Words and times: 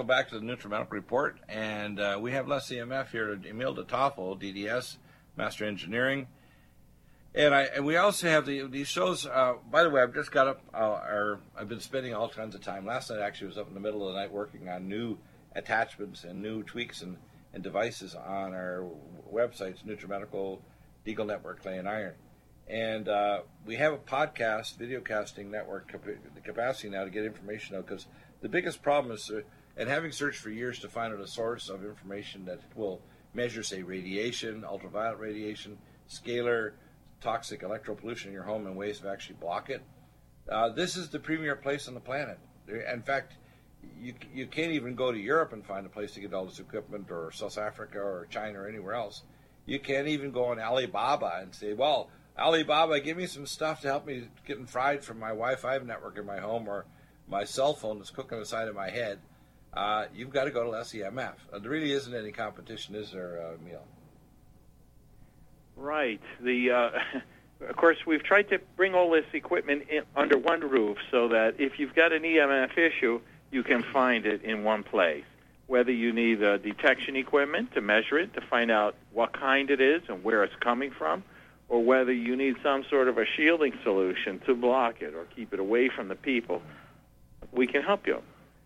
Welcome 0.00 0.16
back 0.16 0.30
to 0.30 0.40
the 0.40 0.46
NutriMedical 0.46 0.92
Report. 0.92 1.40
And 1.46 2.00
uh, 2.00 2.18
we 2.18 2.32
have 2.32 2.48
Less 2.48 2.70
EMF 2.70 3.10
here, 3.10 3.38
Emile 3.46 3.76
DeToffle, 3.76 4.40
DDS, 4.40 4.96
Master 5.36 5.66
Engineering. 5.66 6.26
And 7.34 7.54
I 7.54 7.64
and 7.64 7.84
we 7.84 7.98
also 7.98 8.26
have 8.30 8.46
the, 8.46 8.66
these 8.66 8.88
shows. 8.88 9.26
Uh, 9.26 9.56
by 9.70 9.82
the 9.82 9.90
way, 9.90 10.00
I've 10.00 10.14
just 10.14 10.32
got 10.32 10.48
up. 10.48 10.62
Uh, 10.72 11.36
I've 11.54 11.68
been 11.68 11.80
spending 11.80 12.14
all 12.14 12.30
kinds 12.30 12.54
of 12.54 12.62
time. 12.62 12.86
Last 12.86 13.10
night 13.10 13.20
actually 13.20 13.48
was 13.48 13.58
up 13.58 13.68
in 13.68 13.74
the 13.74 13.80
middle 13.80 14.08
of 14.08 14.14
the 14.14 14.20
night 14.20 14.32
working 14.32 14.70
on 14.70 14.88
new 14.88 15.18
attachments 15.54 16.24
and 16.24 16.40
new 16.40 16.62
tweaks 16.62 17.02
and, 17.02 17.18
and 17.52 17.62
devices 17.62 18.14
on 18.14 18.54
our 18.54 18.88
websites, 19.30 19.84
NutriMedical, 19.84 20.60
Deagle 21.06 21.26
Network, 21.26 21.60
Clay 21.60 21.76
and 21.76 21.86
Iron. 21.86 22.14
And 22.68 23.06
uh, 23.06 23.40
we 23.66 23.76
have 23.76 23.92
a 23.92 23.98
podcast, 23.98 24.78
video 24.78 25.02
casting 25.02 25.50
network 25.50 25.92
the 25.92 26.40
capacity 26.40 26.88
now 26.88 27.04
to 27.04 27.10
get 27.10 27.26
information 27.26 27.76
out 27.76 27.84
because 27.86 28.06
the 28.40 28.48
biggest 28.48 28.80
problem 28.80 29.14
is 29.14 29.30
uh, 29.30 29.40
and 29.80 29.88
having 29.88 30.12
searched 30.12 30.38
for 30.38 30.50
years 30.50 30.78
to 30.78 30.88
find 30.90 31.14
out 31.14 31.20
a 31.20 31.26
source 31.26 31.70
of 31.70 31.82
information 31.82 32.44
that 32.44 32.60
will 32.76 33.00
measure, 33.32 33.62
say, 33.62 33.82
radiation, 33.82 34.62
ultraviolet 34.62 35.18
radiation, 35.18 35.78
scalar, 36.06 36.72
toxic 37.22 37.62
electropollution 37.62 38.26
in 38.26 38.32
your 38.32 38.42
home, 38.42 38.66
and 38.66 38.76
ways 38.76 39.00
to 39.00 39.08
actually 39.08 39.36
block 39.36 39.70
it, 39.70 39.82
uh, 40.52 40.68
this 40.68 40.96
is 40.96 41.08
the 41.08 41.18
premier 41.18 41.56
place 41.56 41.88
on 41.88 41.94
the 41.94 42.00
planet. 42.00 42.38
In 42.68 43.00
fact, 43.00 43.38
you, 43.98 44.12
you 44.34 44.46
can't 44.46 44.72
even 44.72 44.94
go 44.94 45.12
to 45.12 45.18
Europe 45.18 45.54
and 45.54 45.64
find 45.64 45.86
a 45.86 45.88
place 45.88 46.12
to 46.12 46.20
get 46.20 46.34
all 46.34 46.44
this 46.44 46.58
equipment, 46.58 47.10
or 47.10 47.32
South 47.32 47.56
Africa, 47.56 48.00
or 48.00 48.26
China, 48.28 48.60
or 48.60 48.68
anywhere 48.68 48.94
else. 48.94 49.22
You 49.64 49.78
can't 49.78 50.08
even 50.08 50.30
go 50.30 50.44
on 50.46 50.60
Alibaba 50.60 51.38
and 51.40 51.54
say, 51.54 51.72
well, 51.72 52.10
Alibaba, 52.38 53.00
give 53.00 53.16
me 53.16 53.26
some 53.26 53.46
stuff 53.46 53.80
to 53.80 53.88
help 53.88 54.06
me 54.06 54.24
getting 54.46 54.66
fried 54.66 55.02
from 55.02 55.18
my 55.18 55.28
Wi 55.28 55.56
Fi 55.56 55.78
network 55.78 56.18
in 56.18 56.26
my 56.26 56.38
home 56.38 56.68
or 56.68 56.84
my 57.26 57.44
cell 57.44 57.72
phone 57.72 57.96
that's 57.96 58.10
cooking 58.10 58.38
the 58.38 58.44
side 58.44 58.68
of 58.68 58.74
my 58.74 58.90
head 58.90 59.20
uh, 59.74 60.06
you've 60.14 60.30
got 60.30 60.44
to 60.44 60.50
go 60.50 60.64
to 60.64 60.70
Less 60.70 60.92
EMF. 60.92 61.34
Uh, 61.52 61.58
there 61.58 61.70
really 61.70 61.92
isn't 61.92 62.14
any 62.14 62.32
competition, 62.32 62.94
is 62.94 63.12
there, 63.12 63.40
uh, 63.40 63.54
Emile? 63.54 63.86
Right. 65.76 66.20
The 66.40 66.70
uh, 66.70 66.90
of 67.68 67.76
course 67.76 67.98
we've 68.06 68.22
tried 68.22 68.48
to 68.50 68.58
bring 68.76 68.94
all 68.94 69.10
this 69.10 69.24
equipment 69.32 69.88
in, 69.88 70.02
under 70.16 70.38
one 70.38 70.60
roof 70.60 70.98
so 71.10 71.28
that 71.28 71.54
if 71.58 71.78
you've 71.78 71.94
got 71.94 72.12
an 72.12 72.22
EMF 72.22 72.76
issue, 72.76 73.20
you 73.50 73.62
can 73.62 73.82
find 73.82 74.26
it 74.26 74.42
in 74.42 74.64
one 74.64 74.82
place. 74.82 75.24
Whether 75.66 75.92
you 75.92 76.12
need 76.12 76.42
uh, 76.42 76.58
detection 76.58 77.16
equipment 77.16 77.72
to 77.74 77.80
measure 77.80 78.18
it 78.18 78.34
to 78.34 78.40
find 78.40 78.70
out 78.70 78.96
what 79.12 79.32
kind 79.32 79.70
it 79.70 79.80
is 79.80 80.02
and 80.08 80.24
where 80.24 80.42
it's 80.42 80.56
coming 80.56 80.90
from, 80.90 81.22
or 81.68 81.82
whether 81.82 82.12
you 82.12 82.34
need 82.34 82.56
some 82.62 82.84
sort 82.90 83.06
of 83.06 83.16
a 83.16 83.24
shielding 83.24 83.72
solution 83.84 84.40
to 84.46 84.54
block 84.56 85.00
it 85.00 85.14
or 85.14 85.26
keep 85.36 85.54
it 85.54 85.60
away 85.60 85.88
from 85.88 86.08
the 86.08 86.16
people, 86.16 86.60
we 87.52 87.68
can 87.68 87.82
help 87.82 88.06
you. 88.06 88.20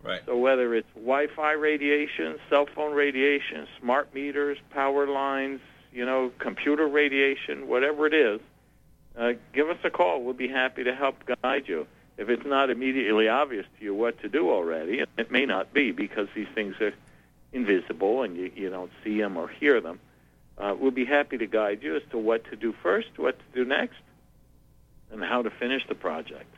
Right. 0.05 0.21
So 0.25 0.37
whether 0.37 0.75
it's 0.75 0.87
Wi-Fi 0.93 1.53
radiation, 1.53 2.37
cell 2.47 2.67
phone 2.67 2.93
radiation, 2.93 3.67
smart 3.79 4.13
meters, 4.13 4.59
power 4.69 5.07
lines, 5.07 5.61
you 5.91 6.05
know, 6.05 6.31
computer 6.37 6.87
radiation, 6.87 7.67
whatever 7.67 8.05
it 8.05 8.13
is, 8.13 8.39
uh, 9.17 9.33
give 9.51 9.69
us 9.69 9.77
a 9.83 9.89
call. 9.89 10.21
We'll 10.21 10.35
be 10.35 10.47
happy 10.47 10.83
to 10.83 10.93
help 10.93 11.23
guide 11.41 11.67
you. 11.67 11.87
If 12.17 12.29
it's 12.29 12.45
not 12.45 12.69
immediately 12.69 13.27
obvious 13.27 13.65
to 13.79 13.83
you 13.83 13.95
what 13.95 14.21
to 14.21 14.29
do 14.29 14.51
already, 14.51 15.01
it 15.17 15.31
may 15.31 15.45
not 15.45 15.73
be 15.73 15.91
because 15.91 16.27
these 16.35 16.47
things 16.53 16.75
are 16.81 16.93
invisible 17.51 18.21
and 18.21 18.37
you, 18.37 18.51
you 18.55 18.69
don't 18.69 18.91
see 19.03 19.19
them 19.19 19.37
or 19.37 19.47
hear 19.47 19.81
them. 19.81 19.99
Uh, 20.57 20.75
we'll 20.79 20.91
be 20.91 21.05
happy 21.05 21.37
to 21.37 21.47
guide 21.47 21.81
you 21.81 21.95
as 21.95 22.03
to 22.11 22.17
what 22.17 22.43
to 22.51 22.55
do 22.55 22.73
first, 22.83 23.07
what 23.17 23.37
to 23.39 23.63
do 23.63 23.65
next, 23.67 23.97
and 25.11 25.23
how 25.23 25.41
to 25.41 25.49
finish 25.49 25.81
the 25.87 25.95
project. 25.95 26.53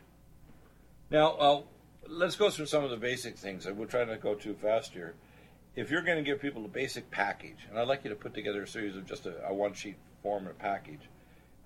Now, 1.10 1.32
uh, 1.32 1.62
let's 2.10 2.36
go 2.36 2.50
through 2.50 2.66
some 2.66 2.84
of 2.84 2.90
the 2.90 2.98
basic 2.98 3.38
things. 3.38 3.68
We're 3.68 3.86
trying 3.86 4.08
not 4.08 4.16
to 4.16 4.20
go 4.20 4.36
too 4.36 4.54
fast 4.54 4.94
here. 4.94 5.16
If 5.76 5.92
you're 5.92 6.02
going 6.02 6.18
to 6.18 6.24
give 6.24 6.42
people 6.42 6.66
a 6.66 6.70
basic 6.70 7.12
package, 7.12 7.68
and 7.70 7.78
I'd 7.78 7.88
like 7.88 8.04
you 8.04 8.10
to 8.10 8.16
put 8.16 8.34
together 8.34 8.64
a 8.64 8.68
series 8.68 8.96
of 8.96 9.06
just 9.06 9.26
a, 9.26 9.46
a 9.48 9.54
one 9.54 9.74
sheet 9.74 9.98
form 10.24 10.48
and 10.48 10.58
package, 10.58 11.10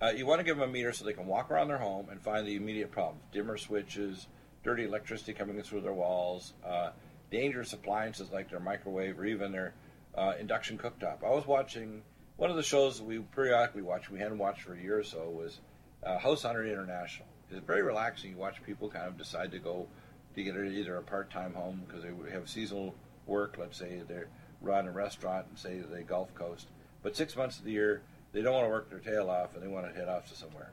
uh, 0.02 0.10
you 0.10 0.26
want 0.26 0.40
to 0.40 0.44
give 0.44 0.58
them 0.58 0.68
a 0.68 0.72
meter 0.72 0.92
so 0.92 1.04
they 1.04 1.12
can 1.12 1.26
walk 1.26 1.50
around 1.50 1.68
their 1.68 1.78
home 1.78 2.08
and 2.10 2.20
find 2.20 2.46
the 2.46 2.56
immediate 2.56 2.90
problems 2.90 3.22
dimmer 3.32 3.56
switches, 3.56 4.26
dirty 4.64 4.84
electricity 4.84 5.32
coming 5.32 5.56
in 5.56 5.62
through 5.62 5.80
their 5.80 5.92
walls, 5.92 6.52
uh, 6.66 6.90
dangerous 7.30 7.72
appliances 7.72 8.30
like 8.32 8.50
their 8.50 8.60
microwave 8.60 9.18
or 9.18 9.24
even 9.24 9.52
their 9.52 9.74
uh, 10.16 10.34
induction 10.38 10.76
cooktop. 10.76 11.24
I 11.24 11.30
was 11.30 11.46
watching 11.46 12.02
one 12.36 12.50
of 12.50 12.56
the 12.56 12.62
shows 12.62 12.98
that 12.98 13.04
we 13.04 13.20
periodically 13.20 13.82
watch, 13.82 14.10
we 14.10 14.18
hadn't 14.18 14.38
watched 14.38 14.62
for 14.62 14.74
a 14.74 14.80
year 14.80 14.98
or 14.98 15.04
so, 15.04 15.30
was 15.30 15.60
uh, 16.04 16.18
House 16.18 16.42
Hunter 16.42 16.66
International. 16.66 17.28
It's 17.50 17.64
very 17.64 17.82
relaxing. 17.82 18.32
You 18.32 18.36
watch 18.36 18.62
people 18.64 18.88
kind 18.88 19.06
of 19.06 19.16
decide 19.16 19.52
to 19.52 19.58
go 19.58 19.86
to 20.34 20.42
get 20.42 20.56
either 20.56 20.96
a 20.96 21.02
part-time 21.02 21.54
home 21.54 21.82
because 21.86 22.02
they 22.02 22.32
have 22.32 22.48
seasonal 22.48 22.94
work. 23.26 23.56
Let's 23.58 23.78
say 23.78 24.02
they 24.06 24.22
run 24.60 24.86
a 24.86 24.92
restaurant 24.92 25.46
and 25.48 25.58
say 25.58 25.78
the 25.80 26.02
Gulf 26.02 26.34
Coast, 26.34 26.68
but 27.02 27.16
six 27.16 27.36
months 27.36 27.58
of 27.58 27.64
the 27.64 27.72
year 27.72 28.02
they 28.32 28.42
don't 28.42 28.54
want 28.54 28.64
to 28.64 28.70
work 28.70 28.90
their 28.90 28.98
tail 28.98 29.28
off 29.28 29.54
and 29.54 29.62
they 29.62 29.68
want 29.68 29.86
to 29.86 29.92
head 29.92 30.08
off 30.08 30.28
to 30.28 30.34
somewhere. 30.34 30.72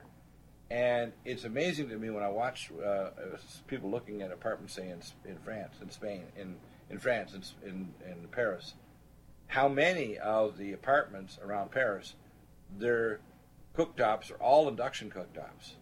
And 0.70 1.12
it's 1.24 1.44
amazing 1.44 1.88
to 1.88 1.98
me 1.98 2.10
when 2.10 2.22
I 2.22 2.28
watch 2.28 2.70
uh, 2.84 3.10
people 3.66 3.90
looking 3.90 4.22
at 4.22 4.30
apartments, 4.30 4.74
say 4.74 4.88
in, 4.88 5.00
in 5.28 5.36
France, 5.38 5.74
in 5.82 5.90
Spain, 5.90 6.24
in 6.36 6.56
in 6.88 6.98
France, 6.98 7.54
in 7.64 7.92
in 8.06 8.28
Paris, 8.30 8.74
how 9.48 9.68
many 9.68 10.16
of 10.18 10.58
the 10.58 10.72
apartments 10.72 11.38
around 11.44 11.72
Paris, 11.72 12.14
their 12.78 13.20
cooktops 13.76 14.30
are 14.30 14.36
all 14.36 14.68
induction 14.68 15.10
cooktops 15.10 15.74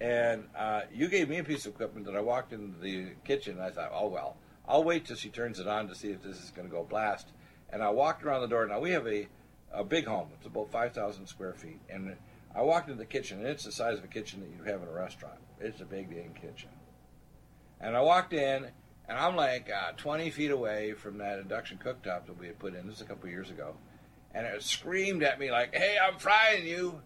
and 0.00 0.44
uh, 0.56 0.82
you 0.92 1.08
gave 1.08 1.28
me 1.28 1.38
a 1.38 1.44
piece 1.44 1.66
of 1.66 1.74
equipment 1.74 2.06
that 2.06 2.16
I 2.16 2.20
walked 2.20 2.52
into 2.52 2.78
the 2.78 3.08
kitchen 3.24 3.54
and 3.54 3.62
I 3.62 3.70
thought, 3.70 3.90
oh, 3.94 4.08
well, 4.08 4.36
I'll 4.68 4.84
wait 4.84 5.06
till 5.06 5.16
she 5.16 5.30
turns 5.30 5.58
it 5.58 5.66
on 5.66 5.88
to 5.88 5.94
see 5.94 6.10
if 6.10 6.22
this 6.22 6.42
is 6.42 6.50
going 6.50 6.68
to 6.68 6.72
go 6.74 6.84
blast. 6.84 7.28
And 7.70 7.82
I 7.82 7.90
walked 7.90 8.22
around 8.22 8.42
the 8.42 8.48
door. 8.48 8.66
Now, 8.66 8.80
we 8.80 8.90
have 8.90 9.06
a, 9.06 9.28
a 9.72 9.84
big 9.84 10.06
home, 10.06 10.28
it's 10.36 10.46
about 10.46 10.70
5,000 10.70 11.26
square 11.26 11.54
feet. 11.54 11.80
And 11.88 12.16
I 12.54 12.62
walked 12.62 12.88
into 12.88 12.98
the 12.98 13.06
kitchen, 13.06 13.38
and 13.38 13.46
it's 13.46 13.64
the 13.64 13.72
size 13.72 13.98
of 13.98 14.04
a 14.04 14.08
kitchen 14.08 14.40
that 14.40 14.50
you 14.50 14.70
have 14.72 14.82
in 14.82 14.88
a 14.88 14.92
restaurant. 14.92 15.38
It's 15.60 15.80
a 15.80 15.84
big, 15.84 16.10
big 16.10 16.34
kitchen. 16.34 16.70
And 17.80 17.96
I 17.96 18.00
walked 18.00 18.32
in, 18.32 18.66
and 19.08 19.18
I'm 19.18 19.36
like 19.36 19.70
uh, 19.70 19.92
20 19.96 20.30
feet 20.30 20.50
away 20.50 20.92
from 20.92 21.18
that 21.18 21.38
induction 21.38 21.78
cooktop 21.82 22.26
that 22.26 22.38
we 22.38 22.46
had 22.46 22.58
put 22.58 22.74
in. 22.74 22.86
This 22.86 22.96
is 22.96 23.02
a 23.02 23.06
couple 23.06 23.28
years 23.28 23.50
ago. 23.50 23.74
And 24.34 24.46
it 24.46 24.62
screamed 24.62 25.22
at 25.22 25.38
me 25.38 25.50
like, 25.50 25.74
hey, 25.74 25.96
I'm 26.02 26.18
frying 26.18 26.66
you. 26.66 27.00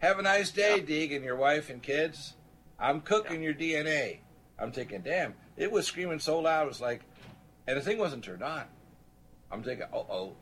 Have 0.00 0.18
a 0.18 0.22
nice 0.22 0.50
day, 0.50 0.76
yeah. 0.76 0.82
Deeg, 0.82 1.12
and 1.12 1.24
your 1.24 1.36
wife 1.36 1.68
and 1.68 1.82
kids. 1.82 2.34
I'm 2.78 3.02
cooking 3.02 3.42
yeah. 3.42 3.50
your 3.50 3.54
DNA. 3.54 4.18
I'm 4.58 4.72
thinking, 4.72 5.02
damn, 5.02 5.34
it 5.56 5.70
was 5.70 5.86
screaming 5.86 6.18
so 6.18 6.38
loud. 6.38 6.64
It 6.64 6.68
was 6.68 6.80
like, 6.80 7.02
and 7.66 7.76
the 7.76 7.82
thing 7.82 7.98
wasn't 7.98 8.24
turned 8.24 8.42
on. 8.42 8.64
I'm 9.50 9.62
thinking, 9.62 9.86
oh, 9.92 10.06
oh, 10.10 10.32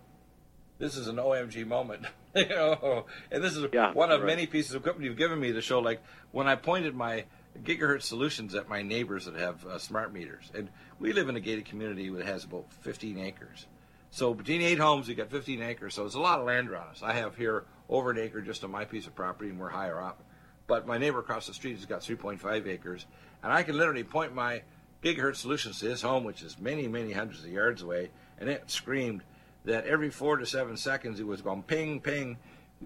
this 0.78 0.96
is 0.96 1.08
an 1.08 1.16
OMG 1.16 1.66
moment. 1.66 2.04
you 2.36 2.48
know, 2.48 3.06
and 3.32 3.42
this 3.42 3.56
is 3.56 3.66
yeah, 3.72 3.92
one 3.92 4.12
of 4.12 4.20
right. 4.20 4.26
many 4.26 4.46
pieces 4.46 4.74
of 4.74 4.82
equipment 4.82 5.06
you've 5.06 5.16
given 5.16 5.40
me 5.40 5.52
to 5.52 5.60
show. 5.60 5.80
Like 5.80 6.02
when 6.30 6.46
I 6.46 6.54
pointed 6.54 6.94
my 6.94 7.24
gigahertz 7.64 8.02
solutions 8.02 8.54
at 8.54 8.68
my 8.68 8.82
neighbors 8.82 9.24
that 9.24 9.34
have 9.34 9.66
uh, 9.66 9.78
smart 9.78 10.12
meters, 10.12 10.52
and 10.54 10.68
we 11.00 11.12
live 11.12 11.28
in 11.28 11.34
a 11.34 11.40
gated 11.40 11.64
community 11.64 12.08
that 12.10 12.26
has 12.26 12.44
about 12.44 12.72
15 12.82 13.18
acres. 13.18 13.66
So 14.10 14.34
between 14.34 14.62
eight 14.62 14.78
homes, 14.78 15.08
we 15.08 15.14
got 15.14 15.30
15 15.30 15.62
acres. 15.62 15.94
So 15.94 16.06
it's 16.06 16.14
a 16.14 16.20
lot 16.20 16.38
of 16.38 16.46
land 16.46 16.70
around 16.70 16.88
us. 16.90 17.02
I 17.02 17.12
have 17.14 17.36
here 17.36 17.64
over 17.88 18.10
an 18.10 18.18
acre 18.18 18.40
just 18.40 18.64
on 18.64 18.70
my 18.70 18.84
piece 18.84 19.06
of 19.06 19.14
property, 19.14 19.50
and 19.50 19.58
we're 19.58 19.68
higher 19.68 20.00
up. 20.00 20.22
But 20.66 20.86
my 20.86 20.98
neighbor 20.98 21.20
across 21.20 21.46
the 21.46 21.54
street 21.54 21.76
has 21.76 21.86
got 21.86 22.00
3.5 22.00 22.66
acres, 22.66 23.06
and 23.42 23.52
I 23.52 23.62
can 23.62 23.76
literally 23.76 24.04
point 24.04 24.34
my 24.34 24.62
gigahertz 25.02 25.36
solutions 25.36 25.80
to 25.80 25.86
his 25.86 26.02
home, 26.02 26.24
which 26.24 26.42
is 26.42 26.58
many, 26.58 26.88
many 26.88 27.12
hundreds 27.12 27.44
of 27.44 27.50
yards 27.50 27.82
away, 27.82 28.10
and 28.38 28.48
it 28.48 28.70
screamed 28.70 29.22
that 29.64 29.86
every 29.86 30.10
four 30.10 30.36
to 30.36 30.46
seven 30.46 30.76
seconds 30.76 31.20
it 31.20 31.26
was 31.26 31.40
going 31.40 31.62
ping, 31.62 32.00
ping, 32.00 32.36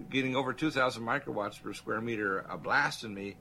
getting 0.09 0.35
over 0.35 0.53
2,000 0.53 1.03
microwatts 1.03 1.61
per 1.61 1.73
square 1.73 2.01
meter, 2.01 2.45
a 2.49 2.57
blasting 2.57 3.13
me. 3.13 3.35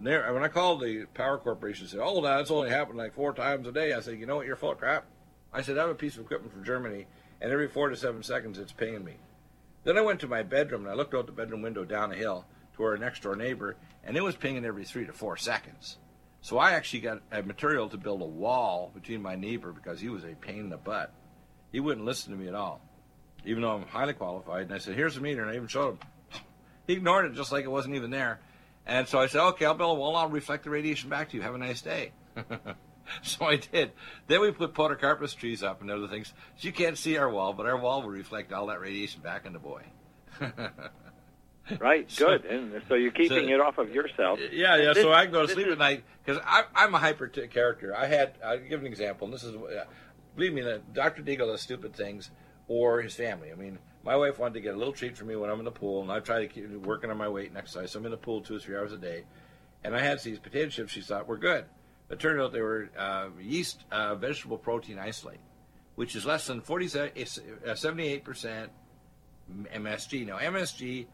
When 0.00 0.44
I 0.44 0.48
called 0.48 0.80
the 0.80 1.06
power 1.14 1.38
corporation, 1.38 1.86
they 1.86 1.90
said, 1.90 2.00
"Oh, 2.00 2.20
that's 2.20 2.52
only 2.52 2.70
happened 2.70 2.98
like 2.98 3.14
four 3.14 3.32
times 3.32 3.66
a 3.66 3.72
day." 3.72 3.92
I 3.92 4.00
said, 4.00 4.18
"You 4.18 4.26
know 4.26 4.36
what? 4.36 4.46
You're 4.46 4.54
full 4.54 4.70
of 4.70 4.78
crap." 4.78 5.06
I 5.52 5.62
said, 5.62 5.76
"I 5.76 5.82
have 5.82 5.90
a 5.90 5.94
piece 5.96 6.16
of 6.16 6.24
equipment 6.24 6.52
from 6.52 6.62
Germany, 6.62 7.06
and 7.40 7.50
every 7.50 7.66
four 7.66 7.88
to 7.88 7.96
seven 7.96 8.22
seconds 8.22 8.58
it's 8.58 8.72
pinging 8.72 9.04
me." 9.04 9.16
Then 9.88 9.96
I 9.96 10.02
went 10.02 10.20
to 10.20 10.28
my 10.28 10.42
bedroom 10.42 10.82
and 10.82 10.90
I 10.90 10.94
looked 10.94 11.14
out 11.14 11.24
the 11.24 11.32
bedroom 11.32 11.62
window 11.62 11.82
down 11.82 12.12
a 12.12 12.14
hill 12.14 12.44
to 12.76 12.82
our 12.82 12.98
next 12.98 13.22
door 13.22 13.34
neighbor, 13.34 13.74
and 14.04 14.18
it 14.18 14.22
was 14.22 14.36
pinging 14.36 14.66
every 14.66 14.84
three 14.84 15.06
to 15.06 15.14
four 15.14 15.38
seconds. 15.38 15.96
So 16.42 16.58
I 16.58 16.72
actually 16.72 17.00
got 17.00 17.22
a 17.32 17.42
material 17.42 17.88
to 17.88 17.96
build 17.96 18.20
a 18.20 18.26
wall 18.26 18.90
between 18.92 19.22
my 19.22 19.34
neighbor 19.34 19.72
because 19.72 19.98
he 19.98 20.10
was 20.10 20.24
a 20.24 20.34
pain 20.34 20.58
in 20.58 20.68
the 20.68 20.76
butt. 20.76 21.10
He 21.72 21.80
wouldn't 21.80 22.04
listen 22.04 22.32
to 22.32 22.38
me 22.38 22.48
at 22.48 22.54
all, 22.54 22.82
even 23.46 23.62
though 23.62 23.76
I'm 23.76 23.86
highly 23.86 24.12
qualified. 24.12 24.64
And 24.64 24.74
I 24.74 24.76
said, 24.76 24.94
"Here's 24.94 25.14
the 25.14 25.22
meter," 25.22 25.40
and 25.40 25.50
I 25.50 25.56
even 25.56 25.68
showed 25.68 25.92
him. 25.92 25.98
He 26.86 26.92
ignored 26.92 27.24
it 27.24 27.34
just 27.34 27.50
like 27.50 27.64
it 27.64 27.70
wasn't 27.70 27.94
even 27.94 28.10
there. 28.10 28.40
And 28.84 29.08
so 29.08 29.18
I 29.18 29.26
said, 29.26 29.40
"Okay, 29.40 29.64
I'll 29.64 29.72
build 29.72 29.96
a 29.96 30.00
wall. 30.00 30.16
I'll 30.16 30.28
reflect 30.28 30.64
the 30.64 30.70
radiation 30.70 31.08
back 31.08 31.30
to 31.30 31.36
you. 31.38 31.42
Have 31.42 31.54
a 31.54 31.58
nice 31.58 31.80
day." 31.80 32.12
so 33.22 33.46
I 33.46 33.56
did. 33.56 33.92
Then 34.26 34.40
we 34.40 34.50
put 34.50 34.74
podocarpus 34.74 35.36
trees 35.36 35.62
up 35.62 35.80
and 35.80 35.90
other 35.90 36.08
things. 36.08 36.32
So 36.56 36.66
you 36.66 36.72
can't 36.72 36.98
see 36.98 37.16
our 37.16 37.30
wall, 37.30 37.52
but 37.52 37.66
our 37.66 37.76
wall 37.76 38.02
will 38.02 38.10
reflect 38.10 38.52
all 38.52 38.66
that 38.66 38.80
radiation 38.80 39.22
back 39.22 39.46
into 39.46 39.58
boy. 39.58 39.82
right, 41.80 42.12
good. 42.16 42.44
And 42.44 42.82
so 42.88 42.94
you're 42.94 43.12
keeping 43.12 43.48
so, 43.48 43.54
it 43.54 43.60
off 43.60 43.78
of 43.78 43.90
yourself. 43.90 44.38
Yeah, 44.52 44.76
yeah. 44.76 44.92
This, 44.92 45.02
so 45.02 45.12
I 45.12 45.24
can 45.24 45.32
go 45.32 45.46
to 45.46 45.52
sleep 45.52 45.66
is, 45.66 45.72
at 45.72 45.78
night 45.78 46.04
because 46.24 46.42
I'm 46.74 46.94
a 46.94 46.98
hyper 46.98 47.28
t- 47.28 47.46
character. 47.48 47.96
I 47.96 48.06
had, 48.06 48.34
I'll 48.44 48.58
give 48.58 48.80
an 48.80 48.86
example, 48.86 49.26
and 49.26 49.34
this 49.34 49.44
is, 49.44 49.54
uh, 49.54 49.84
believe 50.36 50.52
me, 50.52 50.64
Dr. 50.92 51.22
Deagle 51.22 51.46
does 51.46 51.62
stupid 51.62 51.94
things 51.94 52.30
or 52.68 53.00
his 53.00 53.14
family. 53.14 53.50
I 53.50 53.54
mean, 53.54 53.78
my 54.04 54.16
wife 54.16 54.38
wanted 54.38 54.54
to 54.54 54.60
get 54.60 54.74
a 54.74 54.78
little 54.78 54.92
treat 54.92 55.16
for 55.16 55.24
me 55.24 55.36
when 55.36 55.50
I'm 55.50 55.58
in 55.58 55.64
the 55.64 55.70
pool, 55.70 56.02
and 56.02 56.12
I 56.12 56.20
try 56.20 56.40
to 56.40 56.48
keep 56.48 56.70
working 56.70 57.10
on 57.10 57.16
my 57.16 57.28
weight 57.28 57.48
and 57.48 57.58
exercise. 57.58 57.90
So 57.90 57.98
I'm 57.98 58.04
in 58.04 58.10
the 58.10 58.16
pool 58.16 58.40
two 58.40 58.56
or 58.56 58.58
three 58.58 58.76
hours 58.76 58.92
a 58.92 58.96
day, 58.96 59.24
and 59.84 59.96
I 59.96 60.00
had 60.00 60.20
these 60.20 60.38
potato 60.38 60.68
chips 60.68 60.92
she 60.92 61.00
thought 61.00 61.26
were 61.26 61.38
good. 61.38 61.64
It 62.10 62.18
turned 62.18 62.40
out 62.40 62.52
they 62.52 62.60
were 62.60 62.88
uh, 62.96 63.28
yeast 63.40 63.84
uh, 63.90 64.14
vegetable 64.14 64.58
protein 64.58 64.98
isolate, 64.98 65.40
which 65.94 66.16
is 66.16 66.24
less 66.24 66.46
than 66.46 66.60
40, 66.60 66.86
78% 66.86 68.68
MSG. 69.74 70.26
Now, 70.26 70.38
MSG 70.38 71.06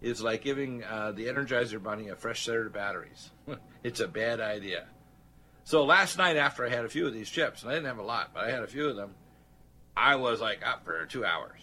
is 0.00 0.22
like 0.22 0.42
giving 0.42 0.82
uh, 0.84 1.12
the 1.12 1.26
Energizer 1.26 1.82
Bunny 1.82 2.08
a 2.08 2.16
fresh 2.16 2.44
set 2.44 2.56
of 2.56 2.72
batteries. 2.72 3.30
it's 3.84 4.00
a 4.00 4.08
bad 4.08 4.40
idea. 4.40 4.86
So 5.64 5.84
last 5.84 6.18
night, 6.18 6.36
after 6.36 6.66
I 6.66 6.70
had 6.70 6.84
a 6.84 6.88
few 6.88 7.06
of 7.06 7.12
these 7.12 7.30
chips, 7.30 7.62
and 7.62 7.70
I 7.70 7.74
didn't 7.74 7.86
have 7.86 7.98
a 7.98 8.02
lot, 8.02 8.30
but 8.34 8.44
I 8.44 8.50
had 8.50 8.62
a 8.62 8.66
few 8.66 8.88
of 8.88 8.96
them, 8.96 9.14
I 9.96 10.16
was 10.16 10.40
like 10.40 10.66
up 10.66 10.84
for 10.84 11.04
two 11.06 11.24
hours. 11.24 11.60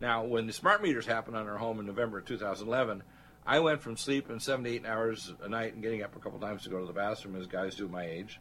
Now, 0.00 0.24
when 0.24 0.46
the 0.46 0.52
smart 0.52 0.82
meters 0.82 1.06
happened 1.06 1.36
on 1.36 1.48
our 1.48 1.58
home 1.58 1.80
in 1.80 1.86
November 1.86 2.18
of 2.18 2.24
2011, 2.24 3.02
I 3.48 3.58
went 3.58 3.80
from 3.80 3.96
sleeping 3.96 4.38
seven 4.38 4.64
to 4.64 4.70
eight 4.70 4.86
hours 4.86 5.32
a 5.42 5.48
night 5.48 5.72
and 5.72 5.82
getting 5.82 6.02
up 6.02 6.14
a 6.14 6.20
couple 6.20 6.38
times 6.38 6.62
to 6.62 6.68
go 6.68 6.78
to 6.78 6.86
the 6.86 6.92
bathroom, 6.92 7.34
as 7.34 7.46
guys 7.46 7.74
do 7.74 7.88
my 7.88 8.04
age. 8.04 8.38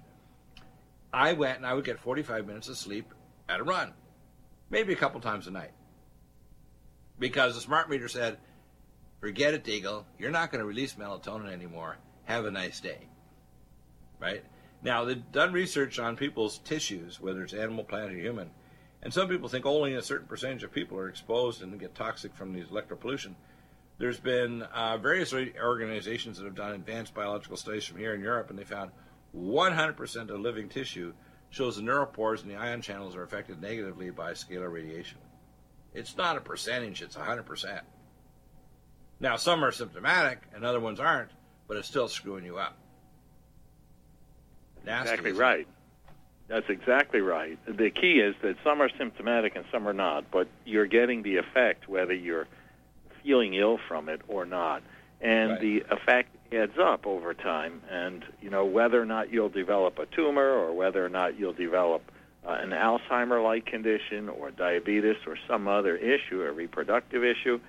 I 1.12 1.34
went 1.34 1.58
and 1.58 1.66
I 1.66 1.74
would 1.74 1.86
get 1.86 2.00
45 2.00 2.46
minutes 2.46 2.68
of 2.68 2.78
sleep 2.78 3.14
at 3.48 3.62
a 3.62 3.64
run, 3.64 3.94
maybe 4.70 4.94
a 4.94 4.98
couple 4.98 5.22
times 5.22 5.48
a 5.48 5.52
night 5.52 5.72
because 7.20 7.56
the 7.56 7.62
smart 7.62 7.90
meter 7.90 8.08
said, 8.08 8.38
forget 9.20 9.54
it, 9.54 9.64
Deagle. 9.64 10.06
You're 10.20 10.32
not 10.32 10.52
going 10.52 10.60
to 10.60 10.68
release 10.68 10.94
melatonin 10.94 11.52
anymore. 11.52 11.98
Have 12.26 12.46
a 12.46 12.52
nice 12.52 12.80
day. 12.80 13.08
Right? 14.20 14.44
Now, 14.84 15.06
they've 15.06 15.32
done 15.32 15.54
research 15.54 16.00
on 16.00 16.18
people's 16.18 16.60
tissues, 16.60 17.20
whether 17.20 17.44
it's 17.44 17.54
animal, 17.54 17.84
plant, 17.84 18.12
or 18.12 18.18
human, 18.18 18.52
and 19.02 19.14
some 19.14 19.28
people 19.28 19.50
think 19.50 19.66
only 19.66 19.94
a 19.94 20.02
certain 20.02 20.28
percentage 20.28 20.64
of 20.64 20.72
people 20.72 20.98
are 20.98 21.10
exposed 21.10 21.62
and 21.62 21.80
get 21.80 21.96
toxic 21.96 22.36
from 22.36 22.54
these 22.54 22.66
electropollution. 22.66 23.36
There's 24.00 24.20
been 24.20 24.62
uh, 24.62 24.98
various 24.98 25.34
organizations 25.34 26.38
that 26.38 26.46
have 26.46 26.56
done 26.56 26.74
advanced 26.74 27.14
biological 27.14 27.58
studies 27.58 27.86
from 27.86 27.98
here 27.98 28.14
in 28.14 28.22
Europe, 28.22 28.50
and 28.50 28.60
they 28.60 28.64
found 28.64 28.92
100% 29.36 30.30
of 30.30 30.40
living 30.40 30.70
tissue 30.70 31.14
shows 31.50 31.78
the 31.78 31.82
neuropores 31.82 32.42
and 32.42 32.52
the 32.52 32.56
ion 32.56 32.82
channels 32.82 33.16
are 33.16 33.24
affected 33.24 33.62
negatively 33.62 34.10
by 34.10 34.32
scalar 34.34 34.72
radiation. 34.72 35.18
It's 35.94 36.16
not 36.16 36.38
a 36.38 36.42
percentage, 36.42 37.02
it's 37.02 37.16
100%. 37.16 37.82
Now, 39.20 39.36
some 39.36 39.64
are 39.64 39.72
symptomatic 39.72 40.42
and 40.54 40.64
other 40.64 40.80
ones 40.80 41.00
aren't, 41.00 41.32
but 41.68 41.78
it's 41.78 41.88
still 41.88 42.08
screwing 42.08 42.46
you 42.46 42.58
up. 42.58 42.78
Nasty, 44.86 45.10
exactly 45.10 45.32
right. 45.32 45.68
That's 46.48 46.70
exactly 46.70 47.20
right. 47.20 47.58
The 47.66 47.90
key 47.90 48.20
is 48.20 48.36
that 48.42 48.56
some 48.64 48.82
are 48.82 48.90
symptomatic 48.98 49.56
and 49.56 49.66
some 49.72 49.88
are 49.88 49.94
not, 49.94 50.30
but 50.32 50.48
you're 50.66 50.86
getting 50.86 51.24
the 51.24 51.38
effect 51.38 51.90
whether 51.90 52.14
you're 52.14 52.48
feeling 53.28 53.54
ill 53.54 53.78
from 53.88 54.08
it 54.08 54.22
or 54.30 54.46
not. 54.46 54.82
And 55.20 55.52
right. 55.52 55.62
the 55.62 55.84
effect 55.92 56.30
adds 56.54 56.78
up 56.80 57.06
over 57.06 57.34
time. 57.34 57.82
And, 57.92 58.24
you 58.42 58.50
know, 58.50 58.66
whether 58.66 59.02
or 59.02 59.06
not 59.06 59.34
you'll 59.34 59.50
develop 59.50 60.00
a 60.00 60.06
tumor 60.06 60.50
or 60.50 60.74
whether 60.74 61.06
or 61.06 61.10
not 61.10 61.38
you'll 61.38 61.54
develop 61.54 62.04
uh, 62.48 62.52
an 62.52 62.70
Alzheimer-like 62.70 63.66
condition 63.66 64.30
or 64.30 64.52
diabetes 64.52 65.18
or 65.26 65.38
some 65.48 65.68
other 65.68 65.98
issue, 65.98 66.42
a 66.44 66.52
reproductive 66.52 67.24
issue, 67.24 67.60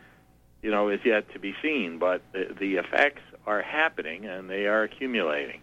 you 0.63 0.71
know, 0.71 0.89
is 0.91 1.01
yet 1.05 1.33
to 1.33 1.41
be 1.41 1.55
seen. 1.61 1.99
But 1.99 2.23
the, 2.33 2.55
the 2.59 2.77
effects 2.77 3.23
are 3.47 3.63
happening 3.63 4.27
and 4.27 4.49
they 4.49 4.67
are 4.67 4.85
accumulating. 4.85 5.61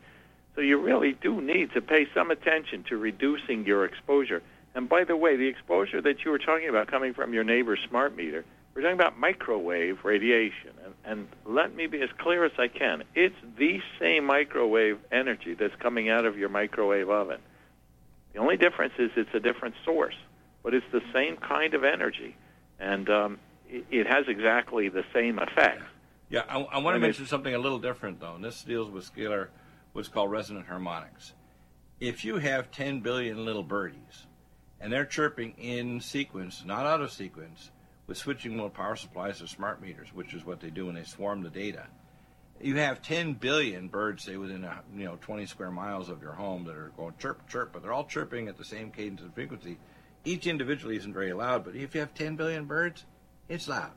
So 0.55 0.61
you 0.61 0.77
really 0.81 1.13
do 1.13 1.39
need 1.39 1.71
to 1.73 1.81
pay 1.81 2.07
some 2.13 2.31
attention 2.31 2.83
to 2.89 2.97
reducing 2.97 3.65
your 3.65 3.85
exposure. 3.85 4.41
And 4.73 4.89
by 4.89 5.05
the 5.05 5.15
way, 5.15 5.37
the 5.37 5.47
exposure 5.47 6.01
that 6.01 6.25
you 6.25 6.31
were 6.31 6.39
talking 6.39 6.67
about 6.67 6.87
coming 6.87 7.13
from 7.13 7.33
your 7.33 7.45
neighbor's 7.45 7.79
smart 7.87 8.15
meter, 8.15 8.43
we're 8.75 8.81
talking 8.81 8.95
about 8.95 9.17
microwave 9.17 10.03
radiation. 10.03 10.71
And, 10.83 10.93
and 11.05 11.27
let 11.45 11.73
me 11.73 11.87
be 11.87 12.01
as 12.01 12.09
clear 12.19 12.43
as 12.43 12.51
I 12.59 12.67
can. 12.67 13.03
It's 13.15 13.35
the 13.57 13.79
same 13.99 14.25
microwave 14.25 14.99
energy 15.11 15.53
that's 15.53 15.75
coming 15.77 16.09
out 16.09 16.25
of 16.25 16.37
your 16.37 16.49
microwave 16.49 17.09
oven. 17.09 17.39
The 18.33 18.39
only 18.39 18.57
difference 18.57 18.93
is 18.99 19.11
it's 19.15 19.33
a 19.33 19.39
different 19.39 19.75
source, 19.85 20.15
but 20.61 20.73
it's 20.73 20.85
the 20.91 21.01
same 21.13 21.37
kind 21.37 21.73
of 21.73 21.85
energy, 21.85 22.35
and 22.81 23.09
um, 23.09 23.39
it, 23.69 23.85
it, 23.89 24.07
has 24.07 24.25
exactly 24.27 24.89
the 24.89 25.05
same 25.13 25.39
effect. 25.39 25.81
Yeah, 26.27 26.41
I, 26.49 26.59
I 26.59 26.77
want 26.79 26.95
to 26.95 26.99
mention 26.99 27.27
something 27.27 27.55
a 27.55 27.59
little 27.59 27.79
different 27.79 28.19
though, 28.19 28.35
and 28.35 28.43
this 28.43 28.61
deals 28.63 28.89
with 28.89 29.09
scalar, 29.09 29.47
what's 29.93 30.09
called 30.09 30.31
resonant 30.31 30.67
harmonics. 30.67 31.31
If 32.01 32.25
you 32.25 32.39
have 32.39 32.71
10 32.71 32.99
billion 32.99 33.45
little 33.45 33.63
birdies, 33.63 34.25
and 34.81 34.91
they're 34.91 35.05
chirping 35.05 35.53
in 35.57 36.01
sequence, 36.01 36.63
not 36.65 36.85
out 36.85 36.99
of 36.99 37.13
sequence, 37.13 37.71
with 38.07 38.17
switching 38.17 38.55
mode 38.57 38.73
power 38.73 38.95
supplies 38.95 39.41
or 39.41 39.47
smart 39.47 39.81
meters, 39.81 40.09
which 40.13 40.33
is 40.33 40.45
what 40.45 40.59
they 40.59 40.69
do 40.69 40.85
when 40.85 40.95
they 40.95 41.03
swarm 41.03 41.41
the 41.41 41.49
data 41.49 41.87
you 42.61 42.77
have 42.77 43.01
10 43.01 43.33
billion 43.33 43.87
birds, 43.87 44.23
say, 44.23 44.37
within 44.37 44.63
a, 44.63 44.81
you 44.95 45.05
know 45.05 45.17
20 45.21 45.45
square 45.45 45.71
miles 45.71 46.09
of 46.09 46.21
your 46.21 46.33
home 46.33 46.63
that 46.65 46.75
are 46.75 46.91
going 46.95 47.13
chirp, 47.19 47.47
chirp, 47.47 47.73
but 47.73 47.83
they're 47.83 47.93
all 47.93 48.05
chirping 48.05 48.47
at 48.47 48.57
the 48.57 48.63
same 48.63 48.91
cadence 48.91 49.21
and 49.21 49.33
frequency. 49.33 49.77
Each 50.23 50.47
individually 50.47 50.95
isn't 50.95 51.13
very 51.13 51.33
loud, 51.33 51.63
but 51.63 51.75
if 51.75 51.93
you 51.93 52.01
have 52.01 52.13
10 52.13 52.35
billion 52.35 52.65
birds, 52.65 53.05
it's 53.49 53.67
loud. 53.67 53.91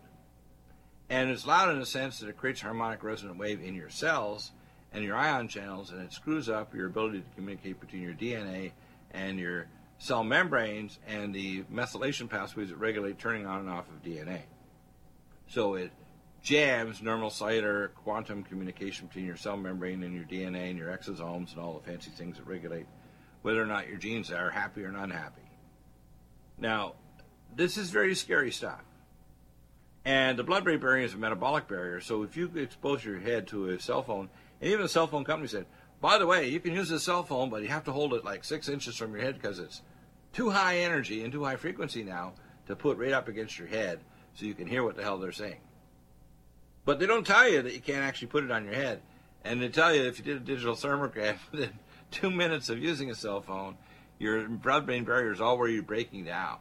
And 1.08 1.30
it's 1.30 1.46
loud 1.46 1.70
in 1.70 1.78
the 1.78 1.86
sense 1.86 2.18
that 2.20 2.28
it 2.28 2.36
creates 2.36 2.60
harmonic 2.60 3.02
resonant 3.02 3.38
wave 3.38 3.62
in 3.62 3.74
your 3.74 3.88
cells 3.88 4.52
and 4.92 5.04
your 5.04 5.16
ion 5.16 5.48
channels, 5.48 5.90
and 5.90 6.02
it 6.02 6.12
screws 6.12 6.48
up 6.48 6.74
your 6.74 6.86
ability 6.86 7.20
to 7.20 7.34
communicate 7.34 7.80
between 7.80 8.02
your 8.02 8.12
DNA 8.12 8.72
and 9.12 9.38
your 9.38 9.68
cell 9.98 10.24
membranes 10.24 10.98
and 11.06 11.34
the 11.34 11.62
methylation 11.64 12.28
pathways 12.28 12.68
that 12.70 12.76
regulate 12.76 13.18
turning 13.18 13.46
on 13.46 13.60
and 13.60 13.70
off 13.70 13.88
of 13.88 14.02
DNA. 14.02 14.42
So 15.48 15.74
it 15.74 15.90
jams 16.40 17.02
normal 17.02 17.30
cellular 17.30 17.88
quantum 17.88 18.44
communication 18.44 19.06
between 19.08 19.26
your 19.26 19.36
cell 19.36 19.56
membrane 19.56 20.02
and 20.04 20.14
your 20.14 20.24
DNA 20.24 20.70
and 20.70 20.78
your 20.78 20.96
exosomes 20.96 21.52
and 21.52 21.58
all 21.60 21.74
the 21.74 21.90
fancy 21.90 22.10
things 22.10 22.36
that 22.36 22.46
regulate 22.46 22.86
whether 23.42 23.62
or 23.62 23.66
not 23.66 23.88
your 23.88 23.98
genes 23.98 24.30
are 24.30 24.50
happy 24.50 24.84
or 24.84 24.88
unhappy. 24.88 25.42
Now, 26.58 26.94
this 27.54 27.76
is 27.76 27.90
very 27.90 28.14
scary 28.14 28.50
stuff. 28.50 28.82
And 30.04 30.38
the 30.38 30.44
blood 30.44 30.64
brain 30.64 30.80
barrier 30.80 31.04
is 31.04 31.14
a 31.14 31.18
metabolic 31.18 31.68
barrier, 31.68 32.00
so 32.00 32.22
if 32.22 32.36
you 32.36 32.50
expose 32.56 33.04
your 33.04 33.18
head 33.18 33.46
to 33.48 33.70
a 33.70 33.80
cell 33.80 34.02
phone, 34.02 34.28
and 34.60 34.70
even 34.70 34.82
the 34.82 34.88
cell 34.88 35.06
phone 35.06 35.24
company 35.24 35.48
said, 35.48 35.66
by 36.00 36.18
the 36.18 36.26
way, 36.26 36.48
you 36.48 36.60
can 36.60 36.72
use 36.72 36.90
a 36.90 37.00
cell 37.00 37.22
phone, 37.24 37.50
but 37.50 37.62
you 37.62 37.68
have 37.68 37.84
to 37.84 37.92
hold 37.92 38.14
it 38.14 38.24
like 38.24 38.44
six 38.44 38.68
inches 38.68 38.96
from 38.96 39.12
your 39.12 39.20
head 39.20 39.34
because 39.34 39.58
it's 39.58 39.82
too 40.38 40.50
high 40.50 40.78
energy 40.78 41.24
and 41.24 41.32
too 41.32 41.42
high 41.42 41.56
frequency 41.56 42.04
now 42.04 42.32
to 42.68 42.76
put 42.76 42.96
right 42.96 43.10
up 43.10 43.26
against 43.26 43.58
your 43.58 43.66
head 43.66 43.98
so 44.34 44.46
you 44.46 44.54
can 44.54 44.68
hear 44.68 44.84
what 44.84 44.94
the 44.94 45.02
hell 45.02 45.18
they're 45.18 45.32
saying. 45.32 45.58
But 46.84 47.00
they 47.00 47.06
don't 47.06 47.26
tell 47.26 47.48
you 47.48 47.60
that 47.60 47.74
you 47.74 47.80
can't 47.80 48.04
actually 48.04 48.28
put 48.28 48.44
it 48.44 48.50
on 48.52 48.64
your 48.64 48.74
head. 48.74 49.02
And 49.44 49.60
they 49.60 49.68
tell 49.68 49.92
you 49.92 50.04
if 50.04 50.16
you 50.16 50.24
did 50.24 50.36
a 50.36 50.40
digital 50.40 50.76
thermograph 50.76 51.38
within 51.50 51.72
two 52.12 52.30
minutes 52.30 52.68
of 52.68 52.78
using 52.78 53.10
a 53.10 53.16
cell 53.16 53.40
phone, 53.40 53.78
your 54.20 54.48
blood-brain 54.48 55.02
barrier 55.02 55.32
is 55.32 55.40
already 55.40 55.80
breaking 55.80 56.26
down. 56.26 56.58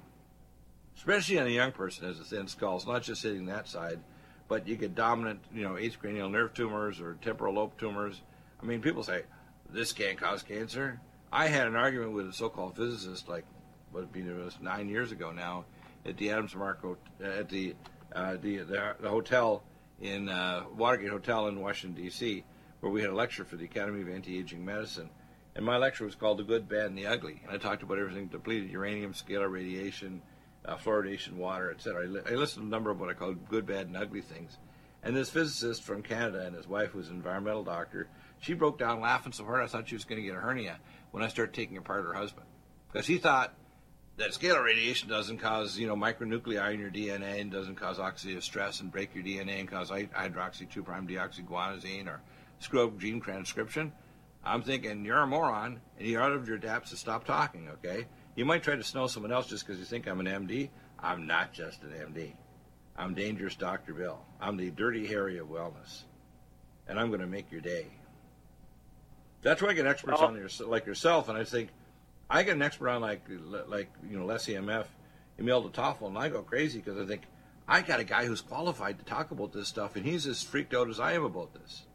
Especially 0.95 1.37
on 1.37 1.45
a 1.45 1.51
young 1.51 1.71
person 1.71 2.09
as 2.09 2.19
a 2.19 2.23
thin 2.23 2.47
skull. 2.47 2.77
It's 2.77 2.87
not 2.87 3.03
just 3.03 3.21
hitting 3.21 3.45
that 3.45 3.67
side, 3.67 3.99
but 4.47 4.67
you 4.67 4.75
get 4.75 4.95
dominant, 4.95 5.41
you 5.53 5.61
know, 5.61 5.77
eighth 5.77 5.99
cranial 5.99 6.29
nerve 6.29 6.55
tumors 6.55 6.99
or 6.99 7.19
temporal 7.21 7.53
lobe 7.53 7.77
tumors. 7.77 8.23
I 8.59 8.65
mean, 8.65 8.81
people 8.81 9.03
say 9.03 9.21
this 9.69 9.93
can't 9.93 10.17
cause 10.17 10.41
cancer. 10.41 10.99
I 11.31 11.49
had 11.49 11.67
an 11.67 11.75
argument 11.75 12.13
with 12.13 12.27
a 12.27 12.33
so-called 12.33 12.75
physicist, 12.75 13.29
like 13.29 13.45
what 13.91 14.07
it 14.13 14.35
was 14.35 14.57
nine 14.61 14.89
years 14.89 15.11
ago 15.11 15.31
now, 15.31 15.65
at 16.05 16.17
the 16.17 16.31
Adams 16.31 16.55
Marco 16.55 16.97
at 17.23 17.49
the 17.49 17.75
uh, 18.13 18.37
the, 18.41 18.57
the 18.59 18.95
the 18.99 19.09
hotel 19.09 19.63
in 20.01 20.29
uh, 20.29 20.63
Watergate 20.75 21.09
Hotel 21.09 21.47
in 21.47 21.59
Washington, 21.59 22.01
D.C., 22.01 22.43
where 22.79 22.91
we 22.91 23.01
had 23.01 23.09
a 23.09 23.15
lecture 23.15 23.43
for 23.43 23.55
the 23.55 23.65
Academy 23.65 24.01
of 24.01 24.09
Anti-Aging 24.09 24.63
Medicine. 24.63 25.09
And 25.55 25.65
my 25.65 25.77
lecture 25.77 26.05
was 26.05 26.13
called 26.13 26.37
The 26.37 26.43
Good, 26.43 26.69
Bad, 26.69 26.85
and 26.85 26.97
the 26.97 27.07
Ugly. 27.07 27.41
And 27.43 27.51
I 27.51 27.57
talked 27.57 27.81
about 27.81 27.97
everything 27.97 28.27
depleted 28.27 28.69
uranium, 28.69 29.13
scalar 29.13 29.51
radiation, 29.51 30.21
uh, 30.63 30.75
fluoridation, 30.75 31.33
water, 31.33 31.71
etc. 31.71 32.03
I, 32.03 32.05
li- 32.05 32.21
I 32.29 32.35
listed 32.35 32.61
a 32.61 32.67
number 32.67 32.91
of 32.91 32.99
what 32.99 33.09
I 33.09 33.13
called 33.13 33.49
good, 33.49 33.65
bad, 33.65 33.87
and 33.87 33.97
ugly 33.97 34.21
things. 34.21 34.59
And 35.01 35.15
this 35.15 35.31
physicist 35.31 35.81
from 35.83 36.03
Canada 36.03 36.45
and 36.45 36.55
his 36.55 36.67
wife, 36.67 36.91
who's 36.91 37.09
an 37.09 37.15
environmental 37.15 37.63
doctor, 37.63 38.07
She 38.39 38.53
broke 38.53 38.77
down 38.77 39.01
laughing 39.01 39.31
so 39.31 39.45
hard 39.45 39.63
I 39.63 39.67
thought 39.67 39.87
she 39.87 39.95
was 39.95 40.03
going 40.03 40.21
to 40.21 40.27
get 40.27 40.35
a 40.35 40.39
hernia 40.39 40.79
when 41.11 41.23
I 41.23 41.27
started 41.27 41.55
taking 41.55 41.77
apart 41.77 42.05
her 42.05 42.13
husband 42.13 42.45
because 42.91 43.07
he 43.07 43.17
thought 43.17 43.53
that 44.17 44.31
scalar 44.31 44.63
radiation 44.63 45.07
doesn't 45.07 45.37
cause 45.37 45.77
you 45.77 45.87
know 45.87 45.95
micronuclei 45.95 46.73
in 46.73 46.79
your 46.79 46.89
DNA 46.89 47.39
and 47.39 47.51
doesn't 47.51 47.75
cause 47.75 47.97
oxidative 47.99 48.41
stress 48.41 48.81
and 48.81 48.91
break 48.91 49.13
your 49.15 49.23
DNA 49.23 49.59
and 49.59 49.69
cause 49.69 49.89
hydroxy 49.89 50.69
2 50.69 50.83
prime 50.83 51.07
deoxyguanosine 51.07 52.07
or 52.07 52.21
screw 52.59 52.85
up 52.85 52.97
gene 52.97 53.21
transcription. 53.21 53.91
I'm 54.43 54.61
thinking 54.61 55.05
you're 55.05 55.19
a 55.19 55.27
moron 55.27 55.81
and 55.97 56.07
you're 56.07 56.21
out 56.21 56.31
of 56.31 56.47
your 56.47 56.57
depths 56.57 56.89
to 56.91 56.97
stop 56.97 57.25
talking. 57.25 57.69
Okay, 57.69 58.07
you 58.35 58.45
might 58.45 58.63
try 58.63 58.75
to 58.75 58.83
snow 58.83 59.07
someone 59.07 59.31
else 59.31 59.47
just 59.47 59.65
because 59.65 59.79
you 59.79 59.85
think 59.85 60.07
I'm 60.07 60.19
an 60.19 60.47
MD. 60.47 60.69
I'm 60.99 61.27
not 61.27 61.53
just 61.53 61.83
an 61.83 61.91
MD. 61.91 62.33
I'm 62.97 63.13
dangerous 63.13 63.55
Dr. 63.55 63.93
Bill. 63.93 64.19
I'm 64.41 64.57
the 64.57 64.71
dirty 64.71 65.05
Harry 65.05 65.37
of 65.37 65.47
wellness, 65.47 66.03
and 66.87 66.99
I'm 66.99 67.09
going 67.09 67.21
to 67.21 67.27
make 67.27 67.51
your 67.51 67.61
day. 67.61 67.85
That's 69.43 69.61
why 69.61 69.69
I 69.69 69.73
get 69.73 69.85
experts 69.85 70.17
oh. 70.19 70.25
on 70.25 70.35
your, 70.35 70.49
like 70.67 70.87
yourself, 70.87 71.29
and 71.29 71.37
I 71.37 71.43
think 71.43 71.69
I 72.29 72.43
get 72.43 72.55
an 72.55 72.61
expert 72.61 72.89
on 72.89 73.01
like 73.01 73.21
like 73.67 73.89
you 74.09 74.17
know 74.17 74.25
Less 74.25 74.47
EMF, 74.47 74.85
Emile 75.39 75.69
DeToffle, 75.69 76.07
and 76.07 76.17
I 76.17 76.29
go 76.29 76.41
crazy 76.41 76.79
because 76.79 76.99
I 76.99 77.05
think 77.05 77.23
I 77.67 77.81
got 77.81 77.99
a 77.99 78.03
guy 78.03 78.25
who's 78.25 78.41
qualified 78.41 78.99
to 78.99 79.05
talk 79.05 79.31
about 79.31 79.53
this 79.53 79.67
stuff, 79.67 79.95
and 79.95 80.05
he's 80.05 80.27
as 80.27 80.43
freaked 80.43 80.73
out 80.73 80.89
as 80.89 80.99
I 80.99 81.13
am 81.13 81.23
about 81.23 81.53
this. 81.53 81.83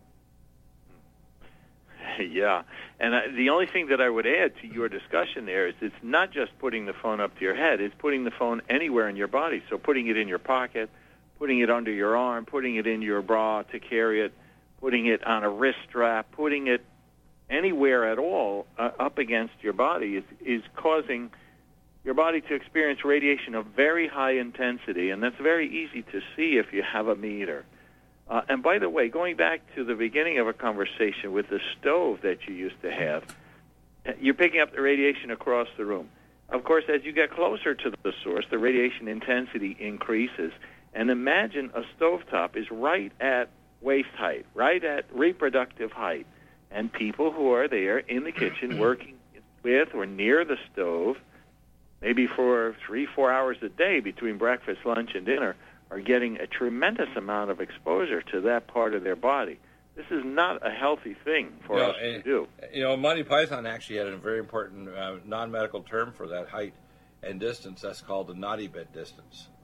Yeah, 2.20 2.62
and 3.00 3.14
I, 3.16 3.28
the 3.28 3.48
only 3.48 3.66
thing 3.66 3.86
that 3.88 4.00
I 4.00 4.08
would 4.08 4.26
add 4.26 4.52
to 4.60 4.66
your 4.66 4.88
discussion 4.88 5.46
there 5.46 5.66
is 5.68 5.74
it's 5.80 5.94
not 6.02 6.30
just 6.30 6.56
putting 6.58 6.84
the 6.84 6.92
phone 6.92 7.20
up 7.20 7.36
to 7.38 7.40
your 7.44 7.54
head; 7.54 7.80
it's 7.80 7.94
putting 7.98 8.24
the 8.24 8.30
phone 8.30 8.60
anywhere 8.68 9.08
in 9.08 9.16
your 9.16 9.28
body. 9.28 9.62
So 9.70 9.78
putting 9.78 10.08
it 10.08 10.18
in 10.18 10.28
your 10.28 10.38
pocket, 10.38 10.90
putting 11.38 11.60
it 11.60 11.70
under 11.70 11.90
your 11.90 12.16
arm, 12.16 12.44
putting 12.44 12.76
it 12.76 12.86
in 12.86 13.00
your 13.00 13.22
bra 13.22 13.62
to 13.62 13.80
carry 13.80 14.20
it, 14.20 14.34
putting 14.80 15.06
it 15.06 15.24
on 15.26 15.42
a 15.42 15.48
wrist 15.48 15.78
strap, 15.88 16.30
putting 16.32 16.66
it 16.66 16.84
anywhere 17.52 18.10
at 18.10 18.18
all 18.18 18.66
uh, 18.78 18.90
up 18.98 19.18
against 19.18 19.54
your 19.60 19.74
body 19.74 20.16
is, 20.16 20.24
is 20.44 20.62
causing 20.74 21.30
your 22.04 22.14
body 22.14 22.40
to 22.40 22.54
experience 22.54 23.04
radiation 23.04 23.54
of 23.54 23.66
very 23.66 24.08
high 24.08 24.32
intensity, 24.32 25.10
and 25.10 25.22
that's 25.22 25.36
very 25.36 25.68
easy 25.68 26.02
to 26.02 26.20
see 26.34 26.56
if 26.56 26.72
you 26.72 26.82
have 26.82 27.06
a 27.06 27.14
meter. 27.14 27.64
Uh, 28.28 28.40
and 28.48 28.62
by 28.62 28.78
the 28.78 28.88
way, 28.88 29.08
going 29.08 29.36
back 29.36 29.60
to 29.76 29.84
the 29.84 29.94
beginning 29.94 30.38
of 30.38 30.48
a 30.48 30.52
conversation 30.52 31.32
with 31.32 31.48
the 31.48 31.60
stove 31.78 32.20
that 32.22 32.38
you 32.48 32.54
used 32.54 32.80
to 32.82 32.90
have, 32.90 33.24
you're 34.20 34.34
picking 34.34 34.60
up 34.60 34.74
the 34.74 34.80
radiation 34.80 35.30
across 35.30 35.68
the 35.76 35.84
room. 35.84 36.08
Of 36.48 36.64
course, 36.64 36.84
as 36.88 37.04
you 37.04 37.12
get 37.12 37.30
closer 37.30 37.74
to 37.74 37.92
the 38.02 38.12
source, 38.24 38.44
the 38.50 38.58
radiation 38.58 39.06
intensity 39.06 39.76
increases. 39.78 40.52
And 40.92 41.10
imagine 41.10 41.70
a 41.74 41.82
stovetop 41.96 42.56
is 42.56 42.70
right 42.70 43.12
at 43.20 43.48
waist 43.80 44.10
height, 44.16 44.44
right 44.54 44.82
at 44.84 45.06
reproductive 45.14 45.92
height 45.92 46.26
and 46.72 46.92
people 46.92 47.30
who 47.30 47.52
are 47.52 47.68
there 47.68 47.98
in 47.98 48.24
the 48.24 48.32
kitchen 48.32 48.78
working 48.80 49.16
with 49.62 49.94
or 49.94 50.06
near 50.06 50.44
the 50.44 50.56
stove, 50.72 51.16
maybe 52.00 52.26
for 52.26 52.74
three, 52.86 53.06
four 53.06 53.32
hours 53.32 53.56
a 53.62 53.68
day 53.68 54.00
between 54.00 54.38
breakfast, 54.38 54.80
lunch, 54.84 55.10
and 55.14 55.26
dinner, 55.26 55.56
are 55.90 56.00
getting 56.00 56.38
a 56.38 56.46
tremendous 56.46 57.08
amount 57.16 57.50
of 57.50 57.60
exposure 57.60 58.22
to 58.22 58.40
that 58.42 58.66
part 58.66 58.94
of 58.94 59.04
their 59.04 59.16
body. 59.16 59.58
This 59.94 60.06
is 60.10 60.22
not 60.24 60.66
a 60.66 60.70
healthy 60.70 61.14
thing 61.22 61.52
for 61.66 61.78
us 61.78 61.96
to 61.96 62.18
eh, 62.18 62.22
do. 62.22 62.48
You 62.72 62.84
know, 62.84 62.96
Monty 62.96 63.24
Python 63.24 63.66
actually 63.66 63.98
had 63.98 64.06
a 64.06 64.16
very 64.16 64.38
important 64.38 64.88
uh, 64.88 65.16
non-medical 65.26 65.82
term 65.82 66.12
for 66.12 66.28
that 66.28 66.48
height 66.48 66.72
and 67.22 67.38
distance. 67.38 67.82
That's 67.82 68.00
called 68.00 68.28
the 68.28 68.34
naughty 68.34 68.68
bit 68.68 68.92
distance. 68.92 69.48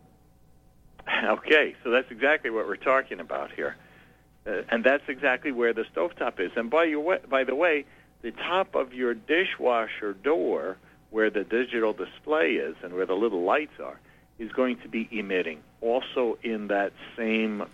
Okay, 1.24 1.74
so 1.82 1.90
that's 1.90 2.10
exactly 2.10 2.50
what 2.50 2.66
we're 2.66 2.76
talking 2.76 3.18
about 3.18 3.50
here. 3.52 3.76
Uh, 4.46 4.62
and 4.70 4.84
that's 4.84 5.04
exactly 5.08 5.52
where 5.52 5.72
the 5.72 5.84
stovetop 5.94 6.40
is. 6.40 6.52
And 6.56 6.70
by, 6.70 6.84
your 6.84 7.00
way, 7.00 7.18
by 7.28 7.44
the 7.44 7.54
way, 7.54 7.84
the 8.22 8.32
top 8.32 8.74
of 8.74 8.92
your 8.92 9.14
dishwasher 9.14 10.14
door, 10.14 10.76
where 11.10 11.30
the 11.30 11.44
digital 11.44 11.92
display 11.92 12.52
is 12.52 12.76
and 12.82 12.94
where 12.94 13.06
the 13.06 13.14
little 13.14 13.42
lights 13.42 13.80
are, 13.82 13.98
is 14.38 14.52
going 14.52 14.78
to 14.80 14.88
be 14.88 15.08
emitting 15.10 15.60
also 15.80 16.38
in 16.42 16.68
that 16.68 16.92
same 17.16 17.64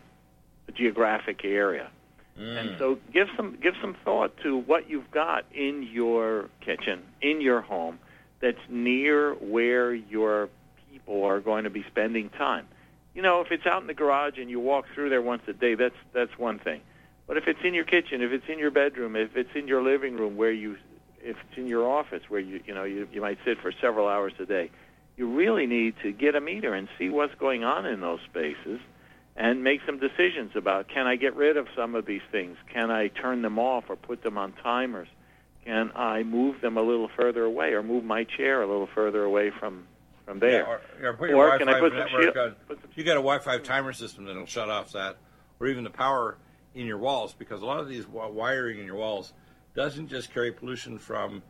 geographic 0.74 1.44
area. 1.44 1.90
Mm. 2.38 2.60
And 2.60 2.78
so 2.78 2.98
give 3.12 3.28
some 3.36 3.58
give 3.62 3.74
some 3.80 3.96
thought 4.04 4.36
to 4.42 4.56
what 4.58 4.90
you've 4.90 5.10
got 5.10 5.44
in 5.52 5.88
your 5.92 6.48
kitchen, 6.60 7.02
in 7.22 7.40
your 7.40 7.60
home 7.60 7.98
that's 8.40 8.58
near 8.68 9.34
where 9.34 9.94
your 9.94 10.48
people 10.92 11.24
are 11.24 11.40
going 11.40 11.64
to 11.64 11.70
be 11.70 11.84
spending 11.90 12.28
time 12.30 12.66
you 13.14 13.22
know, 13.22 13.40
if 13.40 13.52
it's 13.52 13.64
out 13.66 13.80
in 13.80 13.86
the 13.86 13.94
garage 13.94 14.38
and 14.38 14.50
you 14.50 14.60
walk 14.60 14.86
through 14.94 15.10
there 15.10 15.22
once 15.22 15.42
a 15.46 15.52
day, 15.52 15.74
that's 15.74 15.94
that's 16.12 16.36
one 16.38 16.58
thing. 16.58 16.80
But 17.26 17.36
if 17.36 17.46
it's 17.46 17.60
in 17.64 17.72
your 17.72 17.84
kitchen, 17.84 18.20
if 18.20 18.32
it's 18.32 18.48
in 18.48 18.58
your 18.58 18.70
bedroom, 18.70 19.16
if 19.16 19.36
it's 19.36 19.54
in 19.54 19.66
your 19.68 19.82
living 19.82 20.16
room 20.16 20.36
where 20.36 20.52
you 20.52 20.76
if 21.22 21.36
it's 21.36 21.58
in 21.58 21.66
your 21.66 21.88
office 21.88 22.22
where 22.28 22.40
you 22.40 22.60
you 22.66 22.74
know 22.74 22.84
you 22.84 23.08
you 23.12 23.20
might 23.20 23.38
sit 23.44 23.60
for 23.60 23.72
several 23.80 24.08
hours 24.08 24.32
a 24.40 24.46
day, 24.46 24.70
you 25.16 25.32
really 25.32 25.66
need 25.66 25.94
to 26.02 26.12
get 26.12 26.34
a 26.34 26.40
meter 26.40 26.74
and 26.74 26.88
see 26.98 27.08
what's 27.08 27.34
going 27.36 27.64
on 27.64 27.86
in 27.86 28.00
those 28.00 28.20
spaces 28.28 28.80
and 29.36 29.64
make 29.64 29.80
some 29.86 29.98
decisions 29.98 30.52
about 30.54 30.88
can 30.88 31.06
I 31.06 31.16
get 31.16 31.34
rid 31.34 31.56
of 31.56 31.66
some 31.76 31.94
of 31.94 32.06
these 32.06 32.22
things? 32.30 32.56
Can 32.72 32.90
I 32.90 33.08
turn 33.08 33.42
them 33.42 33.58
off 33.58 33.84
or 33.88 33.96
put 33.96 34.22
them 34.22 34.36
on 34.38 34.52
timers? 34.62 35.08
Can 35.64 35.92
I 35.94 36.24
move 36.24 36.60
them 36.60 36.76
a 36.76 36.82
little 36.82 37.08
further 37.16 37.44
away 37.44 37.72
or 37.72 37.82
move 37.82 38.04
my 38.04 38.24
chair 38.24 38.62
a 38.62 38.66
little 38.66 38.88
further 38.94 39.22
away 39.22 39.50
from 39.50 39.86
from 40.24 40.38
there. 40.38 40.62
Yeah, 41.00 41.06
or, 41.06 41.10
or 41.10 41.12
put 41.14 41.28
your 41.28 41.38
or 41.38 41.58
Wi-Fi 41.58 41.72
network 41.72 42.36
on. 42.36 42.56
You 42.94 43.04
got 43.04 43.12
a 43.12 43.20
Wi-Fi 43.20 43.58
timer 43.58 43.92
system 43.92 44.24
that'll 44.24 44.46
shut 44.46 44.70
off 44.70 44.92
that, 44.92 45.16
or 45.60 45.66
even 45.66 45.84
the 45.84 45.90
power 45.90 46.38
in 46.74 46.86
your 46.86 46.98
walls, 46.98 47.34
because 47.34 47.62
a 47.62 47.66
lot 47.66 47.80
of 47.80 47.88
these 47.88 48.06
wiring 48.06 48.78
in 48.78 48.86
your 48.86 48.96
walls 48.96 49.32
doesn't 49.74 50.08
just 50.08 50.32
carry 50.32 50.52
pollution 50.52 50.98
from 50.98 51.42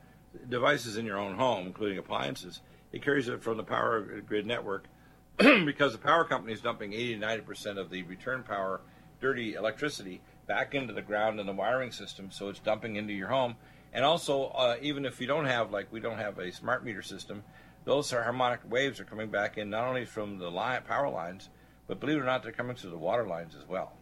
devices 0.48 0.96
in 0.96 1.04
your 1.06 1.18
own 1.18 1.34
home, 1.34 1.66
including 1.66 1.98
appliances. 1.98 2.60
It 2.92 3.02
carries 3.02 3.28
it 3.28 3.42
from 3.42 3.56
the 3.56 3.62
power 3.62 4.00
grid 4.26 4.46
network, 4.46 4.86
because 5.36 5.92
the 5.92 5.98
power 5.98 6.24
company 6.24 6.52
is 6.52 6.60
dumping 6.60 6.92
80 6.92 7.14
to 7.14 7.20
90 7.20 7.42
percent 7.42 7.78
of 7.78 7.90
the 7.90 8.02
return 8.04 8.42
power, 8.42 8.80
dirty 9.20 9.54
electricity, 9.54 10.20
back 10.46 10.74
into 10.74 10.92
the 10.92 11.02
ground 11.02 11.40
and 11.40 11.48
the 11.48 11.52
wiring 11.52 11.90
system, 11.90 12.30
so 12.30 12.48
it's 12.48 12.60
dumping 12.60 12.96
into 12.96 13.12
your 13.12 13.28
home. 13.28 13.56
And 13.92 14.04
also, 14.04 14.46
uh, 14.46 14.76
even 14.82 15.04
if 15.04 15.20
you 15.20 15.26
don't 15.26 15.46
have, 15.46 15.70
like, 15.70 15.92
we 15.92 16.00
don't 16.00 16.18
have 16.18 16.38
a 16.38 16.50
smart 16.50 16.84
meter 16.84 17.02
system, 17.02 17.44
those 17.84 18.10
harmonic 18.10 18.60
waves 18.68 19.00
are 19.00 19.04
coming 19.04 19.28
back 19.28 19.58
in 19.58 19.70
not 19.70 19.86
only 19.86 20.04
from 20.04 20.38
the 20.38 20.50
line, 20.50 20.82
power 20.82 21.08
lines, 21.08 21.48
but 21.86 22.00
believe 22.00 22.16
it 22.16 22.20
or 22.20 22.24
not, 22.24 22.42
they're 22.42 22.52
coming 22.52 22.76
through 22.76 22.90
the 22.90 22.98
water 22.98 23.26
lines 23.26 23.54
as 23.54 23.68
well. 23.68 23.92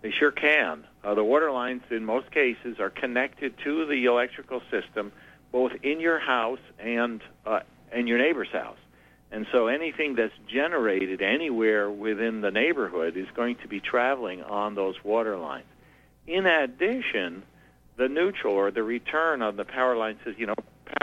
They 0.00 0.10
sure 0.10 0.30
can. 0.30 0.84
Uh, 1.02 1.14
the 1.14 1.24
water 1.24 1.50
lines, 1.50 1.82
in 1.90 2.04
most 2.04 2.30
cases, 2.30 2.78
are 2.78 2.90
connected 2.90 3.54
to 3.64 3.86
the 3.86 4.04
electrical 4.04 4.60
system, 4.70 5.12
both 5.52 5.72
in 5.82 6.00
your 6.00 6.18
house 6.18 6.60
and 6.78 7.22
uh, 7.46 7.60
in 7.92 8.06
your 8.06 8.18
neighbor's 8.18 8.50
house. 8.52 8.78
And 9.30 9.46
so 9.50 9.66
anything 9.66 10.14
that's 10.14 10.34
generated 10.46 11.20
anywhere 11.20 11.90
within 11.90 12.40
the 12.40 12.50
neighborhood 12.50 13.16
is 13.16 13.26
going 13.34 13.56
to 13.62 13.68
be 13.68 13.80
traveling 13.80 14.42
on 14.42 14.74
those 14.74 14.94
water 15.02 15.36
lines. 15.36 15.66
In 16.26 16.46
addition, 16.46 17.42
the 17.96 18.08
neutral 18.08 18.54
or 18.54 18.70
the 18.70 18.82
return 18.82 19.42
on 19.42 19.56
the 19.56 19.64
power 19.64 19.96
line 19.96 20.18
says, 20.24 20.34
you 20.38 20.46
know, 20.46 20.54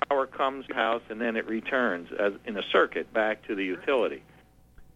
power 0.10 0.26
comes 0.26 0.66
to 0.66 0.74
the 0.74 0.76
house 0.76 1.02
and 1.10 1.20
then 1.20 1.36
it 1.36 1.48
returns 1.48 2.10
as 2.20 2.34
in 2.46 2.58
a 2.58 2.64
circuit 2.72 3.12
back 3.14 3.46
to 3.48 3.56
the 3.56 3.64
utility. 3.64 4.24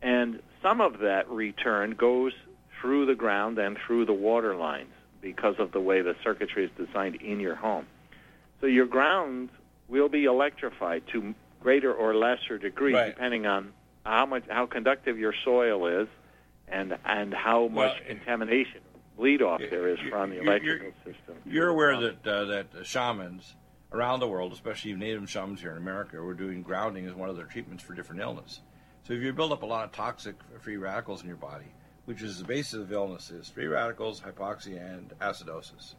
And 0.02 0.42
some 0.62 0.82
of 0.82 1.00
that 1.00 1.30
return 1.30 1.92
goes 1.92 2.34
through 2.80 3.06
the 3.06 3.16
ground 3.16 3.58
and 3.58 3.78
through 3.86 4.06
the 4.06 4.14
water 4.14 4.56
lines 4.56 4.92
because 5.22 5.56
of 5.58 5.72
the 5.72 5.80
way 5.80 6.02
the 6.02 6.16
circuitry 6.24 6.66
is 6.66 6.72
designed 6.78 7.16
in 7.16 7.40
your 7.40 7.56
home. 7.56 7.88
So 8.62 8.68
your 8.68 8.86
ground 8.86 9.50
will 9.88 10.10
be 10.10 10.25
electrified 10.25 11.04
to 11.14 11.34
greater 11.62 11.94
or 11.94 12.14
lesser 12.16 12.58
degree 12.58 12.94
right. 12.94 13.08
depending 13.08 13.46
on 13.46 13.74
how 14.06 14.25
much 14.25 14.44
how 14.50 14.68
conductive 14.68 15.18
your 15.18 15.34
soil 15.44 15.88
is 15.88 16.08
and 16.68 16.96
and 17.06 17.34
how 17.34 17.68
much 17.68 17.94
well, 17.98 18.08
contamination 18.08 18.82
bleed 19.18 19.42
off 19.42 19.62
there 19.70 19.88
is 19.88 20.00
from 20.10 20.30
the 20.30 20.42
electrical 20.42 20.92
you're, 21.04 21.14
system. 21.14 21.36
You're 21.46 21.70
aware 21.70 22.00
that 22.00 22.28
uh, 22.28 22.46
that 22.46 22.68
shamans 22.84 23.56
around 23.92 24.20
the 24.20 24.27
world, 24.27 24.54
especially 24.54 24.94
native 24.94 25.30
shamans 25.30 25.62
here 25.62 25.72
in 25.72 25.77
America, 25.77 26.22
we're 26.22 26.34
doing 26.34 26.62
grounding 26.62 27.06
as 27.06 27.13
one 27.13 27.30
of 27.30 27.36
their 27.36 27.46
treatments 27.46 27.84
for 27.84 27.94
different 27.94 28.22
illness. 28.22 28.62
So 29.04 29.13
if 29.13 29.22
you 29.22 29.32
build 29.34 29.51
up 29.51 29.63
a 29.63 29.68
lot 29.68 29.86
of 29.86 29.92
toxic 29.92 30.36
free 30.60 30.77
radicals 30.77 31.22
in 31.22 31.27
your 31.27 31.38
body, 31.38 31.72
which 32.06 32.22
is 32.22 32.39
the 32.39 32.46
basis 32.46 32.75
of 32.75 32.92
illnesses, 32.92 33.50
free 33.50 33.68
radicals, 33.68 34.22
hypoxia, 34.22 34.94
and 34.94 35.13
acidosis. 35.20 35.96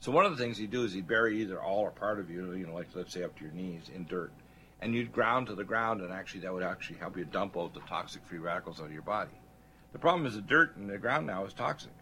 So 0.00 0.12
one 0.12 0.26
of 0.26 0.36
the 0.36 0.42
things 0.42 0.60
you 0.60 0.66
do 0.66 0.84
is 0.84 0.94
you 0.94 1.02
bury 1.02 1.40
either 1.40 1.60
all 1.60 1.80
or 1.80 1.90
part 1.90 2.20
of 2.20 2.30
you, 2.30 2.52
you 2.52 2.66
know, 2.66 2.74
like 2.74 2.88
let's 2.94 3.12
say 3.12 3.22
up 3.22 3.36
to 3.36 3.44
your 3.44 3.52
knees 3.52 3.90
in 3.94 4.06
dirt, 4.06 4.32
and 4.80 4.94
you'd 4.94 5.12
ground 5.12 5.46
to 5.46 5.54
the 5.54 5.64
ground, 5.64 6.00
and 6.02 6.12
actually 6.12 6.40
that 6.40 6.52
would 6.52 6.62
actually 6.62 6.98
help 6.98 7.16
you 7.16 7.24
dump 7.24 7.56
out 7.56 7.74
the 7.74 7.80
toxic 7.80 8.24
free 8.26 8.38
radicals 8.38 8.80
out 8.80 8.86
of 8.86 8.92
your 8.92 9.02
body. 9.02 9.30
The 9.92 9.98
problem 9.98 10.26
is 10.26 10.34
the 10.34 10.42
dirt 10.42 10.76
in 10.76 10.86
the 10.86 10.98
ground 10.98 11.26
now 11.26 11.44
is 11.44 11.54
toxic. 11.54 11.92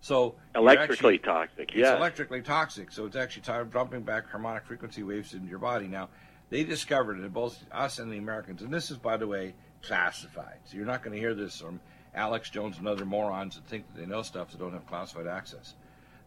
So 0.00 0.34
electrically 0.54 1.14
actually, 1.14 1.18
toxic. 1.18 1.70
It's 1.74 1.88
electrically 1.96 2.42
toxic. 2.42 2.90
So 2.92 3.06
it's 3.06 3.16
actually 3.16 3.42
dumping 3.70 4.02
back 4.02 4.28
harmonic 4.30 4.64
frequency 4.64 5.02
waves 5.02 5.34
into 5.34 5.48
your 5.48 5.58
body. 5.58 5.86
Now, 5.86 6.08
they 6.48 6.64
discovered 6.64 7.20
it, 7.20 7.32
both 7.32 7.62
us 7.70 7.98
and 7.98 8.10
the 8.10 8.18
Americans, 8.18 8.62
and 8.62 8.72
this 8.72 8.90
is, 8.90 8.96
by 8.96 9.16
the 9.16 9.26
way, 9.26 9.54
classified. 9.82 10.58
So 10.64 10.76
you're 10.76 10.86
not 10.86 11.02
going 11.02 11.14
to 11.14 11.20
hear 11.20 11.34
this 11.34 11.60
from 11.60 11.80
Alex 12.14 12.50
Jones 12.50 12.78
and 12.78 12.88
other 12.88 13.04
morons 13.04 13.54
that 13.54 13.66
think 13.66 13.86
that 13.86 14.00
they 14.00 14.06
know 14.06 14.22
stuff 14.22 14.50
that 14.50 14.58
don't 14.58 14.72
have 14.72 14.86
classified 14.86 15.26
access. 15.26 15.74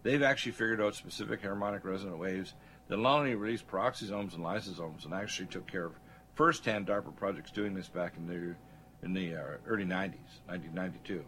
they've 0.04 0.24
actually 0.24 0.52
figured 0.52 0.82
out 0.82 0.96
specific 0.96 1.42
harmonic 1.42 1.86
resonant 1.86 2.18
waves 2.18 2.54
that 2.88 2.98
not 2.98 3.20
only 3.20 3.36
release 3.36 3.62
peroxisomes 3.62 4.36
and 4.36 4.44
lysosomes 4.44 5.06
and 5.06 5.14
actually 5.14 5.48
took 5.48 5.66
care 5.66 5.86
of 5.86 5.94
first-hand 6.36 6.88
DARPA 6.88 7.16
projects 7.16 7.52
doing 7.52 7.74
this 7.74 7.88
back 7.88 8.16
in 8.18 8.28
the 8.28 8.56
in 9.06 9.14
the 9.14 9.36
uh, 9.36 9.58
early 9.68 9.84
90s, 9.84 10.40
1992. 10.46 11.24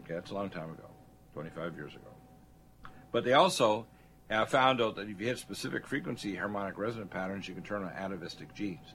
Okay, 0.00 0.14
that's 0.14 0.32
a 0.32 0.34
long 0.34 0.50
time 0.50 0.70
ago, 0.70 0.88
25 1.34 1.76
years 1.76 1.94
ago. 1.94 2.10
But 3.12 3.24
they 3.24 3.32
also 3.32 3.86
have 4.28 4.48
found 4.48 4.80
out 4.80 4.96
that 4.96 5.08
if 5.08 5.20
you 5.20 5.26
hit 5.26 5.38
specific 5.38 5.86
frequency 5.86 6.36
harmonic 6.36 6.78
resonant 6.78 7.10
patterns, 7.10 7.48
you 7.48 7.54
can 7.54 7.64
turn 7.64 7.82
on 7.82 7.92
atavistic 7.92 8.54
genes. 8.54 8.94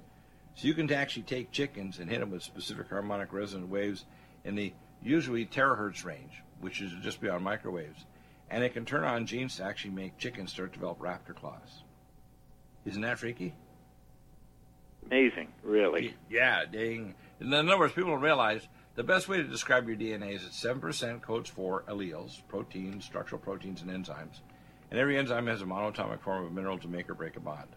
So 0.55 0.67
you 0.67 0.73
can 0.73 0.91
actually 0.93 1.23
take 1.23 1.51
chickens 1.51 1.99
and 1.99 2.09
hit 2.09 2.21
them 2.21 2.31
with 2.31 2.43
specific 2.43 2.89
harmonic 2.89 3.33
resonant 3.33 3.69
waves 3.69 4.05
in 4.45 4.55
the 4.55 4.73
usually 5.01 5.45
terahertz 5.45 6.05
range, 6.05 6.43
which 6.61 6.81
is 6.81 6.91
just 7.01 7.19
beyond 7.19 7.43
microwaves, 7.43 8.05
and 8.49 8.63
it 8.63 8.73
can 8.73 8.85
turn 8.85 9.03
on 9.03 9.25
genes 9.25 9.57
to 9.57 9.63
actually 9.63 9.91
make 9.91 10.17
chickens 10.17 10.51
start 10.51 10.71
to 10.71 10.79
develop 10.79 10.99
raptor 10.99 11.35
claws. 11.35 11.83
Isn't 12.85 13.01
that 13.01 13.19
freaky? 13.19 13.53
Amazing, 15.07 15.49
really. 15.63 16.15
Yeah, 16.29 16.63
dang. 16.71 17.15
In 17.39 17.53
other 17.53 17.77
words, 17.77 17.93
people 17.93 18.11
don't 18.11 18.21
realize 18.21 18.67
the 18.95 19.03
best 19.03 19.27
way 19.27 19.37
to 19.37 19.43
describe 19.43 19.87
your 19.87 19.97
DNA 19.97 20.35
is 20.35 20.43
that 20.43 20.79
7% 20.79 21.21
codes 21.21 21.49
for 21.49 21.83
alleles, 21.89 22.41
proteins, 22.47 23.03
structural 23.03 23.41
proteins, 23.41 23.81
and 23.81 23.91
enzymes. 23.91 24.39
And 24.89 24.99
every 24.99 25.17
enzyme 25.17 25.47
has 25.47 25.61
a 25.61 25.65
monatomic 25.65 26.21
form 26.21 26.45
of 26.45 26.51
a 26.51 26.53
mineral 26.53 26.79
to 26.79 26.87
make 26.87 27.09
or 27.09 27.13
break 27.13 27.35
a 27.35 27.41
bond. 27.41 27.75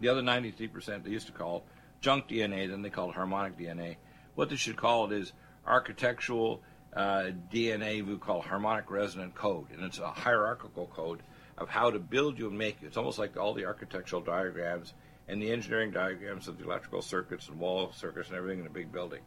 The 0.00 0.08
other 0.08 0.22
93% 0.22 1.04
they 1.04 1.10
used 1.10 1.26
to 1.26 1.32
call 1.32 1.64
junk 2.00 2.28
DNA, 2.28 2.68
then 2.68 2.82
they 2.82 2.90
called 2.90 3.14
harmonic 3.14 3.56
DNA. 3.56 3.96
What 4.34 4.50
they 4.50 4.56
should 4.56 4.76
call 4.76 5.10
it 5.10 5.12
is 5.12 5.32
architectural 5.66 6.62
uh, 6.94 7.30
DNA 7.52 8.04
we 8.04 8.16
call 8.16 8.40
harmonic 8.40 8.90
resonant 8.90 9.34
code. 9.34 9.70
And 9.72 9.84
it's 9.84 9.98
a 9.98 10.08
hierarchical 10.08 10.86
code 10.86 11.22
of 11.56 11.68
how 11.68 11.90
to 11.90 11.98
build 11.98 12.38
you 12.38 12.48
and 12.48 12.58
make 12.58 12.80
you. 12.80 12.88
It's 12.88 12.96
almost 12.96 13.18
like 13.18 13.36
all 13.36 13.54
the 13.54 13.66
architectural 13.66 14.22
diagrams 14.22 14.94
and 15.28 15.40
the 15.40 15.52
engineering 15.52 15.90
diagrams 15.90 16.48
of 16.48 16.58
the 16.58 16.64
electrical 16.64 17.02
circuits 17.02 17.48
and 17.48 17.58
wall 17.58 17.92
circuits 17.92 18.28
and 18.28 18.36
everything 18.36 18.60
in 18.60 18.66
a 18.66 18.70
big 18.70 18.90
building. 18.90 19.20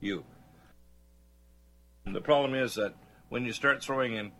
You. 0.00 0.24
And 2.06 2.14
the 2.14 2.20
problem 2.20 2.54
is 2.54 2.74
that 2.74 2.94
when 3.28 3.44
you 3.44 3.52
start 3.52 3.82
throwing 3.82 4.14
in 4.14 4.32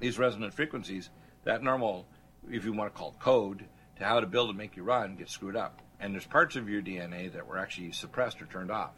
these 0.00 0.18
resonant 0.18 0.54
frequencies, 0.54 1.10
that 1.44 1.62
normal, 1.62 2.06
if 2.50 2.64
you 2.64 2.72
want 2.72 2.92
to 2.92 2.98
call 2.98 3.10
it 3.10 3.18
code, 3.18 3.64
to 3.96 4.04
how 4.04 4.20
to 4.20 4.26
build 4.26 4.48
and 4.48 4.58
make 4.58 4.76
you 4.76 4.82
run 4.82 5.16
gets 5.16 5.32
screwed 5.32 5.56
up. 5.56 5.80
And 6.00 6.14
there's 6.14 6.26
parts 6.26 6.56
of 6.56 6.68
your 6.68 6.82
DNA 6.82 7.32
that 7.32 7.46
were 7.46 7.58
actually 7.58 7.92
suppressed 7.92 8.40
or 8.40 8.46
turned 8.46 8.70
off. 8.70 8.92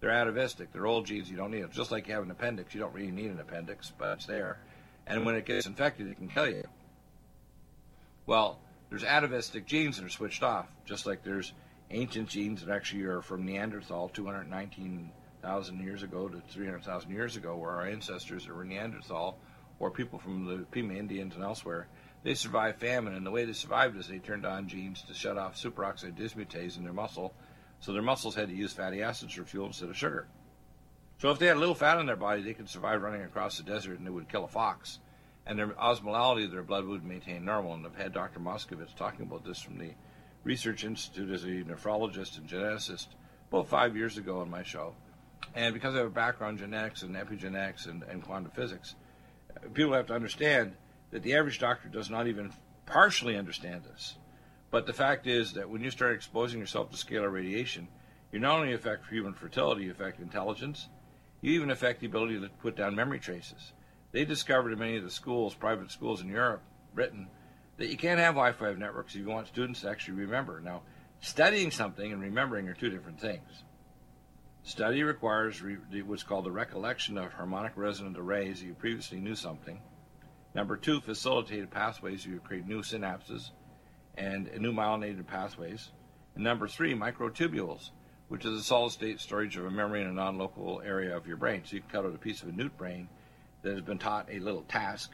They're 0.00 0.10
atavistic. 0.10 0.72
They're 0.72 0.86
old 0.86 1.06
genes. 1.06 1.30
You 1.30 1.36
don't 1.36 1.50
need 1.50 1.62
them. 1.62 1.70
Just 1.72 1.90
like 1.90 2.08
you 2.08 2.14
have 2.14 2.22
an 2.22 2.30
appendix, 2.30 2.74
you 2.74 2.80
don't 2.80 2.94
really 2.94 3.10
need 3.10 3.30
an 3.30 3.40
appendix, 3.40 3.92
but 3.96 4.12
it's 4.12 4.26
there. 4.26 4.58
And 5.06 5.26
when 5.26 5.34
it 5.34 5.44
gets 5.44 5.66
infected, 5.66 6.08
it 6.08 6.16
can 6.16 6.28
kill 6.28 6.48
you. 6.48 6.64
Well, 8.26 8.58
there's 8.90 9.04
atavistic 9.04 9.66
genes 9.66 9.96
that 9.96 10.04
are 10.04 10.10
switched 10.10 10.42
off, 10.42 10.66
just 10.84 11.06
like 11.06 11.24
there's 11.24 11.52
ancient 11.90 12.28
genes 12.28 12.64
that 12.64 12.74
actually 12.74 13.04
are 13.04 13.22
from 13.22 13.44
Neanderthal 13.44 14.08
219,000 15.42 15.84
years 15.84 16.02
ago 16.02 16.28
to 16.28 16.40
300,000 16.52 17.10
years 17.10 17.36
ago, 17.36 17.56
where 17.56 17.70
our 17.70 17.86
ancestors 17.86 18.46
were 18.46 18.64
Neanderthal, 18.64 19.38
or 19.78 19.90
people 19.90 20.18
from 20.18 20.46
the 20.46 20.64
Pima 20.70 20.94
Indians 20.94 21.34
and 21.34 21.44
elsewhere. 21.44 21.88
They 22.24 22.34
survived 22.34 22.80
famine, 22.80 23.14
and 23.14 23.24
the 23.24 23.30
way 23.30 23.44
they 23.44 23.52
survived 23.52 23.96
is 23.96 24.08
they 24.08 24.18
turned 24.18 24.44
on 24.44 24.68
genes 24.68 25.02
to 25.02 25.14
shut 25.14 25.38
off 25.38 25.56
superoxide 25.56 26.16
dismutase 26.16 26.76
in 26.76 26.84
their 26.84 26.92
muscle, 26.92 27.34
so 27.80 27.92
their 27.92 28.02
muscles 28.02 28.34
had 28.34 28.48
to 28.48 28.54
use 28.54 28.72
fatty 28.72 29.02
acids 29.02 29.34
for 29.34 29.44
fuel 29.44 29.66
instead 29.66 29.88
of 29.88 29.96
sugar. 29.96 30.26
So 31.18 31.30
if 31.30 31.38
they 31.38 31.46
had 31.46 31.56
a 31.56 31.60
little 31.60 31.74
fat 31.74 31.98
in 31.98 32.06
their 32.06 32.16
body, 32.16 32.42
they 32.42 32.54
could 32.54 32.68
survive 32.68 33.02
running 33.02 33.22
across 33.22 33.56
the 33.56 33.64
desert 33.64 33.98
and 33.98 34.06
it 34.06 34.12
would 34.12 34.28
kill 34.28 34.44
a 34.44 34.48
fox 34.48 34.98
and 35.48 35.58
their 35.58 35.68
osmolality 35.68 36.44
of 36.44 36.52
their 36.52 36.62
blood 36.62 36.84
would 36.84 37.04
maintain 37.04 37.44
normal. 37.44 37.72
And 37.72 37.84
I've 37.84 37.96
had 37.96 38.12
Dr. 38.12 38.38
Moskovitz 38.38 38.94
talking 38.94 39.22
about 39.22 39.44
this 39.44 39.60
from 39.60 39.78
the 39.78 39.92
Research 40.44 40.84
Institute 40.84 41.30
as 41.30 41.42
a 41.44 41.64
nephrologist 41.64 42.36
and 42.36 42.46
geneticist 42.46 43.08
about 43.50 43.66
five 43.66 43.96
years 43.96 44.18
ago 44.18 44.40
on 44.40 44.50
my 44.50 44.62
show. 44.62 44.94
And 45.54 45.74
because 45.74 45.94
I 45.94 45.98
have 45.98 46.06
a 46.06 46.10
background 46.10 46.58
in 46.58 46.66
genetics 46.66 47.02
and 47.02 47.14
epigenetics 47.16 47.86
and, 47.86 48.02
and 48.04 48.22
quantum 48.22 48.50
physics, 48.52 48.94
people 49.74 49.94
have 49.94 50.06
to 50.06 50.14
understand 50.14 50.74
that 51.10 51.22
the 51.22 51.34
average 51.34 51.58
doctor 51.58 51.88
does 51.88 52.10
not 52.10 52.26
even 52.26 52.52
partially 52.86 53.36
understand 53.36 53.82
this. 53.84 54.16
But 54.70 54.86
the 54.86 54.92
fact 54.92 55.26
is 55.26 55.54
that 55.54 55.70
when 55.70 55.82
you 55.82 55.90
start 55.90 56.14
exposing 56.14 56.60
yourself 56.60 56.90
to 56.90 56.96
scalar 56.96 57.32
radiation, 57.32 57.88
you 58.32 58.38
not 58.38 58.60
only 58.60 58.74
affect 58.74 59.08
human 59.08 59.32
fertility, 59.32 59.84
you 59.84 59.90
affect 59.90 60.20
intelligence, 60.20 60.88
you 61.40 61.52
even 61.52 61.70
affect 61.70 62.00
the 62.00 62.06
ability 62.06 62.40
to 62.40 62.48
put 62.60 62.76
down 62.76 62.94
memory 62.94 63.18
traces. 63.18 63.72
They 64.12 64.24
discovered 64.24 64.72
in 64.72 64.78
many 64.78 64.96
of 64.96 65.04
the 65.04 65.10
schools, 65.10 65.54
private 65.54 65.90
schools 65.90 66.20
in 66.20 66.28
Europe, 66.28 66.62
Britain, 66.94 67.28
that 67.78 67.88
you 67.88 67.96
can't 67.96 68.20
have 68.20 68.34
Wi-Fi 68.34 68.74
networks 68.74 69.14
if 69.14 69.20
you 69.20 69.28
want 69.28 69.46
students 69.46 69.82
to 69.82 69.90
actually 69.90 70.18
remember. 70.18 70.60
Now, 70.60 70.82
studying 71.20 71.70
something 71.70 72.12
and 72.12 72.20
remembering 72.20 72.68
are 72.68 72.74
two 72.74 72.90
different 72.90 73.20
things. 73.20 73.62
Study 74.68 75.02
requires 75.02 75.62
re- 75.62 76.02
what's 76.02 76.22
called 76.22 76.44
the 76.44 76.50
recollection 76.50 77.16
of 77.16 77.32
harmonic 77.32 77.72
resonant 77.74 78.18
arrays. 78.18 78.62
You 78.62 78.74
previously 78.74 79.18
knew 79.18 79.34
something. 79.34 79.80
Number 80.54 80.76
two, 80.76 81.00
facilitated 81.00 81.70
pathways. 81.70 82.26
You 82.26 82.38
create 82.40 82.66
new 82.66 82.82
synapses 82.82 83.48
and 84.18 84.50
new 84.58 84.74
myelinated 84.74 85.26
pathways. 85.26 85.90
And 86.34 86.44
number 86.44 86.68
three, 86.68 86.92
microtubules, 86.92 87.92
which 88.28 88.44
is 88.44 88.60
a 88.60 88.62
solid 88.62 88.92
state 88.92 89.20
storage 89.20 89.56
of 89.56 89.64
a 89.64 89.70
memory 89.70 90.02
in 90.02 90.06
a 90.06 90.12
non 90.12 90.36
local 90.36 90.82
area 90.84 91.16
of 91.16 91.26
your 91.26 91.38
brain. 91.38 91.62
So 91.64 91.76
you 91.76 91.80
can 91.80 91.88
cut 91.88 92.04
out 92.04 92.14
a 92.14 92.18
piece 92.18 92.42
of 92.42 92.50
a 92.50 92.52
newt 92.52 92.76
brain 92.76 93.08
that 93.62 93.72
has 93.72 93.80
been 93.80 93.98
taught 93.98 94.28
a 94.30 94.38
little 94.38 94.64
task 94.68 95.12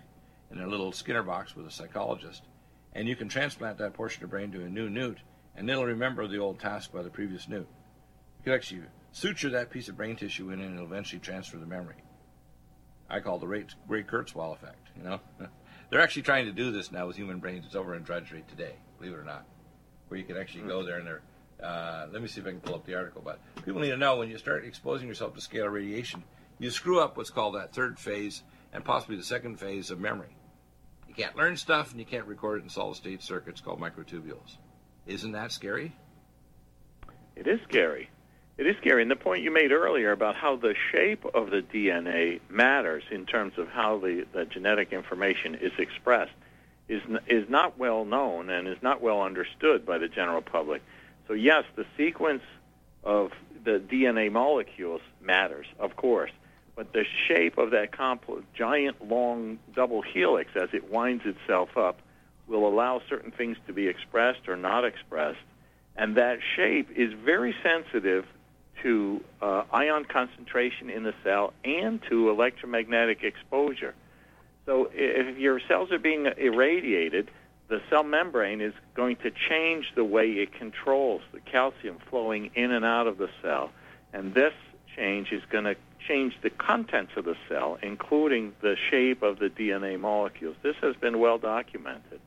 in 0.50 0.58
a 0.58 0.66
little 0.66 0.90
Skinner 0.90 1.22
box 1.22 1.54
with 1.54 1.68
a 1.68 1.70
psychologist, 1.70 2.42
and 2.92 3.06
you 3.06 3.14
can 3.14 3.28
transplant 3.28 3.78
that 3.78 3.94
portion 3.94 4.24
of 4.24 4.30
brain 4.30 4.50
to 4.50 4.64
a 4.64 4.68
new 4.68 4.90
newt, 4.90 5.18
and 5.54 5.70
it'll 5.70 5.86
remember 5.86 6.26
the 6.26 6.38
old 6.38 6.58
task 6.58 6.92
by 6.92 7.02
the 7.02 7.08
previous 7.08 7.48
newt. 7.48 7.68
You 8.38 8.44
can 8.46 8.52
actually 8.54 8.82
suture 9.14 9.50
that 9.50 9.70
piece 9.70 9.88
of 9.88 9.96
brain 9.96 10.16
tissue 10.16 10.50
in, 10.50 10.60
and 10.60 10.74
it'll 10.74 10.86
eventually 10.86 11.20
transfer 11.20 11.56
the 11.56 11.66
memory. 11.66 11.94
I 13.08 13.20
call 13.20 13.38
the 13.38 13.46
Ray, 13.46 13.64
Ray 13.88 14.02
Kurzweil 14.02 14.54
effect. 14.54 14.88
You 14.96 15.04
know, 15.04 15.20
they're 15.90 16.00
actually 16.00 16.22
trying 16.22 16.46
to 16.46 16.52
do 16.52 16.72
this 16.72 16.90
now 16.92 17.06
with 17.06 17.16
human 17.16 17.38
brains. 17.38 17.64
It's 17.64 17.76
over 17.76 17.94
in 17.94 18.02
Drudgery 18.02 18.44
today, 18.48 18.74
believe 18.98 19.14
it 19.14 19.18
or 19.18 19.24
not, 19.24 19.46
where 20.08 20.18
you 20.18 20.26
can 20.26 20.36
actually 20.36 20.64
go 20.64 20.82
there 20.82 20.98
and 20.98 21.06
they're. 21.06 21.22
Uh, 21.62 22.08
let 22.12 22.20
me 22.20 22.28
see 22.28 22.40
if 22.40 22.46
I 22.46 22.50
can 22.50 22.60
pull 22.60 22.74
up 22.74 22.84
the 22.84 22.96
article. 22.96 23.22
But 23.24 23.38
people 23.64 23.80
need 23.80 23.90
to 23.90 23.96
know 23.96 24.16
when 24.16 24.28
you 24.28 24.36
start 24.36 24.64
exposing 24.64 25.06
yourself 25.06 25.34
to 25.34 25.40
scalar 25.40 25.72
radiation, 25.72 26.24
you 26.58 26.70
screw 26.70 27.00
up 27.00 27.16
what's 27.16 27.30
called 27.30 27.54
that 27.54 27.72
third 27.72 27.98
phase 27.98 28.42
and 28.72 28.84
possibly 28.84 29.16
the 29.16 29.22
second 29.22 29.60
phase 29.60 29.90
of 29.90 30.00
memory. 30.00 30.36
You 31.08 31.14
can't 31.14 31.36
learn 31.36 31.56
stuff 31.56 31.92
and 31.92 32.00
you 32.00 32.04
can't 32.04 32.26
record 32.26 32.58
it 32.58 32.64
in 32.64 32.68
solid 32.68 32.96
state 32.96 33.22
circuits 33.22 33.60
called 33.60 33.80
microtubules. 33.80 34.58
Isn't 35.06 35.32
that 35.32 35.52
scary? 35.52 35.94
It 37.36 37.46
is 37.46 37.60
scary. 37.68 38.10
It 38.56 38.66
is 38.66 38.76
scary. 38.76 39.02
And 39.02 39.10
the 39.10 39.16
point 39.16 39.42
you 39.42 39.50
made 39.50 39.72
earlier 39.72 40.12
about 40.12 40.36
how 40.36 40.56
the 40.56 40.74
shape 40.92 41.24
of 41.34 41.50
the 41.50 41.60
DNA 41.60 42.40
matters 42.48 43.02
in 43.10 43.26
terms 43.26 43.54
of 43.58 43.68
how 43.68 43.98
the, 43.98 44.26
the 44.32 44.44
genetic 44.44 44.92
information 44.92 45.56
is 45.56 45.72
expressed 45.78 46.32
is, 46.88 47.02
is 47.26 47.48
not 47.48 47.78
well 47.78 48.04
known 48.04 48.50
and 48.50 48.68
is 48.68 48.82
not 48.82 49.00
well 49.00 49.22
understood 49.22 49.84
by 49.84 49.98
the 49.98 50.08
general 50.08 50.42
public. 50.42 50.82
So, 51.26 51.34
yes, 51.34 51.64
the 51.74 51.86
sequence 51.96 52.42
of 53.02 53.32
the 53.64 53.80
DNA 53.80 54.30
molecules 54.30 55.00
matters, 55.20 55.66
of 55.78 55.96
course 55.96 56.30
but 56.76 56.92
the 56.92 57.04
shape 57.28 57.58
of 57.58 57.70
that 57.70 57.92
compl- 57.92 58.42
giant 58.54 59.08
long 59.08 59.58
double 59.74 60.02
helix 60.02 60.50
as 60.56 60.68
it 60.72 60.90
winds 60.90 61.24
itself 61.24 61.76
up 61.76 61.98
will 62.46 62.66
allow 62.66 63.00
certain 63.08 63.30
things 63.30 63.56
to 63.66 63.72
be 63.72 63.86
expressed 63.86 64.48
or 64.48 64.56
not 64.56 64.84
expressed. 64.84 65.38
And 65.96 66.16
that 66.16 66.40
shape 66.56 66.90
is 66.96 67.12
very 67.12 67.54
sensitive 67.62 68.26
to 68.84 69.20
uh, 69.42 69.64
ion 69.72 70.04
concentration 70.04 70.88
in 70.90 71.02
the 71.02 71.14
cell 71.24 71.52
and 71.64 72.00
to 72.08 72.30
electromagnetic 72.30 73.24
exposure. 73.24 73.94
So 74.66 74.88
if 74.92 75.36
your 75.38 75.60
cells 75.66 75.90
are 75.90 75.98
being 75.98 76.26
irradiated, 76.36 77.30
the 77.68 77.80
cell 77.90 78.04
membrane 78.04 78.60
is 78.60 78.74
going 78.94 79.16
to 79.16 79.30
change 79.48 79.86
the 79.96 80.04
way 80.04 80.26
it 80.26 80.52
controls 80.52 81.22
the 81.32 81.40
calcium 81.40 81.98
flowing 82.10 82.50
in 82.54 82.70
and 82.70 82.84
out 82.84 83.06
of 83.06 83.18
the 83.18 83.28
cell. 83.42 83.70
And 84.12 84.34
this 84.34 84.52
change 84.96 85.32
is 85.32 85.42
going 85.50 85.64
to 85.64 85.74
change 86.06 86.34
the 86.42 86.50
contents 86.50 87.12
of 87.16 87.24
the 87.24 87.34
cell, 87.48 87.78
including 87.82 88.52
the 88.60 88.76
shape 88.90 89.22
of 89.22 89.38
the 89.38 89.48
DNA 89.48 89.98
molecules. 89.98 90.56
This 90.62 90.76
has 90.82 90.94
been 90.96 91.18
well 91.18 91.38
documented. 91.38 92.20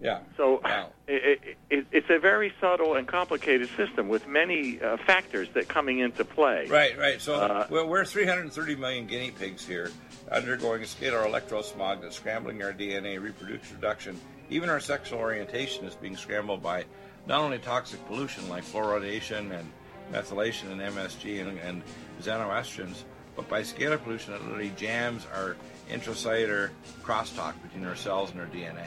Yeah. 0.00 0.20
So 0.36 0.60
wow. 0.62 0.90
it, 1.08 1.56
it, 1.70 1.86
it's 1.90 2.10
a 2.10 2.18
very 2.18 2.52
subtle 2.60 2.94
and 2.94 3.06
complicated 3.06 3.68
system 3.76 4.08
with 4.08 4.26
many 4.28 4.80
uh, 4.80 4.96
factors 4.98 5.48
that 5.54 5.68
coming 5.68 5.98
into 5.98 6.24
play. 6.24 6.66
Right, 6.68 6.96
right. 6.98 7.20
So 7.20 7.34
uh, 7.34 7.66
we're 7.70 8.04
330 8.04 8.76
million 8.76 9.06
guinea 9.06 9.30
pigs 9.30 9.66
here 9.66 9.90
undergoing 10.30 10.82
a 10.82 10.86
scalar 10.86 11.26
electrosmog 11.26 12.02
that's 12.02 12.16
scrambling 12.16 12.62
our 12.62 12.72
DNA, 12.72 13.20
reproduction 13.20 13.76
reduction. 13.76 14.20
Even 14.50 14.68
our 14.68 14.80
sexual 14.80 15.18
orientation 15.18 15.84
is 15.84 15.94
being 15.94 16.16
scrambled 16.16 16.62
by 16.62 16.84
not 17.26 17.40
only 17.40 17.58
toxic 17.58 18.04
pollution 18.06 18.48
like 18.48 18.64
fluoridation 18.64 19.58
and 19.58 19.70
methylation 20.12 20.70
and 20.70 20.80
MSG 20.80 21.46
and, 21.46 21.58
and 21.58 21.82
xenoestrogens, 22.22 23.02
but 23.36 23.48
by 23.48 23.60
scalar 23.60 24.02
pollution, 24.02 24.32
that 24.32 24.42
literally 24.42 24.72
jams 24.76 25.26
our 25.34 25.56
intracellular 25.90 26.70
crosstalk 27.02 27.54
between 27.62 27.84
our 27.84 27.96
cells 27.96 28.30
and 28.30 28.40
our 28.40 28.46
DNA. 28.46 28.86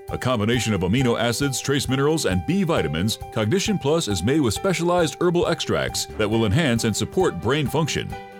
A 0.11 0.17
combination 0.17 0.73
of 0.73 0.81
amino 0.81 1.17
acids, 1.17 1.61
trace 1.61 1.87
minerals, 1.87 2.25
and 2.25 2.45
B 2.45 2.63
vitamins, 2.63 3.17
Cognition 3.31 3.77
Plus 3.77 4.09
is 4.09 4.21
made 4.21 4.41
with 4.41 4.53
specialized 4.53 5.15
herbal 5.21 5.47
extracts 5.47 6.05
that 6.17 6.29
will 6.29 6.45
enhance 6.45 6.83
and 6.83 6.93
support 6.93 7.39
brain 7.39 7.65
function. 7.65 8.13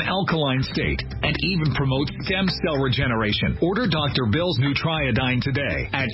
an 0.00 0.06
alkaline 0.06 0.62
state, 0.62 1.02
and 1.22 1.36
even 1.42 1.74
promotes 1.74 2.10
stem 2.22 2.46
cell 2.62 2.78
regeneration. 2.78 3.58
Order 3.60 3.88
Dr. 3.88 4.26
Bill's 4.30 4.58
Nutriodine 4.58 5.42
today 5.42 5.90
at 5.92 6.08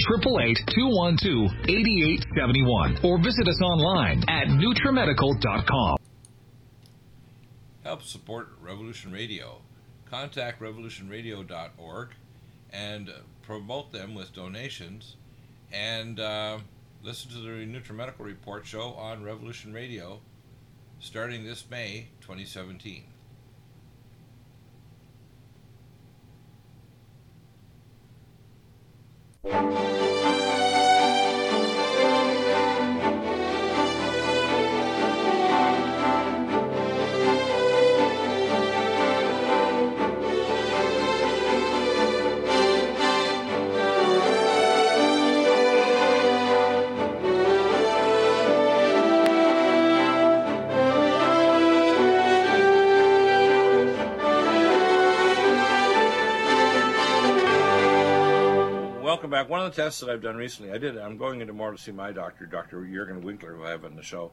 888-212-8871 0.73 3.05
or 3.05 3.19
visit 3.19 3.47
us 3.49 3.61
online 3.61 4.23
at 4.29 4.49
NutriMedical.com. 4.49 5.97
Help 7.83 8.03
support 8.03 8.49
Revolution 8.63 9.13
Radio. 9.13 9.61
Contact 10.11 10.61
revolutionradio.org 10.61 12.09
and 12.73 13.11
promote 13.43 13.93
them 13.93 14.15
with 14.15 14.33
donations 14.33 15.17
and 15.73 16.21
uh, 16.21 16.59
listen 17.03 17.31
to 17.31 17.39
the 17.39 17.49
NutriMedical 17.67 18.21
Report 18.21 18.65
show 18.65 18.95
on 18.95 19.23
Revolution 19.23 19.73
Radio 19.73 20.21
starting 21.01 21.45
this 21.45 21.65
May 21.71 22.09
2017. 22.23 23.05
Welcome 29.45 30.34
back. 59.45 59.51
One 59.51 59.65
of 59.65 59.75
the 59.75 59.83
tests 59.83 60.01
that 60.01 60.11
I've 60.11 60.23
done 60.23 60.37
recently, 60.37 60.73
I 60.73 60.79
did. 60.79 60.97
I'm 60.97 61.17
going 61.17 61.41
into 61.41 61.53
more 61.53 61.71
to 61.71 61.79
see 61.79 61.93
my 61.93 62.13
doctor, 62.13 62.47
Dr. 62.47 62.85
Jurgen 62.85 63.23
Winkler, 63.23 63.55
who 63.55 63.65
I 63.65 63.71
have 63.71 63.85
on 63.85 63.97
the 63.97 64.03
show. 64.03 64.31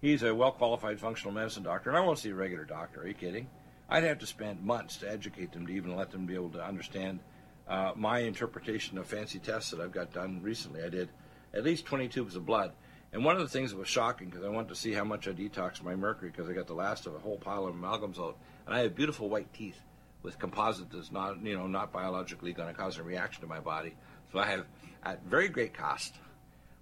He's 0.00 0.22
a 0.22 0.34
well-qualified 0.34 1.00
functional 1.00 1.32
medicine 1.32 1.62
doctor, 1.62 1.90
and 1.90 1.96
I 1.96 2.00
won't 2.00 2.18
see 2.18 2.30
a 2.30 2.34
regular 2.34 2.64
doctor. 2.64 3.02
Are 3.02 3.06
you 3.06 3.14
kidding? 3.14 3.48
I'd 3.88 4.04
have 4.04 4.18
to 4.18 4.26
spend 4.26 4.62
months 4.62 4.96
to 4.98 5.10
educate 5.10 5.52
them 5.52 5.66
to 5.66 5.72
even 5.72 5.96
let 5.96 6.10
them 6.10 6.26
be 6.26 6.34
able 6.34 6.50
to 6.50 6.64
understand 6.64 7.20
uh, 7.68 7.92
my 7.94 8.20
interpretation 8.20 8.98
of 8.98 9.06
fancy 9.06 9.38
tests 9.38 9.70
that 9.70 9.80
I've 9.80 9.92
got 9.92 10.12
done 10.12 10.40
recently. 10.42 10.82
I 10.82 10.88
did 10.88 11.08
at 11.54 11.64
least 11.64 11.86
20 11.86 12.08
tubes 12.08 12.36
of 12.36 12.44
blood, 12.44 12.72
and 13.12 13.24
one 13.24 13.36
of 13.36 13.42
the 13.42 13.48
things 13.48 13.70
that 13.70 13.78
was 13.78 13.88
shocking 13.88 14.28
because 14.28 14.44
I 14.44 14.48
wanted 14.48 14.68
to 14.68 14.74
see 14.74 14.92
how 14.92 15.04
much 15.04 15.28
I 15.28 15.32
detoxed 15.32 15.82
my 15.82 15.94
mercury 15.94 16.30
because 16.30 16.48
I 16.48 16.52
got 16.52 16.66
the 16.66 16.74
last 16.74 17.06
of 17.06 17.14
a 17.14 17.18
whole 17.18 17.38
pile 17.38 17.66
of 17.66 17.74
amalgams 17.74 18.18
out, 18.18 18.36
and 18.66 18.74
I 18.74 18.80
have 18.80 18.94
beautiful 18.94 19.28
white 19.28 19.52
teeth 19.54 19.80
with 20.22 20.38
composite 20.38 20.90
that's 20.90 21.12
not, 21.12 21.42
you 21.42 21.56
know, 21.56 21.66
not 21.66 21.92
biologically 21.92 22.52
going 22.52 22.68
to 22.68 22.74
cause 22.74 22.98
a 22.98 23.02
reaction 23.02 23.40
to 23.42 23.46
my 23.46 23.60
body. 23.60 23.94
So 24.36 24.42
I 24.42 24.48
have, 24.48 24.66
at 25.02 25.24
very 25.24 25.48
great 25.48 25.72
cost, 25.72 26.16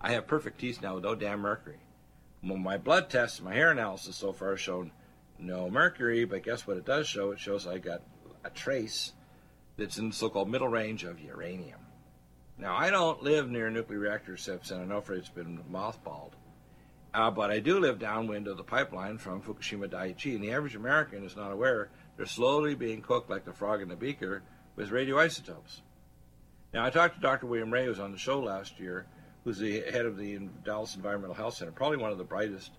I 0.01 0.11
have 0.11 0.27
perfect 0.27 0.59
teeth 0.59 0.83
now 0.83 0.97
with 0.97 1.05
no 1.05 1.14
damn 1.14 1.38
mercury. 1.38 1.79
Well, 2.43 2.57
my 2.57 2.79
blood 2.79 3.09
tests, 3.09 3.40
my 3.40 3.55
hair 3.55 3.71
analysis 3.71 4.17
so 4.17 4.33
far 4.33 4.57
shown 4.57 4.90
no 5.38 5.71
mercury, 5.71 6.25
but 6.25 6.43
guess 6.43 6.67
what 6.67 6.79
it 6.79 6.85
does 6.85 7.07
show? 7.07 7.31
It 7.31 7.38
shows 7.38 7.64
I 7.64 7.79
got 7.79 8.03
a 8.43 8.51
trace 8.51 9.12
that's 9.77 9.99
in 9.99 10.09
the 10.09 10.14
so-called 10.17 10.51
middle 10.51 10.67
range 10.67 11.05
of 11.05 11.21
uranium. 11.21 11.79
Now, 12.59 12.75
I 12.75 12.90
don't 12.90 13.23
live 13.23 13.49
near 13.49 13.71
nuclear 13.71 14.01
reactor 14.01 14.37
SIPs, 14.37 14.73
and 14.73 14.83
I 14.83 14.85
know 14.85 15.05
it's 15.11 15.29
been 15.29 15.62
mothballed. 15.73 16.33
Uh, 17.14 17.31
but 17.31 17.53
I 17.53 17.61
do 17.61 17.79
live 17.79 18.01
downwind 18.01 18.49
of 18.49 18.57
the 18.57 18.64
pipeline 18.64 19.17
from 19.19 19.40
Fukushima 19.40 19.88
Daiichi, 19.88 20.35
and 20.35 20.43
the 20.43 20.51
average 20.51 20.75
American 20.75 21.25
is 21.25 21.37
not 21.37 21.53
aware 21.53 21.90
they're 22.17 22.27
slowly 22.27 22.75
being 22.75 23.01
cooked 23.01 23.31
like 23.31 23.45
the 23.45 23.53
frog 23.53 23.81
in 23.81 23.88
the 23.90 23.95
beaker 23.95 24.43
with 24.75 24.90
radioisotopes. 24.90 25.83
Now, 26.74 26.84
I 26.84 26.90
talked 26.90 27.14
to 27.14 27.20
Dr. 27.20 27.46
William 27.46 27.72
Rea, 27.72 27.84
who 27.84 27.90
was 27.90 28.00
on 28.00 28.10
the 28.10 28.18
show 28.18 28.40
last 28.40 28.80
year, 28.80 29.06
who's 29.44 29.58
the 29.58 29.82
head 29.92 30.06
of 30.06 30.16
the 30.16 30.40
Dallas 30.64 30.96
Environmental 30.96 31.37
Health 31.37 31.54
Center, 31.54 31.70
probably 31.70 31.98
one 31.98 32.10
of 32.10 32.18
the 32.18 32.24
brightest 32.24 32.72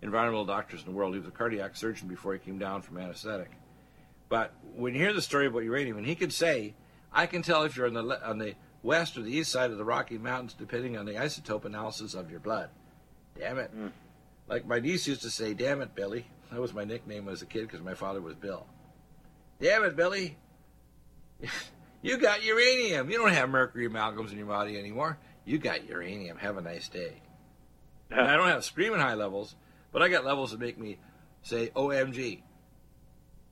environmental 0.00 0.46
doctors 0.46 0.80
in 0.80 0.86
the 0.86 0.92
world. 0.92 1.12
He 1.12 1.20
was 1.20 1.28
a 1.28 1.32
cardiac 1.32 1.76
surgeon 1.76 2.08
before 2.08 2.32
he 2.32 2.38
came 2.38 2.58
down 2.58 2.80
from 2.80 2.96
anesthetic. 2.96 3.50
But 4.30 4.54
when 4.74 4.94
you 4.94 5.00
hear 5.00 5.12
the 5.12 5.20
story 5.20 5.48
about 5.48 5.64
uranium, 5.64 5.98
and 5.98 6.06
he 6.06 6.14
could 6.14 6.32
say, 6.32 6.74
I 7.12 7.26
can 7.26 7.42
tell 7.42 7.64
if 7.64 7.76
you're 7.76 7.86
on 7.86 7.92
the 7.92 8.26
on 8.26 8.38
the 8.38 8.54
west 8.82 9.18
or 9.18 9.22
the 9.22 9.30
east 9.30 9.52
side 9.52 9.70
of 9.70 9.76
the 9.76 9.84
Rocky 9.84 10.16
Mountains, 10.16 10.54
depending 10.54 10.96
on 10.96 11.04
the 11.04 11.12
isotope 11.12 11.66
analysis 11.66 12.14
of 12.14 12.30
your 12.30 12.40
blood. 12.40 12.70
Damn 13.38 13.58
it. 13.58 13.70
Mm. 13.76 13.92
Like 14.48 14.66
my 14.66 14.80
niece 14.80 15.06
used 15.06 15.20
to 15.22 15.30
say, 15.30 15.52
damn 15.52 15.82
it, 15.82 15.94
Billy. 15.94 16.26
That 16.50 16.60
was 16.60 16.72
my 16.72 16.84
nickname 16.84 17.28
as 17.28 17.42
a 17.42 17.46
kid 17.46 17.62
because 17.66 17.82
my 17.82 17.94
father 17.94 18.22
was 18.22 18.34
Bill. 18.34 18.66
Damn 19.60 19.84
it, 19.84 19.94
Billy. 19.94 20.38
you 22.02 22.18
got 22.18 22.42
uranium. 22.42 23.10
You 23.10 23.18
don't 23.18 23.32
have 23.32 23.48
mercury 23.48 23.88
amalgams 23.88 24.32
in 24.32 24.38
your 24.38 24.46
body 24.46 24.78
anymore. 24.78 25.18
You 25.44 25.58
got 25.58 25.88
uranium. 25.88 26.36
Have 26.36 26.56
a 26.56 26.60
nice 26.60 26.88
day. 26.88 27.22
And 28.10 28.20
I 28.20 28.36
don't 28.36 28.48
have 28.48 28.64
screaming 28.64 29.00
high 29.00 29.14
levels, 29.14 29.54
but 29.92 30.02
I 30.02 30.08
got 30.08 30.24
levels 30.24 30.50
that 30.50 30.60
make 30.60 30.78
me 30.78 30.98
say 31.42 31.68
OMG. 31.68 32.42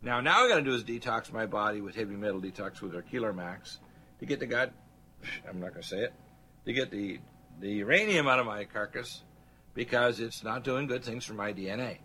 Now, 0.02 0.20
now 0.20 0.44
I 0.44 0.48
got 0.48 0.56
to 0.56 0.62
do 0.62 0.74
is 0.74 0.84
detox 0.84 1.32
my 1.32 1.46
body 1.46 1.80
with 1.80 1.94
heavy 1.94 2.16
metal 2.16 2.40
detox 2.40 2.80
with 2.80 2.94
our 2.94 3.02
Keeler 3.02 3.32
Max 3.32 3.78
to 4.18 4.26
get 4.26 4.40
the 4.40 4.46
gut. 4.46 4.72
I'm 5.48 5.60
not 5.60 5.70
going 5.70 5.82
to 5.82 5.88
say 5.88 5.98
it. 5.98 6.14
To 6.66 6.72
get 6.72 6.90
the 6.90 7.20
the 7.60 7.68
uranium 7.68 8.26
out 8.26 8.38
of 8.38 8.46
my 8.46 8.64
carcass 8.64 9.22
because 9.74 10.18
it's 10.18 10.42
not 10.42 10.64
doing 10.64 10.86
good 10.86 11.04
things 11.04 11.24
for 11.24 11.34
my 11.34 11.52
DNA. 11.52 11.98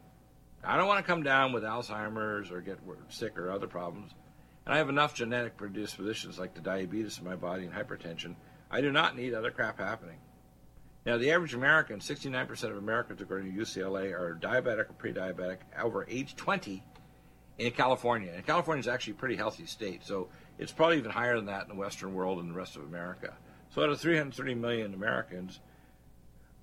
I 0.63 0.77
don't 0.77 0.87
want 0.87 1.03
to 1.03 1.09
come 1.09 1.23
down 1.23 1.53
with 1.53 1.63
Alzheimer's 1.63 2.51
or 2.51 2.59
get 2.59 2.79
sick 3.09 3.37
or 3.37 3.51
other 3.51 3.67
problems. 3.67 4.11
And 4.65 4.73
I 4.73 4.77
have 4.77 4.89
enough 4.89 5.13
genetic 5.13 5.57
predispositions 5.57 6.39
like 6.39 6.55
the 6.55 6.61
diabetes 6.61 7.19
in 7.19 7.25
my 7.25 7.35
body 7.35 7.65
and 7.65 7.73
hypertension. 7.73 8.35
I 8.71 8.81
do 8.81 8.91
not 8.91 9.15
need 9.15 9.33
other 9.33 9.51
crap 9.51 9.77
happening. 9.77 10.17
Now, 11.05 11.17
the 11.17 11.31
average 11.31 11.53
American, 11.53 11.99
69% 11.99 12.63
of 12.71 12.77
Americans, 12.77 13.21
according 13.21 13.53
to 13.53 13.61
UCLA, 13.61 14.11
are 14.11 14.35
diabetic 14.41 14.89
or 14.89 14.95
pre 14.97 15.13
diabetic 15.13 15.57
over 15.79 16.05
age 16.09 16.35
20 16.35 16.83
in 17.59 17.71
California. 17.71 18.31
And 18.33 18.45
California 18.45 18.79
is 18.79 18.87
actually 18.87 19.13
a 19.13 19.17
pretty 19.17 19.35
healthy 19.35 19.67
state, 19.67 20.03
so 20.03 20.29
it's 20.57 20.71
probably 20.71 20.97
even 20.97 21.11
higher 21.11 21.35
than 21.35 21.45
that 21.45 21.63
in 21.63 21.69
the 21.69 21.75
Western 21.75 22.15
world 22.15 22.39
and 22.39 22.49
the 22.49 22.55
rest 22.55 22.75
of 22.75 22.81
America. 22.83 23.35
So, 23.69 23.83
out 23.83 23.89
of 23.89 24.01
330 24.01 24.55
million 24.55 24.95
Americans, 24.95 25.59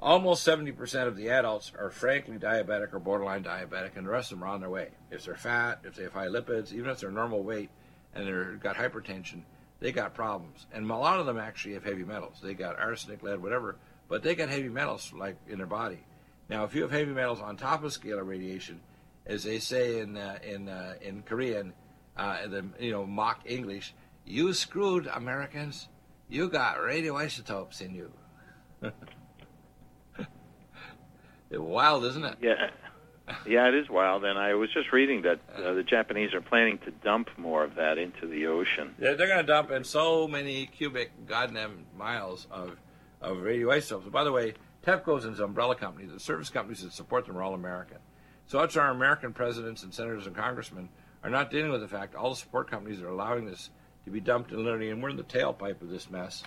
almost 0.01 0.45
70% 0.45 1.07
of 1.07 1.17
the 1.17 1.31
adults 1.31 1.71
are 1.79 1.91
frankly 1.91 2.37
diabetic 2.37 2.93
or 2.93 2.99
borderline 2.99 3.45
diabetic, 3.45 3.97
and 3.97 4.05
the 4.05 4.11
rest 4.11 4.33
of 4.33 4.39
them 4.39 4.49
are 4.49 4.53
on 4.53 4.61
their 4.61 4.71
way. 4.71 4.89
If 5.13 5.25
they're 5.25 5.37
fat, 5.37 5.83
if 5.85 5.95
they 5.95 6.03
have 6.03 6.15
high 6.15 6.27
lipids, 6.27 6.73
even 6.73 6.91
if 6.91 6.99
they're 6.99 7.13
normal 7.13 7.45
weight 7.45 7.71
and 8.15 8.27
they've 8.27 8.61
got 8.61 8.77
hypertension, 8.77 9.43
they 9.81 9.93
got 9.93 10.15
problems. 10.15 10.67
And 10.73 10.91
a 10.91 10.97
lot 10.97 11.21
of 11.21 11.27
them 11.27 11.39
actually 11.39 11.75
have 11.75 11.85
heavy 11.85 12.05
metals. 12.05 12.39
They 12.43 12.55
got 12.55 12.79
arsenic, 12.79 13.23
lead, 13.23 13.43
whatever, 13.43 13.77
but 14.09 14.23
they 14.23 14.35
got 14.35 14.49
heavy 14.49 14.69
metals 14.69 15.13
like 15.13 15.37
in 15.49 15.59
their 15.59 15.67
body. 15.67 16.05
Now, 16.49 16.65
if 16.65 16.75
you 16.75 16.83
have 16.83 16.91
heavy 16.91 17.13
metals 17.13 17.41
on 17.41 17.57
top 17.57 17.83
of 17.85 17.93
scalar 17.93 18.27
radiation, 18.27 18.81
as 19.27 19.45
they 19.45 19.59
say 19.59 20.01
in 20.01 20.17
uh, 20.17 20.39
in 20.43 20.69
uh, 20.69 20.95
in 21.01 21.23
Korean, 21.23 21.73
uh, 22.17 22.47
the 22.47 22.65
you 22.79 22.91
know 22.91 23.07
mock 23.07 23.41
English, 23.45 23.95
you 24.25 24.53
screwed 24.53 25.07
Americans. 25.07 25.89
You 26.29 26.49
got 26.49 26.79
radioisotopes 26.79 27.81
in 27.81 27.95
you. 27.95 28.13
Wild, 31.51 32.05
isn't 32.05 32.25
it? 32.25 32.37
Yeah. 32.41 32.71
Yeah, 33.47 33.69
it 33.69 33.75
is 33.75 33.89
wild, 33.89 34.25
and 34.25 34.39
I 34.39 34.55
was 34.55 34.71
just 34.73 34.93
reading 34.93 35.23
that 35.23 35.39
uh, 35.57 35.75
the 35.75 35.83
Japanese 35.83 36.35
are 36.35 36.41
planning 36.41 36.79
to 36.79 36.91
dump 36.91 37.29
more 37.37 37.63
of 37.63 37.77
that 37.77 37.99
into 37.99 38.27
the 38.27 38.47
ocean. 38.47 38.95
They're, 38.99 39.15
they're 39.15 39.29
going 39.29 39.41
to 39.41 39.47
dump 39.47 39.71
in 39.71 39.85
so 39.85 40.27
many 40.27 40.67
cubic 40.67 41.27
goddamn 41.27 41.87
miles 41.97 42.47
of 42.51 42.77
of 43.21 43.39
radioisotopes. 43.39 44.11
By 44.11 44.25
the 44.25 44.33
way, 44.33 44.55
TEPCO's 44.85 45.25
and 45.25 45.35
his 45.35 45.41
umbrella 45.41 45.77
company, 45.77 46.07
the 46.07 46.19
service 46.19 46.51
companies 46.51 46.83
that 46.83 46.93
support 46.93 47.27
them 47.27 47.39
are 47.39 47.43
all 47.43 47.55
American. 47.55 47.99
So 48.47 48.59
that's 48.59 48.77
our 48.77 48.91
American 48.91 49.33
presidents 49.33 49.85
and 49.85 49.95
senators 49.95 50.27
and 50.27 50.35
congressmen 50.35 50.89
are 51.23 51.31
not 51.31 51.51
dealing 51.51 51.71
with 51.71 51.81
the 51.81 51.89
fact 51.89 52.17
all 52.17 52.31
the 52.31 52.37
support 52.37 52.69
companies 52.69 53.01
are 53.01 53.09
allowing 53.09 53.45
this 53.45 53.71
to 54.05 54.11
be 54.11 54.21
dumped 54.21 54.51
in 54.51 54.65
literally, 54.65 54.91
and 54.91 55.01
we're 55.01 55.11
in 55.11 55.17
the 55.17 55.23
tailpipe 55.23 55.81
of 55.81 55.89
this 55.89 56.11
mess. 56.11 56.43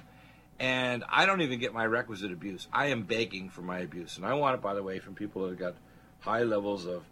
And 0.59 1.03
I 1.09 1.25
don't 1.25 1.41
even 1.41 1.59
get 1.59 1.73
my 1.73 1.85
requisite 1.85 2.31
abuse. 2.31 2.67
I 2.71 2.87
am 2.87 3.03
begging 3.03 3.49
for 3.49 3.61
my 3.61 3.79
abuse, 3.79 4.17
and 4.17 4.25
I 4.25 4.33
want 4.33 4.55
it, 4.55 4.61
by 4.61 4.73
the 4.73 4.83
way, 4.83 4.99
from 4.99 5.15
people 5.15 5.43
that 5.43 5.49
have 5.49 5.59
got 5.59 5.75
high 6.19 6.43
levels 6.43 6.85
of 6.85 7.03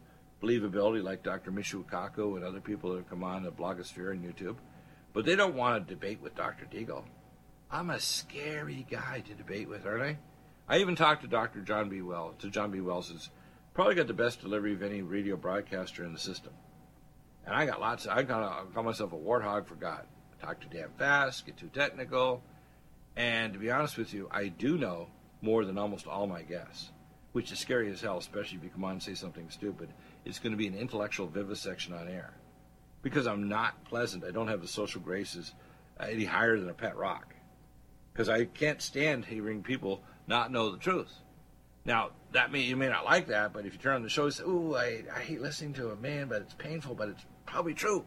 believability, 0.41 1.03
like 1.03 1.23
Dr. 1.23 1.51
Michio 1.51 1.85
Kaku 1.85 2.35
and 2.35 2.43
other 2.43 2.59
people 2.59 2.91
that 2.91 2.97
have 2.97 3.09
come 3.09 3.23
on 3.23 3.43
the 3.43 3.51
blogosphere 3.51 4.11
and 4.11 4.23
YouTube. 4.23 4.55
But 5.13 5.25
they 5.25 5.35
don't 5.35 5.55
want 5.55 5.87
to 5.87 5.93
debate 5.93 6.21
with 6.21 6.35
Dr. 6.35 6.65
Deagle. 6.65 7.03
I'm 7.71 7.89
a 7.89 7.99
scary 7.99 8.85
guy 8.89 9.23
to 9.25 9.33
debate 9.33 9.69
with, 9.69 9.85
aren't 9.85 10.03
I? 10.03 10.17
I 10.67 10.79
even 10.79 10.95
talked 10.95 11.21
to 11.21 11.27
Dr. 11.27 11.61
John 11.61 11.89
B. 11.89 12.01
Wells, 12.01 12.35
to 12.39 12.49
John 12.49 12.71
B. 12.71 12.81
Wells, 12.81 13.09
who's 13.09 13.29
probably 13.73 13.95
got 13.95 14.07
the 14.07 14.13
best 14.13 14.41
delivery 14.41 14.73
of 14.73 14.83
any 14.83 15.01
radio 15.01 15.35
broadcaster 15.35 16.05
in 16.05 16.13
the 16.13 16.19
system. 16.19 16.53
And 17.45 17.55
I 17.55 17.65
got 17.65 17.81
lots. 17.81 18.05
Of, 18.05 18.17
I 18.17 18.23
call, 18.23 18.65
call 18.73 18.83
myself 18.83 19.13
a 19.13 19.17
warthog 19.17 19.65
for 19.65 19.75
God. 19.75 20.05
I 20.41 20.45
talk 20.45 20.61
too 20.61 20.69
damn 20.71 20.91
fast, 20.97 21.45
get 21.45 21.57
too 21.57 21.69
technical, 21.73 22.41
and 23.15 23.53
to 23.53 23.59
be 23.59 23.69
honest 23.69 23.97
with 23.97 24.13
you, 24.13 24.29
I 24.31 24.47
do 24.47 24.77
know 24.77 25.07
more 25.41 25.65
than 25.65 25.77
almost 25.77 26.07
all 26.07 26.25
my 26.25 26.41
guests, 26.41 26.91
which 27.33 27.51
is 27.51 27.59
scary 27.59 27.91
as 27.91 28.01
hell, 28.01 28.17
especially 28.17 28.57
if 28.57 28.63
you 28.63 28.69
come 28.69 28.85
on 28.85 28.93
and 28.93 29.03
say 29.03 29.13
something 29.13 29.49
stupid. 29.49 29.89
It's 30.25 30.39
going 30.39 30.53
to 30.53 30.57
be 30.57 30.67
an 30.67 30.75
intellectual 30.75 31.27
vivisection 31.27 31.93
on 31.93 32.07
air, 32.07 32.33
because 33.01 33.27
I'm 33.27 33.49
not 33.49 33.83
pleasant. 33.85 34.23
I 34.23 34.31
don't 34.31 34.47
have 34.47 34.61
the 34.61 34.67
social 34.67 35.01
graces 35.01 35.53
any 35.99 36.25
higher 36.25 36.59
than 36.59 36.69
a 36.69 36.73
pet 36.73 36.95
rock 36.95 37.35
because 38.13 38.29
I 38.29 38.45
can't 38.45 38.81
stand 38.81 39.25
hearing 39.25 39.63
people 39.63 40.03
not 40.27 40.51
know 40.51 40.71
the 40.71 40.77
truth. 40.77 41.11
Now, 41.85 42.11
that 42.31 42.51
may 42.51 42.61
you 42.61 42.77
may 42.77 42.87
not 42.87 43.05
like 43.05 43.27
that, 43.27 43.51
but 43.51 43.65
if 43.65 43.73
you 43.73 43.79
turn 43.79 43.95
on 43.95 44.03
the 44.03 44.09
show 44.09 44.25
and 44.25 44.33
say, 44.33 44.43
"Ooh, 44.43 44.75
I, 44.75 45.03
I 45.13 45.19
hate 45.19 45.41
listening 45.41 45.73
to 45.73 45.89
a 45.89 45.95
man, 45.95 46.27
but 46.27 46.41
it's 46.41 46.53
painful, 46.53 46.95
but 46.95 47.09
it's 47.09 47.25
probably 47.45 47.73
true," 47.73 48.05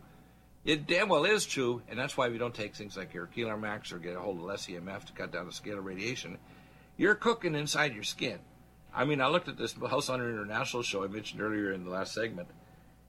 it 0.65 0.87
damn 0.87 1.09
well 1.09 1.25
is 1.25 1.45
true, 1.45 1.83
and 1.89 1.99
that's 1.99 2.17
why 2.17 2.29
we 2.29 2.39
don't 2.39 2.55
take 2.55 2.75
things 2.75 2.97
like 2.97 3.13
your 3.13 3.27
Keeler 3.27 3.57
Max 3.57 3.93
or 3.93 3.99
get 3.99 4.17
a 4.17 4.21
hold 4.21 4.39
of 4.39 4.45
less 4.45 4.67
EMF 4.67 5.05
to 5.07 5.13
cut 5.13 5.33
down 5.33 5.47
the 5.47 5.53
scale 5.53 5.79
of 5.79 5.85
radiation. 5.85 6.39
You're 6.97 7.15
cooking 7.15 7.55
inside 7.55 7.95
your 7.95 8.05
skin. 8.05 8.39
I 8.97 9.05
mean, 9.05 9.21
I 9.21 9.29
looked 9.29 9.49
at 9.49 9.59
this 9.59 9.75
House 9.75 10.09
Hunter 10.09 10.31
International 10.31 10.83
show 10.83 11.05
I 11.05 11.09
mentioned 11.09 11.43
earlier 11.43 11.71
in 11.73 11.85
the 11.85 11.91
last 11.91 12.15
segment, 12.15 12.49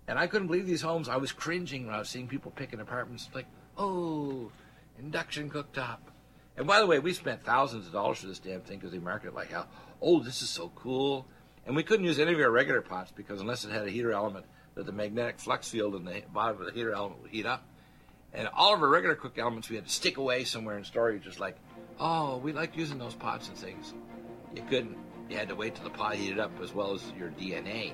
and 0.06 0.20
I 0.20 0.28
couldn't 0.28 0.48
believe 0.48 0.68
these 0.68 0.82
homes. 0.82 1.08
I 1.08 1.16
was 1.16 1.32
cringing 1.32 1.86
when 1.86 1.96
I 1.96 2.00
was 2.00 2.10
seeing 2.10 2.28
people 2.28 2.52
picking 2.52 2.82
apartments 2.82 3.26
It's 3.28 3.36
like, 3.36 3.48
"Oh, 3.78 4.52
induction 5.00 5.50
cooktop." 5.50 6.00
And 6.58 6.68
by 6.68 6.80
the 6.82 6.88
way, 6.88 7.00
we 7.00 7.14
spent 7.14 7.44
thousands 7.44 7.88
of 7.88 7.94
dollars 7.94 8.18
for 8.18 8.28
this 8.28 8.40
damn 8.40 8.62
thing 8.62 8.80
because 8.80 8.92
they 8.92 9.00
market 9.00 9.34
like 9.34 9.52
how, 9.52 9.68
oh, 10.02 10.20
this 10.20 10.42
is 10.42 10.50
so 10.50 10.72
cool. 10.76 11.26
And 11.66 11.76
we 11.76 11.84
couldn't 11.84 12.06
use 12.06 12.20
any 12.20 12.34
of 12.34 12.40
our 12.40 12.52
regular 12.52 12.82
pots 12.82 13.12
because 13.16 13.40
unless 13.40 13.64
it 13.64 13.72
had 13.72 13.88
a 13.88 13.92
heater 13.92 14.12
element, 14.12 14.46
that 14.74 14.86
the 14.86 14.92
magnetic 14.92 15.40
flux 15.40 15.70
field 15.70 15.96
in 15.96 16.04
the 16.04 16.24
bottom 16.34 16.60
of 16.60 16.66
the 16.66 16.74
heater 16.74 16.94
element 16.94 17.22
would 17.22 17.32
heat 17.32 17.46
up. 17.46 17.64
And 18.34 18.48
all 18.54 18.74
of 18.74 18.82
our 18.82 18.90
regular 18.90 19.16
cook 19.16 19.38
elements 19.38 19.70
we 19.70 19.76
had 19.76 19.86
to 19.86 19.92
stick 19.92 20.18
away 20.18 20.44
somewhere 20.44 20.78
in 20.78 20.84
storage, 20.84 21.24
just 21.24 21.40
like, 21.40 21.58
oh, 22.00 22.38
we 22.38 22.54
like 22.54 22.76
using 22.76 22.98
those 22.98 23.14
pots 23.14 23.48
and 23.48 23.58
things. 23.58 23.94
You 24.56 24.64
couldn't. 24.64 24.98
You 25.30 25.38
had 25.38 25.50
to 25.50 25.56
wait 25.56 25.76
till 25.76 25.84
the 25.84 25.90
pot 25.90 26.16
heated 26.16 26.40
up 26.40 26.52
as 26.62 26.74
well 26.74 26.94
as 26.94 27.04
your 27.18 27.30
DNA. 27.30 27.94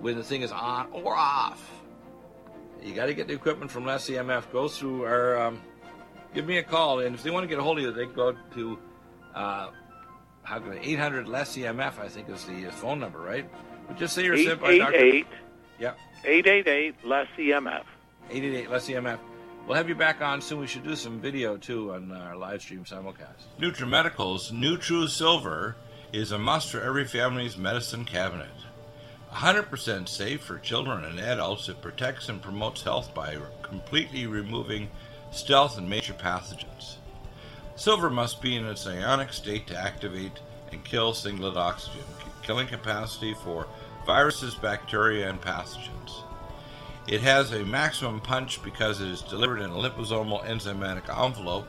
When 0.00 0.16
the 0.16 0.22
thing 0.22 0.42
is 0.42 0.52
on 0.52 0.88
or 0.92 1.16
off. 1.16 1.70
You 2.82 2.94
got 2.94 3.06
to 3.06 3.14
get 3.14 3.28
the 3.28 3.34
equipment 3.34 3.70
from 3.70 3.86
Less 3.86 4.08
EMF. 4.08 4.52
Go 4.52 4.68
through 4.68 5.04
our 5.04 5.38
um, 5.38 5.60
give 6.34 6.46
me 6.46 6.58
a 6.58 6.62
call. 6.62 7.00
And 7.00 7.14
if 7.14 7.22
they 7.22 7.30
want 7.30 7.44
to 7.44 7.48
get 7.48 7.58
a 7.58 7.62
hold 7.62 7.78
of 7.78 7.84
you, 7.84 7.92
they 7.92 8.06
go 8.06 8.36
to 8.54 8.78
uh, 9.34 9.70
how 10.42 10.58
can 10.60 10.72
I, 10.72 10.78
800 10.80 11.26
less 11.26 11.56
EMF, 11.56 11.98
I 11.98 12.08
think 12.08 12.28
is 12.28 12.44
the 12.44 12.66
phone 12.70 13.00
number, 13.00 13.18
right? 13.18 13.48
But 13.88 13.96
just 13.96 14.14
say 14.14 14.24
you're 14.24 14.36
sent 14.36 14.60
by 14.60 14.78
Dr. 14.78 14.94
888 14.94 15.26
Yeah, 15.80 15.94
888 16.24 17.04
less 17.04 17.26
EMF. 17.36 17.84
888 18.30 18.70
less 18.70 18.88
EMF. 18.88 19.18
We'll 19.66 19.76
have 19.76 19.88
you 19.88 19.96
back 19.96 20.20
on 20.20 20.40
soon. 20.40 20.60
We 20.60 20.68
should 20.68 20.84
do 20.84 20.94
some 20.94 21.20
video 21.20 21.56
too 21.56 21.92
on 21.92 22.12
our 22.12 22.36
live 22.36 22.62
stream 22.62 22.84
simulcast. 22.84 23.46
NutriMedical's 23.58 24.52
NutriSilver 24.52 25.74
is 26.16 26.32
a 26.32 26.38
must 26.38 26.70
for 26.70 26.80
every 26.80 27.04
family's 27.04 27.58
medicine 27.58 28.02
cabinet. 28.02 28.48
100% 29.32 30.08
safe 30.08 30.40
for 30.40 30.58
children 30.58 31.04
and 31.04 31.20
adults, 31.20 31.68
it 31.68 31.82
protects 31.82 32.30
and 32.30 32.40
promotes 32.40 32.82
health 32.82 33.12
by 33.12 33.36
completely 33.60 34.26
removing 34.26 34.88
stealth 35.30 35.76
and 35.76 35.90
major 35.90 36.14
pathogens. 36.14 36.96
Silver 37.74 38.08
must 38.08 38.40
be 38.40 38.56
in 38.56 38.64
its 38.64 38.86
ionic 38.86 39.30
state 39.30 39.66
to 39.66 39.76
activate 39.76 40.40
and 40.72 40.82
kill 40.86 41.12
singlet 41.12 41.58
oxygen, 41.58 42.04
killing 42.42 42.66
capacity 42.66 43.34
for 43.34 43.66
viruses, 44.06 44.54
bacteria, 44.54 45.28
and 45.28 45.42
pathogens. 45.42 46.22
It 47.06 47.20
has 47.20 47.52
a 47.52 47.62
maximum 47.66 48.20
punch 48.20 48.62
because 48.62 49.02
it 49.02 49.08
is 49.08 49.20
delivered 49.20 49.60
in 49.60 49.70
a 49.70 49.74
liposomal 49.74 50.42
enzymatic 50.46 51.14
envelope 51.14 51.68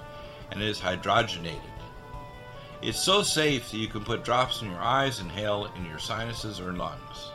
and 0.52 0.62
is 0.62 0.80
hydrogenated. 0.80 1.77
It's 2.82 3.00
so 3.00 3.24
safe 3.24 3.72
that 3.72 3.78
you 3.78 3.88
can 3.88 4.04
put 4.04 4.24
drops 4.24 4.62
in 4.62 4.70
your 4.70 4.80
eyes 4.80 5.20
inhale 5.20 5.72
in 5.76 5.86
your 5.86 5.98
sinuses 5.98 6.60
or 6.60 6.74
lungs. 6.74 7.32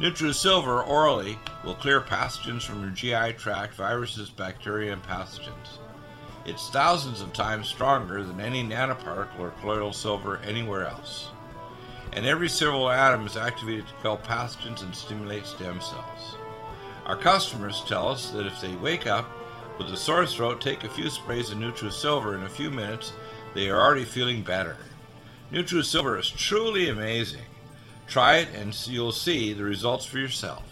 NutriSilver 0.00 0.86
orally 0.86 1.38
will 1.64 1.74
clear 1.74 2.00
pathogens 2.00 2.62
from 2.62 2.82
your 2.82 2.90
GI 2.90 3.34
tract, 3.34 3.74
viruses, 3.74 4.30
bacteria, 4.30 4.92
and 4.92 5.02
pathogens. 5.02 5.78
It's 6.44 6.70
thousands 6.70 7.20
of 7.20 7.32
times 7.32 7.68
stronger 7.68 8.24
than 8.24 8.40
any 8.40 8.64
nanoparticle 8.64 9.38
or 9.38 9.50
colloidal 9.60 9.92
silver 9.92 10.38
anywhere 10.38 10.86
else. 10.86 11.28
And 12.12 12.26
every 12.26 12.48
silver 12.48 12.92
atom 12.92 13.26
is 13.26 13.36
activated 13.36 13.86
to 13.86 13.94
kill 14.02 14.18
pathogens 14.18 14.82
and 14.82 14.94
stimulate 14.94 15.46
stem 15.46 15.80
cells. 15.80 16.36
Our 17.06 17.16
customers 17.16 17.84
tell 17.86 18.08
us 18.08 18.30
that 18.30 18.46
if 18.46 18.60
they 18.60 18.74
wake 18.76 19.06
up 19.06 19.28
with 19.78 19.88
a 19.88 19.96
sore 19.96 20.26
throat, 20.26 20.60
take 20.60 20.84
a 20.84 20.88
few 20.88 21.10
sprays 21.10 21.50
of 21.50 21.58
NutriSilver 21.58 22.36
in 22.36 22.44
a 22.44 22.48
few 22.48 22.70
minutes, 22.70 23.12
they 23.58 23.68
are 23.70 23.82
already 23.82 24.04
feeling 24.04 24.42
better. 24.42 24.76
NutriSilver 25.52 26.20
is 26.20 26.30
truly 26.30 26.88
amazing. 26.88 27.42
Try 28.06 28.36
it 28.36 28.50
and 28.54 28.72
you'll 28.86 29.10
see 29.10 29.52
the 29.52 29.64
results 29.64 30.06
for 30.06 30.18
yourself. 30.18 30.62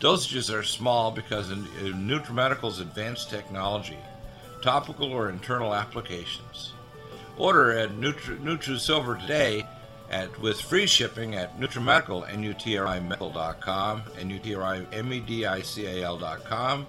Dosages 0.00 0.52
are 0.52 0.64
small 0.64 1.12
because 1.12 1.48
of 1.48 1.58
uh, 1.58 1.92
NutriMedical's 1.94 2.80
advanced 2.80 3.30
technology, 3.30 3.98
topical 4.62 5.12
or 5.12 5.28
internal 5.28 5.76
applications. 5.76 6.72
Order 7.36 7.78
at 7.78 7.90
Nutri- 7.90 8.40
NutriSilver 8.40 9.20
today 9.20 9.64
at 10.10 10.36
with 10.40 10.60
free 10.60 10.86
shipping 10.86 11.36
at 11.36 11.60
NutriMedical, 11.60 12.28
N-U-T-R-I-Medical.com, 12.32 14.02
N-U-T-R-I-M-E-D-I-C-A-L.com, 14.18 16.86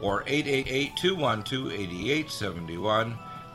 or 0.00 0.24
888-212-8871. 0.24 3.18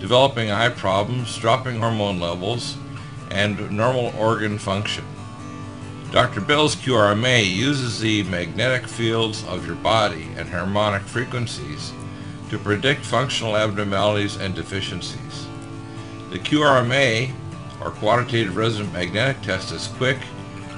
developing 0.00 0.50
eye 0.50 0.70
problems, 0.70 1.36
dropping 1.38 1.78
hormone 1.78 2.18
levels, 2.18 2.76
and 3.30 3.70
normal 3.70 4.12
organ 4.18 4.58
function. 4.58 5.04
Dr. 6.10 6.40
Bill's 6.40 6.74
QRMA 6.74 7.48
uses 7.48 8.00
the 8.00 8.24
magnetic 8.24 8.88
fields 8.88 9.44
of 9.46 9.64
your 9.64 9.76
body 9.76 10.28
and 10.36 10.48
harmonic 10.48 11.02
frequencies 11.02 11.92
to 12.48 12.58
predict 12.58 13.04
functional 13.04 13.56
abnormalities 13.56 14.36
and 14.36 14.52
deficiencies. 14.54 15.46
The 16.30 16.38
QRMA, 16.38 17.30
or 17.80 17.90
Quantitative 17.90 18.56
Resonant 18.56 18.92
Magnetic 18.92 19.40
Test, 19.42 19.70
is 19.70 19.86
quick, 19.86 20.18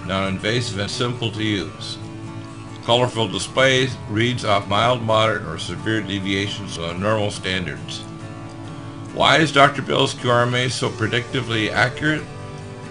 non-invasive, 0.07 0.79
and 0.79 0.91
simple 0.91 1.31
to 1.31 1.43
use. 1.43 1.97
Colorful 2.85 3.29
display 3.29 3.89
reads 4.11 4.45
off 4.45 4.69
mild, 4.69 5.03
moderate, 5.03 5.47
or 5.47 5.57
severe 5.59 6.03
deviations 6.03 6.77
from 6.77 7.01
normal 7.01 7.31
standards. 7.31 8.05
Why 9.14 9.37
is 9.38 9.53
Dr. 9.53 9.83
Bill's 9.83 10.14
QRMA 10.14 10.70
so 10.70 10.88
predictively 10.88 11.70
accurate? 11.70 12.22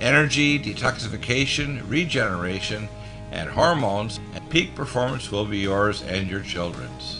Energy, 0.00 0.58
detoxification, 0.58 1.88
regeneration, 1.88 2.88
and 3.30 3.48
hormones 3.48 4.18
and 4.34 4.50
peak 4.50 4.74
performance 4.74 5.30
will 5.30 5.46
be 5.46 5.58
yours 5.58 6.02
and 6.02 6.28
your 6.28 6.40
children's. 6.40 7.17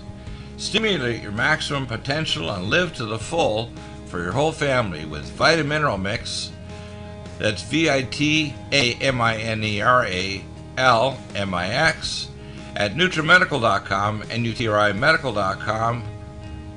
Stimulate 0.59 1.23
your 1.23 1.33
maximum 1.33 1.87
potential 1.87 2.51
and 2.51 2.69
live 2.69 2.95
to 2.97 3.07
the 3.07 3.19
full 3.19 3.71
for 4.07 4.23
your 4.23 4.33
whole 4.33 4.53
family 4.53 5.07
with 5.07 5.25
Vitamineral 5.39 6.01
Mix. 6.01 6.51
That's 7.39 7.63
V 7.63 7.89
I 7.89 8.03
T 8.03 8.53
A 8.73 8.95
M 8.95 9.21
I 9.21 9.37
N 9.37 9.63
E 9.63 9.81
R 9.81 10.05
A 10.05 10.45
L 10.77 11.17
M 11.37 11.55
I 11.55 11.69
X 11.69 12.29
at 12.75 12.95
NutriMedical.com 12.95 14.23
and 14.31 14.45
NutriMedical.com 14.45 16.03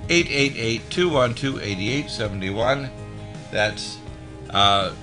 888-212-8871. 0.08 2.90
That's 3.52 3.98
uh, 4.50 4.94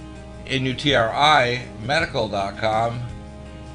NUTRIMedical.com 0.46 3.00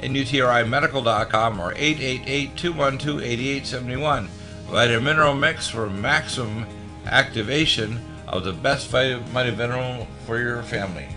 NUTRIMedical.com 0.02 1.60
or 1.60 1.74
888-212-8871. 1.74 4.28
Vitamineral 4.74 5.40
Mix 5.40 5.68
for 5.68 5.88
maximum 5.88 6.66
activation 7.06 8.02
of 8.28 8.44
the 8.44 8.54
best 8.54 8.90
vitamineral 8.90 10.08
for 10.26 10.40
your 10.40 10.64
family. 10.64 11.08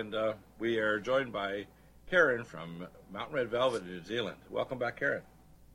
And 0.00 0.14
uh, 0.14 0.32
we 0.58 0.78
are 0.78 0.98
joined 0.98 1.30
by 1.30 1.66
Karen 2.08 2.42
from 2.42 2.86
Mountain 3.12 3.34
Red 3.36 3.50
Velvet 3.50 3.82
in 3.82 3.88
New 3.88 4.02
Zealand. 4.02 4.36
Welcome 4.48 4.78
back, 4.78 4.98
Karen. 4.98 5.22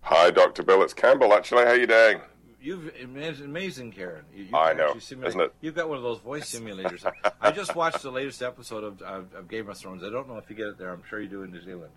Hi, 0.01 0.31
Dr. 0.31 0.63
Bill. 0.63 0.81
It's 0.81 0.93
Campbell, 0.95 1.31
actually. 1.33 1.63
How 1.65 1.73
you 1.73 1.85
doing? 1.87 2.19
You've 2.59 2.91
it's 2.95 3.39
amazing, 3.41 3.91
Karen. 3.91 4.25
You, 4.35 4.45
you 4.45 4.57
I 4.57 4.73
know, 4.73 4.97
simulate, 4.97 5.29
isn't 5.29 5.41
it? 5.41 5.53
You've 5.61 5.75
got 5.75 5.87
one 5.87 5.97
of 5.97 6.03
those 6.03 6.19
voice 6.19 6.53
simulators. 6.53 7.09
I 7.41 7.51
just 7.51 7.75
watched 7.75 8.01
the 8.01 8.09
latest 8.11 8.41
episode 8.41 8.83
of, 8.83 9.01
of, 9.03 9.33
of 9.35 9.47
Game 9.47 9.69
of 9.69 9.77
Thrones. 9.77 10.03
I 10.03 10.09
don't 10.09 10.27
know 10.27 10.37
if 10.37 10.49
you 10.49 10.55
get 10.55 10.67
it 10.67 10.77
there. 10.79 10.89
I'm 10.91 11.03
sure 11.07 11.21
you 11.21 11.27
do 11.29 11.43
in 11.43 11.51
New 11.51 11.61
Zealand. 11.61 11.91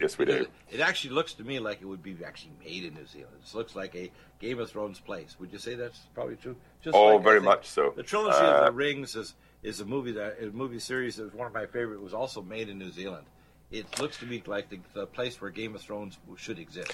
Yes, 0.00 0.16
we 0.18 0.24
do. 0.24 0.32
It, 0.32 0.50
it 0.70 0.80
actually 0.80 1.14
looks 1.14 1.34
to 1.34 1.44
me 1.44 1.58
like 1.58 1.82
it 1.82 1.86
would 1.86 2.02
be 2.02 2.16
actually 2.24 2.52
made 2.64 2.84
in 2.84 2.94
New 2.94 3.06
Zealand. 3.06 3.34
It 3.44 3.54
looks 3.56 3.74
like 3.74 3.96
a 3.96 4.12
Game 4.40 4.60
of 4.60 4.70
Thrones 4.70 5.00
place. 5.00 5.36
Would 5.40 5.52
you 5.52 5.58
say 5.58 5.74
that's 5.74 5.98
probably 6.14 6.36
true? 6.36 6.54
Just 6.82 6.96
Oh, 6.96 7.16
like, 7.16 7.24
very 7.24 7.40
much 7.40 7.66
so. 7.68 7.92
The 7.96 8.04
trilogy 8.04 8.36
Uh, 8.38 8.60
of 8.60 8.64
the 8.66 8.72
Rings 8.72 9.16
is 9.16 9.34
is 9.62 9.80
a 9.80 9.84
movie 9.84 10.12
that 10.12 10.38
a 10.42 10.50
movie 10.50 10.78
series 10.78 11.16
that 11.16 11.24
was 11.24 11.34
one 11.34 11.46
of 11.46 11.54
my 11.54 11.66
favorite. 11.66 12.02
Was 12.02 12.14
also 12.14 12.42
made 12.42 12.68
in 12.68 12.78
New 12.78 12.90
Zealand. 12.90 13.26
It 13.70 14.00
looks 14.00 14.18
to 14.18 14.26
me 14.26 14.42
like 14.46 14.68
the, 14.68 14.80
the 14.92 15.06
place 15.06 15.40
where 15.40 15.50
Game 15.50 15.74
of 15.74 15.80
Thrones 15.80 16.18
should 16.36 16.58
exist. 16.58 16.92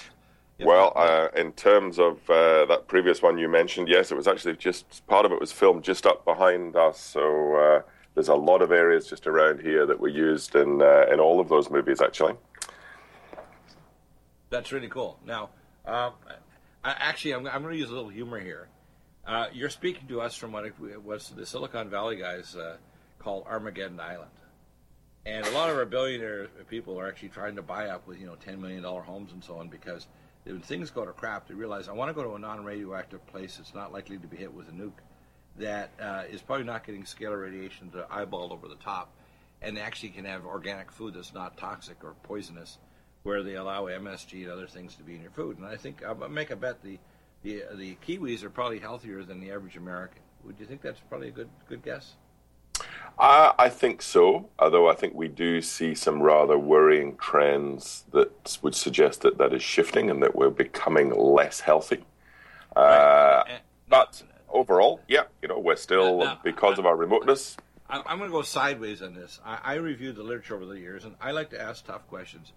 If 0.57 0.65
Well, 0.65 0.93
uh, 0.95 1.27
in 1.35 1.51
terms 1.53 1.99
of 1.99 2.17
uh, 2.29 2.65
that 2.65 2.85
previous 2.87 3.21
one 3.21 3.37
you 3.37 3.49
mentioned, 3.49 3.87
yes, 3.87 4.11
it 4.11 4.15
was 4.15 4.27
actually 4.27 4.55
just 4.55 5.05
part 5.07 5.25
of 5.25 5.31
it 5.31 5.39
was 5.39 5.51
filmed 5.51 5.83
just 5.83 6.05
up 6.05 6.25
behind 6.25 6.75
us. 6.75 6.99
So 6.99 7.55
uh, 7.55 7.81
there's 8.13 8.27
a 8.29 8.35
lot 8.35 8.61
of 8.61 8.71
areas 8.71 9.07
just 9.07 9.27
around 9.27 9.61
here 9.61 9.85
that 9.85 9.99
were 9.99 10.09
used 10.09 10.55
in 10.55 10.81
uh, 10.81 11.05
in 11.11 11.19
all 11.19 11.39
of 11.39 11.49
those 11.49 11.69
movies, 11.69 12.01
actually. 12.01 12.33
That's 14.49 14.71
really 14.71 14.89
cool. 14.89 15.19
Now, 15.25 15.49
um, 15.85 16.13
I, 16.83 16.91
actually, 16.97 17.31
I'm, 17.31 17.45
I'm 17.47 17.61
going 17.61 17.73
to 17.73 17.79
use 17.79 17.89
a 17.89 17.93
little 17.93 18.09
humor 18.09 18.39
here. 18.39 18.67
Uh, 19.29 19.45
you're 19.53 19.69
speaking 19.69 20.07
to 20.07 20.19
us 20.19 20.33
from 20.33 20.51
what 20.51 20.65
it 20.65 21.03
was 21.03 21.29
the 21.29 21.45
Silicon 21.45 21.87
Valley 21.87 22.15
guys 22.15 22.55
uh, 22.55 22.77
call 23.19 23.45
Armageddon 23.47 23.99
Island. 23.99 24.31
And 25.23 25.45
a 25.45 25.51
lot 25.51 25.69
of 25.69 25.77
our 25.77 25.85
billionaire 25.85 26.47
people 26.67 26.99
are 26.99 27.07
actually 27.07 27.29
trying 27.29 27.55
to 27.57 27.61
buy 27.61 27.89
up 27.89 28.07
with, 28.07 28.19
you 28.19 28.25
know, 28.25 28.33
$10 28.43 28.57
million 28.57 28.83
homes 28.83 29.31
and 29.31 29.43
so 29.43 29.59
on 29.59 29.67
because 29.67 30.07
when 30.45 30.61
things 30.61 30.89
go 30.89 31.05
to 31.05 31.11
crap, 31.11 31.47
they 31.47 31.53
realize 31.53 31.87
I 31.87 31.91
want 31.91 32.09
to 32.09 32.15
go 32.15 32.27
to 32.27 32.33
a 32.33 32.39
non 32.39 32.65
radioactive 32.65 33.23
place 33.27 33.57
that's 33.57 33.75
not 33.75 33.93
likely 33.93 34.17
to 34.17 34.25
be 34.25 34.35
hit 34.35 34.51
with 34.51 34.67
a 34.67 34.71
nuke, 34.71 34.97
that 35.57 35.91
uh, 36.01 36.23
is 36.27 36.41
probably 36.41 36.65
not 36.65 36.83
getting 36.83 37.03
scalar 37.03 37.39
radiation 37.39 37.91
to 37.91 38.07
eyeball 38.09 38.51
over 38.51 38.67
the 38.67 38.77
top, 38.77 39.13
and 39.61 39.77
actually 39.77 40.09
can 40.09 40.25
have 40.25 40.43
organic 40.43 40.91
food 40.91 41.13
that's 41.13 41.35
not 41.35 41.55
toxic 41.55 42.03
or 42.03 42.15
poisonous, 42.23 42.79
where 43.21 43.43
they 43.43 43.53
allow 43.53 43.83
MSG 43.85 44.41
and 44.41 44.51
other 44.51 44.65
things 44.65 44.95
to 44.95 45.03
be 45.03 45.13
in 45.13 45.21
your 45.21 45.29
food. 45.29 45.59
And 45.59 45.67
I 45.67 45.75
think 45.75 46.03
I'll 46.03 46.15
make 46.29 46.49
a 46.49 46.55
bet 46.55 46.81
the 46.81 46.97
the 47.43 47.63
the 47.73 47.97
Kiwis 48.07 48.43
are 48.43 48.49
probably 48.49 48.79
healthier 48.79 49.23
than 49.23 49.39
the 49.39 49.51
average 49.51 49.77
American. 49.77 50.21
Would 50.45 50.59
you 50.59 50.65
think 50.65 50.81
that's 50.81 50.99
probably 51.09 51.29
a 51.29 51.31
good 51.31 51.49
good 51.67 51.83
guess? 51.83 52.15
Uh, 53.17 53.51
I 53.59 53.67
think 53.67 54.01
so, 54.01 54.47
although 54.57 54.89
I 54.89 54.95
think 54.95 55.13
we 55.13 55.27
do 55.27 55.61
see 55.61 55.93
some 55.93 56.21
rather 56.21 56.57
worrying 56.57 57.17
trends 57.17 58.05
that 58.13 58.57
would 58.61 58.75
suggest 58.75 59.21
that 59.21 59.37
that 59.37 59.53
is 59.53 59.61
shifting 59.61 60.09
and 60.09 60.23
that 60.23 60.35
we're 60.35 60.49
becoming 60.49 61.13
less 61.13 61.59
healthy. 61.59 62.05
Uh, 62.75 63.43
but 63.89 64.23
overall, 64.47 65.01
yeah, 65.09 65.23
you 65.41 65.49
know, 65.49 65.59
we're 65.59 65.75
still, 65.75 66.19
now, 66.19 66.39
because 66.43 66.79
of 66.79 66.85
our 66.85 66.95
remoteness. 66.95 67.57
I'm 67.89 68.19
going 68.19 68.29
to 68.29 68.33
go 68.33 68.43
sideways 68.43 69.01
on 69.01 69.15
this. 69.15 69.39
I, 69.43 69.59
I 69.63 69.73
reviewed 69.75 70.15
the 70.15 70.23
literature 70.23 70.55
over 70.55 70.65
the 70.65 70.79
years, 70.79 71.03
and 71.03 71.15
I 71.19 71.31
like 71.31 71.49
to 71.49 71.61
ask 71.61 71.85
tough 71.85 72.07
questions. 72.07 72.53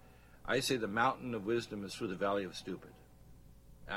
I 0.46 0.60
say 0.60 0.76
the 0.76 0.86
mountain 0.86 1.34
of 1.34 1.46
wisdom 1.46 1.84
is 1.84 1.94
through 1.94 2.08
the 2.08 2.14
valley 2.14 2.44
of 2.44 2.54
stupid. 2.54 2.90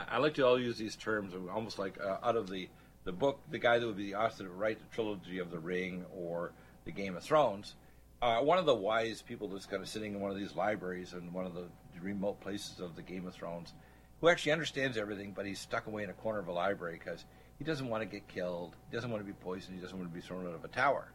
I, 0.10 0.18
like 0.18 0.34
to 0.36 0.46
all 0.46 0.60
use 0.60 0.78
these 0.78 0.96
terms 0.96 1.34
almost 1.54 1.80
like 1.80 2.00
uh, 2.00 2.18
out 2.24 2.36
of 2.36 2.50
the 2.50 2.70
the 3.06 3.12
book, 3.12 3.40
the 3.52 3.60
guy 3.60 3.78
that 3.78 3.86
would 3.86 3.98
be 3.98 4.08
the 4.08 4.16
author 4.16 4.44
to 4.44 4.50
write 4.50 4.80
the 4.80 4.96
trilogy 4.96 5.38
of 5.38 5.52
the 5.52 5.60
Ring 5.60 6.06
or 6.12 6.52
the 6.86 6.92
Game 6.92 7.16
of 7.16 7.24
Thrones, 7.24 7.76
uh, 8.22 8.40
one 8.40 8.58
of 8.58 8.66
the 8.66 8.74
wise 8.74 9.22
people 9.22 9.48
that's 9.48 9.68
kind 9.68 9.82
of 9.82 9.88
sitting 9.88 10.16
in 10.16 10.20
one 10.20 10.32
of 10.32 10.38
these 10.38 10.56
libraries 10.56 11.14
in 11.14 11.32
one 11.32 11.46
of 11.46 11.54
the 11.54 11.68
remote 12.02 12.42
places 12.42 12.80
of 12.80 12.96
the 12.96 13.04
Game 13.04 13.28
of 13.28 13.34
Thrones, 13.34 13.74
who 14.20 14.28
actually 14.28 14.52
understands 14.52 14.98
everything, 14.98 15.34
but 15.36 15.46
he's 15.46 15.60
stuck 15.60 15.86
away 15.86 16.04
in 16.04 16.10
a 16.10 16.14
corner 16.14 16.40
of 16.40 16.48
a 16.48 16.52
library 16.52 17.00
because 17.00 17.26
he 17.60 17.64
doesn't 17.64 17.88
want 17.88 18.02
to 18.02 18.08
get 18.08 18.28
killed, 18.28 18.76
he 18.90 18.96
doesn't 18.96 19.12
want 19.12 19.24
to 19.24 19.32
be 19.32 19.38
poisoned, 19.44 19.76
he 19.76 19.82
doesn't 19.82 19.98
want 19.98 20.10
to 20.10 20.16
be 20.16 20.26
thrown 20.26 20.48
out 20.48 20.56
of 20.56 20.66
a 20.66 20.70
tower. 20.70 21.12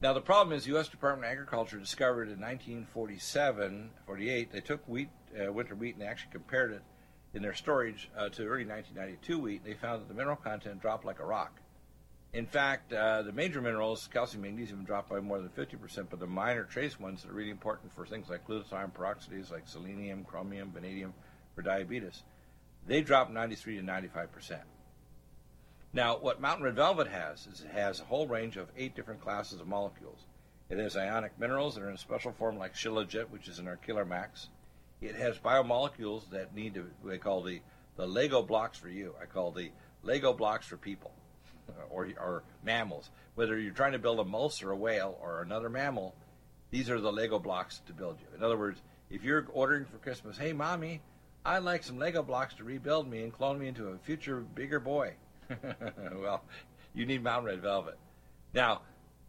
Now 0.00 0.12
the 0.12 0.20
problem 0.20 0.56
is, 0.56 0.64
the 0.64 0.70
U.S. 0.70 0.88
Department 0.88 1.26
of 1.26 1.32
Agriculture 1.32 1.78
discovered 1.78 2.28
in 2.28 2.40
1947, 2.40 3.90
48, 4.06 4.52
they 4.52 4.60
took 4.60 4.86
wheat, 4.86 5.08
uh, 5.36 5.52
winter 5.52 5.74
wheat, 5.74 5.96
and 5.96 6.04
actually 6.04 6.32
compared 6.32 6.72
it 6.72 6.82
in 7.36 7.42
their 7.42 7.54
storage 7.54 8.08
uh, 8.16 8.30
to 8.30 8.46
early 8.46 8.64
1992 8.64 9.38
wheat, 9.38 9.62
they 9.62 9.74
found 9.74 10.00
that 10.00 10.08
the 10.08 10.14
mineral 10.14 10.36
content 10.36 10.80
dropped 10.80 11.04
like 11.04 11.20
a 11.20 11.24
rock. 11.24 11.60
In 12.32 12.46
fact, 12.46 12.94
uh, 12.94 13.20
the 13.20 13.32
major 13.32 13.60
minerals, 13.60 14.08
calcium, 14.10 14.42
magnesium, 14.42 14.84
dropped 14.84 15.10
by 15.10 15.20
more 15.20 15.38
than 15.38 15.50
50%, 15.50 16.06
but 16.08 16.18
the 16.18 16.26
minor 16.26 16.64
trace 16.64 16.98
ones 16.98 17.22
that 17.22 17.30
are 17.30 17.34
really 17.34 17.50
important 17.50 17.94
for 17.94 18.06
things 18.06 18.30
like 18.30 18.46
glutathione 18.46 18.90
peroxidase, 18.90 19.52
like 19.52 19.68
selenium, 19.68 20.24
chromium, 20.24 20.72
vanadium, 20.72 21.12
for 21.54 21.60
diabetes, 21.60 22.22
they 22.86 23.02
dropped 23.02 23.30
93 23.30 23.76
to 23.76 23.82
95%. 23.82 24.60
Now, 25.92 26.16
what 26.16 26.40
Mountain 26.40 26.64
Red 26.64 26.76
Velvet 26.76 27.08
has 27.08 27.46
is 27.46 27.60
it 27.60 27.70
has 27.70 28.00
a 28.00 28.04
whole 28.04 28.26
range 28.26 28.56
of 28.56 28.70
eight 28.78 28.96
different 28.96 29.20
classes 29.20 29.60
of 29.60 29.66
molecules. 29.66 30.20
It 30.70 30.78
has 30.78 30.96
ionic 30.96 31.38
minerals 31.38 31.74
that 31.74 31.84
are 31.84 31.90
in 31.90 31.96
a 31.96 31.98
special 31.98 32.32
form 32.32 32.56
like 32.58 32.74
shilajit, 32.74 33.28
which 33.28 33.46
is 33.46 33.58
in 33.58 33.68
our 33.68 33.76
Killer 33.76 34.06
Max. 34.06 34.48
It 35.00 35.14
has 35.16 35.38
biomolecules 35.38 36.30
that 36.30 36.54
need 36.54 36.74
to, 36.74 36.86
we 37.02 37.18
call 37.18 37.42
the, 37.42 37.60
the 37.96 38.06
Lego 38.06 38.42
blocks 38.42 38.78
for 38.78 38.88
you. 38.88 39.14
I 39.20 39.26
call 39.26 39.50
the 39.50 39.70
Lego 40.02 40.32
blocks 40.32 40.66
for 40.66 40.76
people 40.76 41.12
or, 41.90 42.08
or 42.18 42.42
mammals. 42.64 43.10
Whether 43.34 43.58
you're 43.58 43.74
trying 43.74 43.92
to 43.92 43.98
build 43.98 44.20
a 44.20 44.24
mouse 44.24 44.62
or 44.62 44.70
a 44.70 44.76
whale 44.76 45.18
or 45.20 45.42
another 45.42 45.68
mammal, 45.68 46.14
these 46.70 46.90
are 46.90 47.00
the 47.00 47.12
Lego 47.12 47.38
blocks 47.38 47.80
to 47.86 47.92
build 47.92 48.18
you. 48.20 48.26
In 48.36 48.42
other 48.42 48.56
words, 48.56 48.80
if 49.10 49.22
you're 49.22 49.46
ordering 49.52 49.84
for 49.84 49.98
Christmas, 49.98 50.38
hey, 50.38 50.52
mommy, 50.52 51.00
I'd 51.44 51.62
like 51.62 51.84
some 51.84 51.98
Lego 51.98 52.22
blocks 52.22 52.54
to 52.54 52.64
rebuild 52.64 53.08
me 53.08 53.22
and 53.22 53.32
clone 53.32 53.58
me 53.58 53.68
into 53.68 53.88
a 53.88 53.98
future 53.98 54.40
bigger 54.40 54.80
boy. 54.80 55.14
well, 56.16 56.42
you 56.92 57.06
need 57.06 57.22
Mountain 57.22 57.46
Red 57.46 57.62
Velvet. 57.62 57.98
Now, 58.52 58.80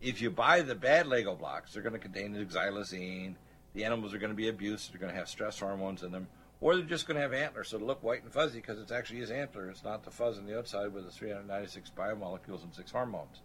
if 0.02 0.22
you 0.22 0.32
buy 0.32 0.62
the 0.62 0.74
bad 0.74 1.08
Lego 1.08 1.36
blocks, 1.36 1.74
they're 1.74 1.84
going 1.84 1.94
to 1.94 2.00
contain 2.00 2.34
xylazine, 2.34 3.36
the 3.78 3.86
animals 3.86 4.12
are 4.12 4.18
going 4.18 4.32
to 4.32 4.36
be 4.36 4.48
abused, 4.48 4.92
they're 4.92 5.00
going 5.00 5.14
to 5.14 5.20
have 5.20 5.30
stress 5.30 5.60
hormones 5.60 6.02
in 6.02 6.12
them, 6.12 6.28
or 6.62 6.76
they're 6.76 6.84
just 6.84 7.06
going 7.06 7.16
to 7.16 7.22
have 7.22 7.32
antlers, 7.32 7.70
so 7.70 7.78
they 7.78 7.86
look 7.86 8.02
white 8.02 8.24
and 8.24 8.34
fuzzy 8.34 8.60
because 8.60 8.80
it's 8.80 8.92
actually 8.92 9.20
his 9.20 9.30
antler. 9.30 9.70
It's 9.70 9.84
not 9.84 10.04
the 10.04 10.10
fuzz 10.10 10.40
on 10.40 10.48
the 10.48 10.58
outside 10.58 10.92
with 10.92 11.06
the 11.06 11.12
396 11.12 11.92
biomolecules 11.96 12.64
and 12.64 12.74
six 12.74 12.92
hormones. 12.92 13.44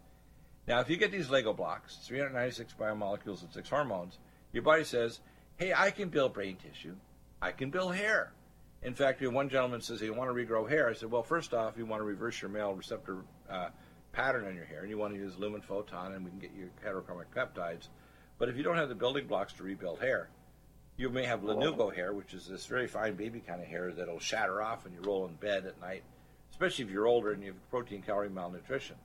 Now, 0.66 0.80
if 0.80 0.89
you 0.89 0.97
get 0.97 1.12
these 1.12 1.28
Lego 1.28 1.53
blocks, 1.53 1.99
396 2.07 2.74
biomolecules 2.80 3.43
and 3.43 3.53
six 3.53 3.68
hormones, 3.68 4.16
your 4.53 4.62
body 4.62 4.85
says, 4.85 5.20
hey, 5.57 5.74
I 5.76 5.91
can 5.91 6.09
build 6.09 6.33
brain 6.33 6.57
tissue. 6.57 6.95
I 7.43 7.53
can 7.53 7.68
build 7.68 7.95
hair. 7.95 8.33
In 8.83 8.95
fact, 8.95 9.20
one 9.20 9.51
gentleman 9.51 9.83
says, 9.83 10.01
he 10.01 10.09
want 10.09 10.30
to 10.30 10.35
regrow 10.35 10.66
hair? 10.66 10.89
I 10.89 10.95
said, 10.95 11.11
well, 11.11 11.22
first 11.22 11.53
off, 11.53 11.76
you 11.76 11.85
want 11.85 12.01
to 12.01 12.07
reverse 12.07 12.41
your 12.41 12.51
male 12.51 12.72
receptor 12.72 13.18
uh, 13.51 13.68
pattern 14.12 14.47
in 14.47 14.57
your 14.57 14.64
hair, 14.64 14.80
and 14.80 14.89
you 14.89 14.97
want 14.97 15.12
to 15.12 15.20
use 15.20 15.37
lumen 15.37 15.61
photon, 15.61 16.14
and 16.14 16.24
we 16.24 16.30
can 16.30 16.39
get 16.39 16.53
your 16.57 16.70
heterochromic 16.83 17.26
peptides 17.37 17.89
but 18.43 18.49
if 18.49 18.57
you 18.57 18.64
don't 18.64 18.76
have 18.76 18.88
the 18.88 18.95
building 18.97 19.28
blocks 19.28 19.53
to 19.53 19.62
rebuild 19.62 20.01
hair, 20.01 20.28
you 20.97 21.09
may 21.09 21.24
have 21.24 21.45
oh. 21.45 21.55
lanugo 21.55 21.95
hair, 21.95 22.12
which 22.12 22.34
is 22.34 22.45
this 22.45 22.66
very 22.66 22.88
fine 22.88 23.14
baby 23.14 23.38
kind 23.38 23.62
of 23.62 23.68
hair 23.68 23.93
that'll 23.93 24.18
shatter 24.18 24.61
off 24.61 24.82
when 24.82 24.93
you 24.93 25.01
roll 25.03 25.28
in 25.28 25.34
bed 25.36 25.64
at 25.64 25.80
night, 25.80 26.03
especially 26.51 26.84
if 26.84 26.90
you're 26.90 27.07
older 27.07 27.30
and 27.30 27.40
you 27.40 27.53
have 27.53 27.70
protein 27.70 28.03
calorie 28.03 28.28
malnutrition. 28.28 28.97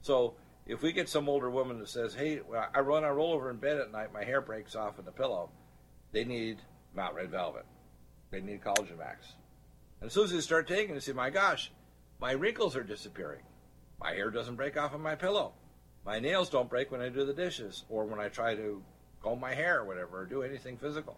So 0.00 0.36
if 0.64 0.80
we 0.80 0.90
get 0.90 1.10
some 1.10 1.28
older 1.28 1.50
woman 1.50 1.80
that 1.80 1.90
says, 1.90 2.14
"Hey, 2.14 2.40
I 2.74 2.80
run, 2.80 3.04
I 3.04 3.10
roll 3.10 3.34
over 3.34 3.50
in 3.50 3.58
bed 3.58 3.76
at 3.76 3.92
night, 3.92 4.10
my 4.10 4.24
hair 4.24 4.40
breaks 4.40 4.74
off 4.74 4.98
in 4.98 5.04
the 5.04 5.12
pillow," 5.12 5.50
they 6.12 6.24
need 6.24 6.62
Mount 6.94 7.14
Red 7.14 7.28
Velvet. 7.28 7.66
They 8.30 8.40
need 8.40 8.62
Collagen 8.62 8.96
Max. 8.96 9.34
And 10.00 10.06
as 10.06 10.14
soon 10.14 10.24
as 10.24 10.32
they 10.32 10.40
start 10.40 10.66
taking 10.66 10.92
it, 10.92 10.94
they 10.94 11.00
say, 11.00 11.12
"My 11.12 11.28
gosh, 11.28 11.70
my 12.18 12.32
wrinkles 12.32 12.74
are 12.74 12.82
disappearing. 12.82 13.42
My 14.00 14.12
hair 14.12 14.30
doesn't 14.30 14.56
break 14.56 14.78
off 14.78 14.94
on 14.94 15.02
my 15.02 15.14
pillow." 15.14 15.52
My 16.04 16.18
nails 16.18 16.48
don't 16.48 16.68
break 16.68 16.90
when 16.90 17.00
I 17.00 17.08
do 17.08 17.24
the 17.24 17.32
dishes 17.32 17.84
or 17.88 18.04
when 18.04 18.18
I 18.18 18.28
try 18.28 18.54
to 18.54 18.82
comb 19.22 19.40
my 19.40 19.54
hair 19.54 19.80
or 19.80 19.84
whatever 19.84 20.20
or 20.20 20.24
do 20.24 20.42
anything 20.42 20.76
physical. 20.76 21.16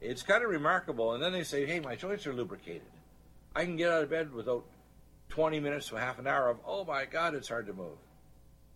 It's 0.00 0.22
kind 0.22 0.44
of 0.44 0.50
remarkable. 0.50 1.14
And 1.14 1.22
then 1.22 1.32
they 1.32 1.42
say, 1.42 1.66
hey, 1.66 1.80
my 1.80 1.96
joints 1.96 2.26
are 2.26 2.34
lubricated. 2.34 2.82
I 3.56 3.64
can 3.64 3.76
get 3.76 3.90
out 3.90 4.02
of 4.02 4.10
bed 4.10 4.32
without 4.32 4.64
20 5.30 5.58
minutes 5.60 5.88
to 5.88 5.96
half 5.96 6.18
an 6.18 6.26
hour 6.26 6.48
of, 6.50 6.58
oh 6.66 6.84
my 6.84 7.06
God, 7.06 7.34
it's 7.34 7.48
hard 7.48 7.66
to 7.66 7.72
move. 7.72 7.96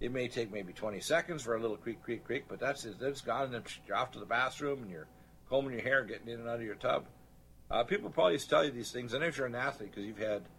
It 0.00 0.12
may 0.12 0.28
take 0.28 0.52
maybe 0.52 0.72
20 0.72 0.98
seconds 1.00 1.42
for 1.42 1.54
a 1.54 1.60
little 1.60 1.76
creak, 1.76 2.02
creak, 2.02 2.24
creak, 2.24 2.44
but 2.48 2.58
that's 2.58 2.84
it. 2.84 2.96
It's 3.00 3.20
gone, 3.20 3.54
and 3.54 3.64
you're 3.86 3.96
off 3.96 4.10
to 4.12 4.18
the 4.18 4.26
bathroom 4.26 4.82
and 4.82 4.90
you're 4.90 5.06
combing 5.48 5.74
your 5.74 5.82
hair, 5.82 6.02
getting 6.02 6.28
in 6.28 6.40
and 6.40 6.48
out 6.48 6.56
of 6.56 6.62
your 6.62 6.74
tub. 6.74 7.04
Uh, 7.70 7.84
people 7.84 8.10
probably 8.10 8.38
tell 8.38 8.64
you 8.64 8.70
these 8.70 8.90
things, 8.90 9.14
and 9.14 9.22
if 9.22 9.36
you're 9.36 9.46
an 9.46 9.54
athlete, 9.54 9.90
because 9.90 10.06
you've 10.06 10.18
had– 10.18 10.42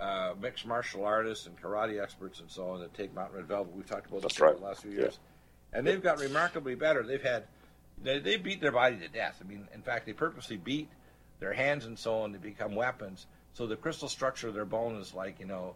uh, 0.00 0.34
mixed 0.40 0.66
martial 0.66 1.04
artists 1.04 1.46
and 1.46 1.60
karate 1.60 2.02
experts 2.02 2.40
and 2.40 2.50
so 2.50 2.70
on 2.70 2.80
that 2.80 2.94
take 2.94 3.14
Mountain 3.14 3.36
Red 3.36 3.46
Velvet. 3.46 3.74
We've 3.74 3.86
talked 3.86 4.08
about 4.08 4.22
this 4.22 4.40
right. 4.40 4.56
the 4.56 4.64
last 4.64 4.82
few 4.82 4.92
years, 4.92 5.18
yeah. 5.72 5.78
and 5.78 5.86
they've 5.86 6.02
got 6.02 6.18
remarkably 6.18 6.74
better. 6.74 7.02
They've 7.02 7.22
had 7.22 7.44
they, 8.02 8.18
they 8.18 8.36
beat 8.36 8.60
their 8.60 8.72
body 8.72 8.96
to 8.96 9.08
death. 9.08 9.40
I 9.44 9.48
mean, 9.48 9.68
in 9.74 9.82
fact, 9.82 10.06
they 10.06 10.12
purposely 10.12 10.56
beat 10.56 10.88
their 11.38 11.52
hands 11.52 11.84
and 11.86 11.98
so 11.98 12.20
on 12.20 12.32
to 12.32 12.38
become 12.38 12.74
weapons. 12.74 13.26
So 13.52 13.66
the 13.66 13.76
crystal 13.76 14.08
structure 14.08 14.48
of 14.48 14.54
their 14.54 14.64
bone 14.64 14.96
is 14.96 15.12
like 15.12 15.40
you 15.40 15.46
know 15.46 15.74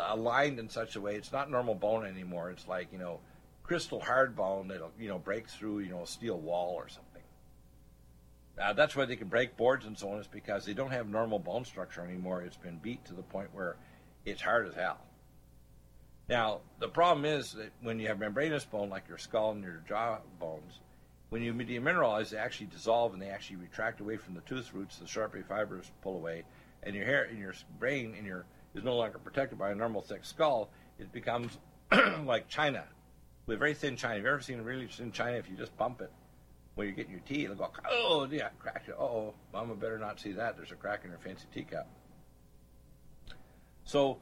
aligned 0.00 0.58
in 0.58 0.68
such 0.68 0.94
a 0.96 1.00
way 1.00 1.16
it's 1.16 1.32
not 1.32 1.50
normal 1.50 1.74
bone 1.74 2.06
anymore. 2.06 2.50
It's 2.50 2.66
like 2.66 2.88
you 2.92 2.98
know 2.98 3.20
crystal 3.62 4.00
hard 4.00 4.34
bone 4.34 4.68
that'll 4.68 4.92
you 4.98 5.08
know 5.08 5.18
break 5.18 5.48
through 5.48 5.80
you 5.80 5.90
know 5.90 6.02
a 6.02 6.06
steel 6.06 6.38
wall 6.38 6.74
or 6.74 6.88
something. 6.88 7.11
Uh, 8.60 8.72
that's 8.72 8.94
why 8.94 9.04
they 9.04 9.16
can 9.16 9.28
break 9.28 9.56
boards 9.56 9.86
and 9.86 9.98
so 9.98 10.10
on, 10.10 10.20
is 10.20 10.26
because 10.26 10.64
they 10.64 10.74
don't 10.74 10.90
have 10.90 11.08
normal 11.08 11.38
bone 11.38 11.64
structure 11.64 12.02
anymore. 12.02 12.42
It's 12.42 12.56
been 12.56 12.78
beat 12.78 13.04
to 13.06 13.14
the 13.14 13.22
point 13.22 13.48
where 13.52 13.76
it's 14.24 14.42
hard 14.42 14.68
as 14.68 14.74
hell. 14.74 14.98
Now, 16.28 16.60
the 16.78 16.88
problem 16.88 17.24
is 17.24 17.52
that 17.52 17.72
when 17.82 17.98
you 17.98 18.08
have 18.08 18.18
membranous 18.18 18.64
bone, 18.64 18.88
like 18.88 19.08
your 19.08 19.18
skull 19.18 19.52
and 19.52 19.62
your 19.62 19.82
jaw 19.88 20.18
bones, 20.38 20.80
when 21.30 21.42
you 21.42 21.54
demineralize, 21.54 22.30
they 22.30 22.36
actually 22.36 22.66
dissolve 22.66 23.14
and 23.14 23.22
they 23.22 23.28
actually 23.28 23.56
retract 23.56 24.00
away 24.00 24.18
from 24.18 24.34
the 24.34 24.42
tooth 24.42 24.72
roots. 24.74 24.98
The 24.98 25.06
Sharpey 25.06 25.42
fibers 25.42 25.90
pull 26.02 26.16
away, 26.16 26.44
and 26.82 26.94
your 26.94 27.06
hair, 27.06 27.24
and 27.24 27.38
your 27.38 27.54
brain, 27.78 28.14
and 28.16 28.26
your 28.26 28.44
is 28.74 28.84
no 28.84 28.96
longer 28.96 29.18
protected 29.18 29.58
by 29.58 29.70
a 29.70 29.74
normal 29.74 30.02
thick 30.02 30.24
skull. 30.24 30.70
It 30.98 31.12
becomes 31.12 31.58
like 32.24 32.48
china, 32.48 32.84
with 33.46 33.58
very 33.58 33.74
thin 33.74 33.96
china. 33.96 34.16
Have 34.16 34.24
you 34.24 34.30
ever 34.30 34.40
seen 34.40 34.60
really 34.60 34.86
thin 34.86 35.12
china? 35.12 35.38
If 35.38 35.48
you 35.48 35.56
just 35.56 35.76
bump 35.76 36.00
it, 36.00 36.12
when 36.74 36.86
you're 36.86 36.96
getting 36.96 37.12
your 37.12 37.20
tea, 37.20 37.44
it'll 37.44 37.56
go, 37.56 37.70
oh, 37.90 38.26
yeah, 38.30 38.48
cracked 38.58 38.88
it. 38.88 38.94
Oh, 38.98 39.34
Mama 39.52 39.74
better 39.74 39.98
not 39.98 40.20
see 40.20 40.32
that. 40.32 40.56
There's 40.56 40.72
a 40.72 40.76
crack 40.76 41.04
in 41.04 41.10
her 41.10 41.18
fancy 41.18 41.46
teacup. 41.52 41.86
So 43.84 44.18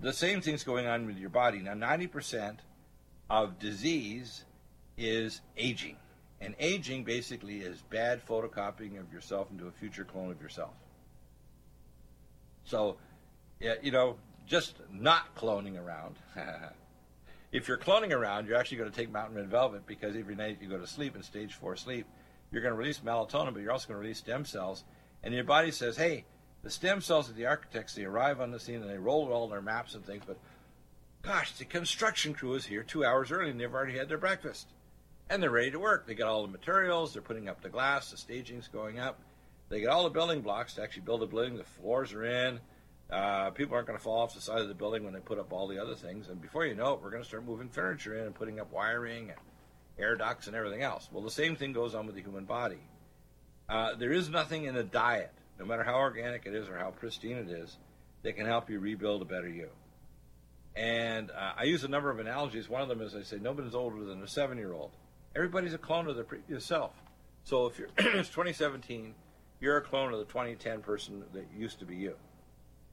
the 0.00 0.12
same 0.12 0.40
thing's 0.40 0.62
going 0.62 0.86
on 0.86 1.06
with 1.06 1.18
your 1.18 1.30
body. 1.30 1.58
Now, 1.58 1.74
90% 1.74 2.58
of 3.30 3.58
disease 3.58 4.44
is 4.96 5.40
aging. 5.56 5.96
And 6.40 6.54
aging 6.60 7.02
basically 7.02 7.58
is 7.58 7.82
bad 7.90 8.24
photocopying 8.24 9.00
of 9.00 9.12
yourself 9.12 9.50
into 9.50 9.66
a 9.66 9.72
future 9.72 10.04
clone 10.04 10.30
of 10.30 10.40
yourself. 10.40 10.74
So, 12.64 12.96
you 13.60 13.90
know, 13.90 14.16
just 14.46 14.76
not 14.92 15.34
cloning 15.34 15.82
around. 15.82 16.16
if 17.52 17.68
you're 17.68 17.78
cloning 17.78 18.12
around, 18.12 18.46
you're 18.46 18.58
actually 18.58 18.78
going 18.78 18.90
to 18.90 18.96
take 18.96 19.10
Mountain 19.10 19.36
Red 19.36 19.48
Velvet 19.48 19.86
because 19.86 20.16
every 20.16 20.34
night 20.34 20.58
you 20.60 20.68
go 20.68 20.78
to 20.78 20.86
sleep 20.86 21.16
in 21.16 21.22
stage 21.22 21.54
four 21.54 21.76
sleep, 21.76 22.06
you're 22.50 22.62
going 22.62 22.74
to 22.74 22.78
release 22.78 23.00
melatonin, 23.00 23.52
but 23.52 23.62
you're 23.62 23.72
also 23.72 23.88
going 23.88 23.96
to 23.96 24.02
release 24.02 24.18
stem 24.18 24.44
cells. 24.44 24.84
And 25.22 25.34
your 25.34 25.44
body 25.44 25.70
says, 25.70 25.96
hey, 25.96 26.24
the 26.62 26.70
stem 26.70 27.00
cells 27.00 27.28
of 27.28 27.36
the 27.36 27.46
architects, 27.46 27.94
they 27.94 28.04
arrive 28.04 28.40
on 28.40 28.50
the 28.50 28.60
scene 28.60 28.82
and 28.82 28.90
they 28.90 28.98
roll 28.98 29.32
all 29.32 29.48
their 29.48 29.62
maps 29.62 29.94
and 29.94 30.04
things, 30.04 30.24
but 30.26 30.38
gosh, 31.22 31.52
the 31.52 31.64
construction 31.64 32.34
crew 32.34 32.54
is 32.54 32.66
here 32.66 32.82
two 32.82 33.04
hours 33.04 33.30
early 33.30 33.50
and 33.50 33.60
they've 33.60 33.72
already 33.72 33.96
had 33.96 34.08
their 34.08 34.18
breakfast. 34.18 34.68
And 35.30 35.42
they're 35.42 35.50
ready 35.50 35.70
to 35.70 35.78
work. 35.78 36.06
They 36.06 36.14
got 36.14 36.28
all 36.28 36.42
the 36.42 36.52
materials, 36.52 37.12
they're 37.12 37.22
putting 37.22 37.48
up 37.48 37.60
the 37.60 37.68
glass, 37.68 38.10
the 38.10 38.16
staging's 38.16 38.68
going 38.68 38.98
up. 38.98 39.20
They 39.68 39.82
got 39.82 39.92
all 39.92 40.04
the 40.04 40.10
building 40.10 40.40
blocks 40.40 40.74
to 40.74 40.82
actually 40.82 41.02
build 41.02 41.22
a 41.22 41.26
building, 41.26 41.56
the 41.56 41.64
floors 41.64 42.12
are 42.12 42.24
in. 42.24 42.60
Uh, 43.10 43.50
people 43.50 43.74
aren't 43.74 43.86
going 43.86 43.98
to 43.98 44.02
fall 44.02 44.20
off 44.20 44.34
the 44.34 44.40
side 44.40 44.60
of 44.60 44.68
the 44.68 44.74
building 44.74 45.02
when 45.02 45.14
they 45.14 45.20
put 45.20 45.38
up 45.38 45.52
all 45.52 45.66
the 45.66 45.80
other 45.80 45.94
things. 45.94 46.28
And 46.28 46.40
before 46.40 46.66
you 46.66 46.74
know 46.74 46.92
it, 46.92 47.02
we're 47.02 47.10
going 47.10 47.22
to 47.22 47.28
start 47.28 47.44
moving 47.44 47.68
furniture 47.68 48.18
in 48.18 48.26
and 48.26 48.34
putting 48.34 48.60
up 48.60 48.70
wiring 48.70 49.30
and 49.30 49.38
air 49.98 50.14
ducts 50.16 50.46
and 50.46 50.54
everything 50.54 50.82
else. 50.82 51.08
Well, 51.10 51.22
the 51.22 51.30
same 51.30 51.56
thing 51.56 51.72
goes 51.72 51.94
on 51.94 52.06
with 52.06 52.16
the 52.16 52.22
human 52.22 52.44
body. 52.44 52.80
Uh, 53.68 53.94
there 53.94 54.12
is 54.12 54.28
nothing 54.28 54.64
in 54.64 54.76
a 54.76 54.82
diet, 54.82 55.32
no 55.58 55.64
matter 55.64 55.84
how 55.84 55.96
organic 55.96 56.46
it 56.46 56.54
is 56.54 56.68
or 56.68 56.78
how 56.78 56.90
pristine 56.90 57.36
it 57.36 57.50
is, 57.50 57.78
that 58.22 58.36
can 58.36 58.46
help 58.46 58.68
you 58.68 58.78
rebuild 58.78 59.22
a 59.22 59.24
better 59.24 59.48
you. 59.48 59.68
And 60.76 61.30
uh, 61.30 61.52
I 61.56 61.64
use 61.64 61.84
a 61.84 61.88
number 61.88 62.10
of 62.10 62.18
analogies. 62.18 62.68
One 62.68 62.82
of 62.82 62.88
them 62.88 63.00
is 63.00 63.14
I 63.14 63.22
say 63.22 63.38
nobody's 63.40 63.74
older 63.74 64.04
than 64.04 64.22
a 64.22 64.28
seven 64.28 64.58
year 64.58 64.72
old. 64.72 64.92
Everybody's 65.34 65.74
a 65.74 65.78
clone 65.78 66.08
of 66.08 66.14
their 66.14 66.24
previous 66.24 66.64
self. 66.64 66.92
So 67.44 67.66
if 67.66 67.78
you're 67.78 67.88
it's 67.98 68.28
2017, 68.28 69.14
you're 69.60 69.78
a 69.78 69.82
clone 69.82 70.12
of 70.12 70.18
the 70.18 70.26
2010 70.26 70.80
person 70.82 71.24
that 71.32 71.46
used 71.56 71.78
to 71.80 71.84
be 71.84 71.96
you. 71.96 72.14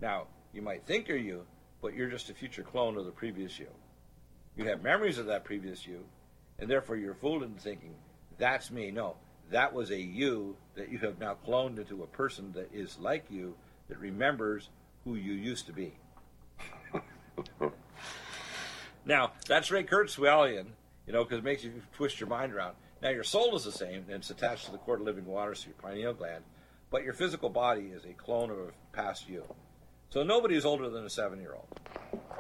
Now, 0.02 0.28
you 0.54 0.62
might 0.62 0.86
think 0.86 1.08
you're 1.08 1.18
you, 1.18 1.46
but 1.82 1.93
you're 1.93 2.10
just 2.10 2.30
a 2.30 2.34
future 2.34 2.64
clone 2.64 2.98
of 2.98 3.06
the 3.06 3.12
previous 3.12 3.60
you. 3.60 3.68
You 4.58 4.66
have 4.66 4.84
memories 4.84 5.18
of 5.18 5.26
that 5.28 5.43
previous 5.43 5.86
you, 5.86 6.06
and 6.60 6.70
therefore 6.70 6.96
you're 6.96 7.14
fooled 7.14 7.43
into 7.43 7.60
thinking, 7.60 7.96
that's 8.38 8.72
me. 8.72 8.91
No, 8.91 9.16
that 9.52 9.74
was 9.74 9.91
a 9.91 10.00
you 10.00 10.56
that 10.76 10.89
you 10.89 10.98
have 11.00 11.20
now 11.20 11.38
cloned 11.46 11.78
into 11.78 12.04
a 12.04 12.08
person 12.08 12.52
that 12.54 12.70
is 12.74 12.98
like 13.00 13.26
you, 13.30 13.56
that 13.89 14.00
remembers 14.00 14.70
who 15.04 15.16
you 15.16 15.34
used 15.34 15.68
to 15.68 15.74
be. 15.74 15.93
now, 19.06 19.32
that's 19.48 19.72
Ray 19.72 19.84
Kurzweilian, 19.84 20.68
you 21.06 21.14
know, 21.14 21.24
because 21.24 21.39
it 21.39 21.43
makes 21.43 21.64
you 21.64 21.82
twist 21.93 22.20
your 22.20 22.30
mind 22.30 22.54
around. 22.54 22.76
Now, 23.02 23.10
your 23.10 23.24
soul 23.24 23.56
is 23.56 23.64
the 23.64 23.72
same, 23.72 24.06
and 24.08 24.16
it's 24.16 24.30
attached 24.30 24.66
to 24.66 24.72
the 24.72 24.78
cord 24.78 25.02
of 25.02 25.06
living 25.06 25.26
water, 25.26 25.54
to 25.54 25.68
your 25.68 25.76
pineal 25.76 26.14
gland, 26.14 26.43
but 26.89 27.04
your 27.04 27.14
physical 27.14 27.50
body 27.50 27.91
is 27.93 28.06
a 28.06 28.14
clone 28.14 28.50
of 28.50 28.58
a 28.58 28.72
past 28.93 29.30
you. 29.30 29.43
So 30.16 30.24
nobody 30.24 30.55
is 30.55 30.63
older 30.63 30.89
than 30.89 31.03
a 31.03 31.09
seven 31.09 31.41
year 31.41 31.53
old. 31.53 31.68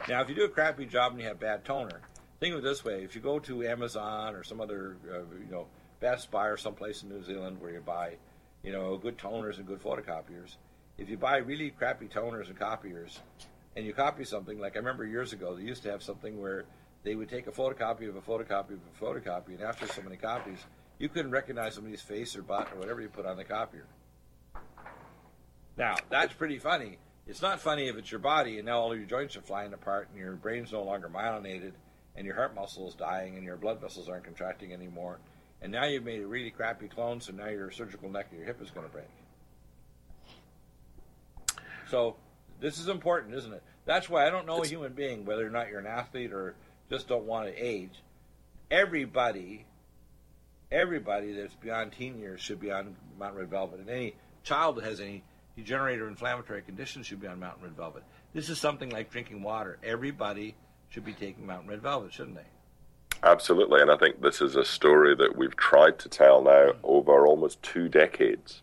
Now, 0.07 0.21
if 0.21 0.29
you 0.29 0.35
do 0.35 0.45
a 0.45 0.49
crappy 0.49 0.85
job 0.85 1.11
and 1.11 1.21
you 1.21 1.27
have 1.27 1.41
bad 1.41 1.65
toner, 1.65 1.99
think 2.39 2.53
of 2.53 2.59
it 2.59 2.63
this 2.63 2.85
way: 2.85 3.03
if 3.03 3.15
you 3.15 3.19
go 3.19 3.37
to 3.39 3.67
Amazon 3.67 4.33
or 4.33 4.45
some 4.45 4.61
other, 4.61 4.95
uh, 5.11 5.17
you 5.37 5.51
know, 5.51 5.67
Best 5.99 6.31
Buy 6.31 6.47
or 6.47 6.55
someplace 6.55 7.03
in 7.03 7.09
New 7.09 7.21
Zealand 7.21 7.59
where 7.59 7.71
you 7.71 7.81
buy, 7.81 8.13
you 8.63 8.71
know, 8.71 8.95
good 8.95 9.17
toners 9.17 9.57
and 9.57 9.67
good 9.67 9.83
photocopiers, 9.83 10.55
if 10.97 11.09
you 11.09 11.17
buy 11.17 11.35
really 11.35 11.69
crappy 11.69 12.07
toners 12.07 12.47
and 12.47 12.57
copiers, 12.57 13.19
and 13.75 13.85
you 13.85 13.91
copy 13.91 14.23
something, 14.23 14.57
like 14.57 14.77
I 14.77 14.79
remember 14.79 15.05
years 15.05 15.33
ago, 15.33 15.53
they 15.53 15.63
used 15.63 15.83
to 15.83 15.91
have 15.91 16.01
something 16.01 16.39
where 16.39 16.63
they 17.03 17.15
would 17.15 17.27
take 17.27 17.47
a 17.47 17.51
photocopy 17.51 18.07
of 18.07 18.15
a 18.15 18.21
photocopy 18.21 18.71
of 18.71 18.79
a 18.79 19.03
photocopy, 19.03 19.49
and 19.49 19.61
after 19.61 19.85
so 19.85 20.01
many 20.01 20.15
copies, 20.15 20.59
you 20.97 21.09
couldn't 21.09 21.31
recognize 21.31 21.73
somebody's 21.73 22.01
face 22.01 22.37
or 22.37 22.41
butt 22.41 22.71
or 22.71 22.79
whatever 22.79 23.01
you 23.01 23.09
put 23.09 23.25
on 23.25 23.35
the 23.35 23.43
copier. 23.43 23.85
Now, 25.75 25.95
that's 26.09 26.33
pretty 26.33 26.57
funny. 26.57 26.99
It's 27.27 27.41
not 27.41 27.59
funny 27.59 27.87
if 27.87 27.97
it's 27.97 28.11
your 28.11 28.19
body 28.19 28.57
and 28.57 28.67
now 28.67 28.79
all 28.79 28.95
your 28.95 29.05
joints 29.05 29.35
are 29.35 29.41
flying 29.41 29.73
apart 29.73 30.09
and 30.11 30.19
your 30.19 30.33
brain's 30.33 30.71
no 30.71 30.83
longer 30.83 31.09
myelinated 31.09 31.71
and 32.15 32.25
your 32.25 32.35
heart 32.35 32.53
muscle 32.53 32.87
is 32.87 32.93
dying 32.93 33.35
and 33.35 33.43
your 33.43 33.57
blood 33.57 33.81
vessels 33.81 34.07
aren't 34.07 34.25
contracting 34.25 34.73
anymore. 34.73 35.17
And 35.61 35.71
now 35.71 35.85
you've 35.85 36.03
made 36.03 36.21
a 36.21 36.27
really 36.27 36.51
crappy 36.51 36.87
clone, 36.87 37.19
so 37.19 37.33
now 37.33 37.47
your 37.47 37.71
surgical 37.71 38.09
neck 38.09 38.31
of 38.31 38.37
your 38.37 38.45
hip 38.45 38.61
is 38.61 38.69
going 38.69 38.85
to 38.85 38.91
break. 38.91 39.07
So 41.89 42.15
this 42.59 42.79
is 42.79 42.87
important, 42.87 43.33
isn't 43.33 43.53
it? 43.53 43.63
That's 43.85 44.09
why 44.09 44.27
I 44.27 44.29
don't 44.29 44.45
know 44.45 44.61
a 44.61 44.67
human 44.67 44.93
being, 44.93 45.25
whether 45.25 45.45
or 45.45 45.49
not 45.49 45.69
you're 45.69 45.79
an 45.79 45.87
athlete 45.87 46.31
or 46.31 46.55
just 46.89 47.07
don't 47.07 47.25
want 47.25 47.47
to 47.47 47.55
age. 47.55 48.01
Everybody, 48.69 49.65
everybody 50.71 51.33
that's 51.33 51.55
beyond 51.55 51.93
teen 51.93 52.19
years 52.19 52.41
should 52.41 52.59
be 52.59 52.71
on 52.71 52.95
Mountain 53.17 53.39
Red 53.39 53.49
Velvet. 53.49 53.79
And 53.79 53.89
any 53.89 54.15
child 54.43 54.77
that 54.77 54.85
has 54.85 54.99
any 54.99 55.23
degenerative 55.55 56.01
or 56.01 56.07
inflammatory 56.07 56.61
conditions 56.61 57.07
should 57.07 57.21
be 57.21 57.27
on 57.27 57.39
Mountain 57.39 57.63
Red 57.63 57.75
Velvet. 57.75 58.03
This 58.33 58.49
is 58.49 58.59
something 58.59 58.89
like 58.89 59.09
drinking 59.09 59.41
water. 59.41 59.77
Everybody 59.83 60.55
should 60.89 61.05
be 61.05 61.13
taking 61.13 61.45
Mountain 61.45 61.69
Red 61.69 61.81
Velvet, 61.81 62.13
shouldn't 62.13 62.35
they? 62.35 62.45
Absolutely, 63.23 63.81
and 63.81 63.89
I 63.89 63.97
think 63.97 64.21
this 64.21 64.41
is 64.41 64.55
a 64.55 64.65
story 64.65 65.15
that 65.15 65.35
we've 65.35 65.55
tried 65.55 65.97
to 65.99 66.09
tell 66.09 66.43
now 66.43 66.73
over 66.83 67.25
almost 67.25 67.63
two 67.63 67.89
decades. 67.89 68.61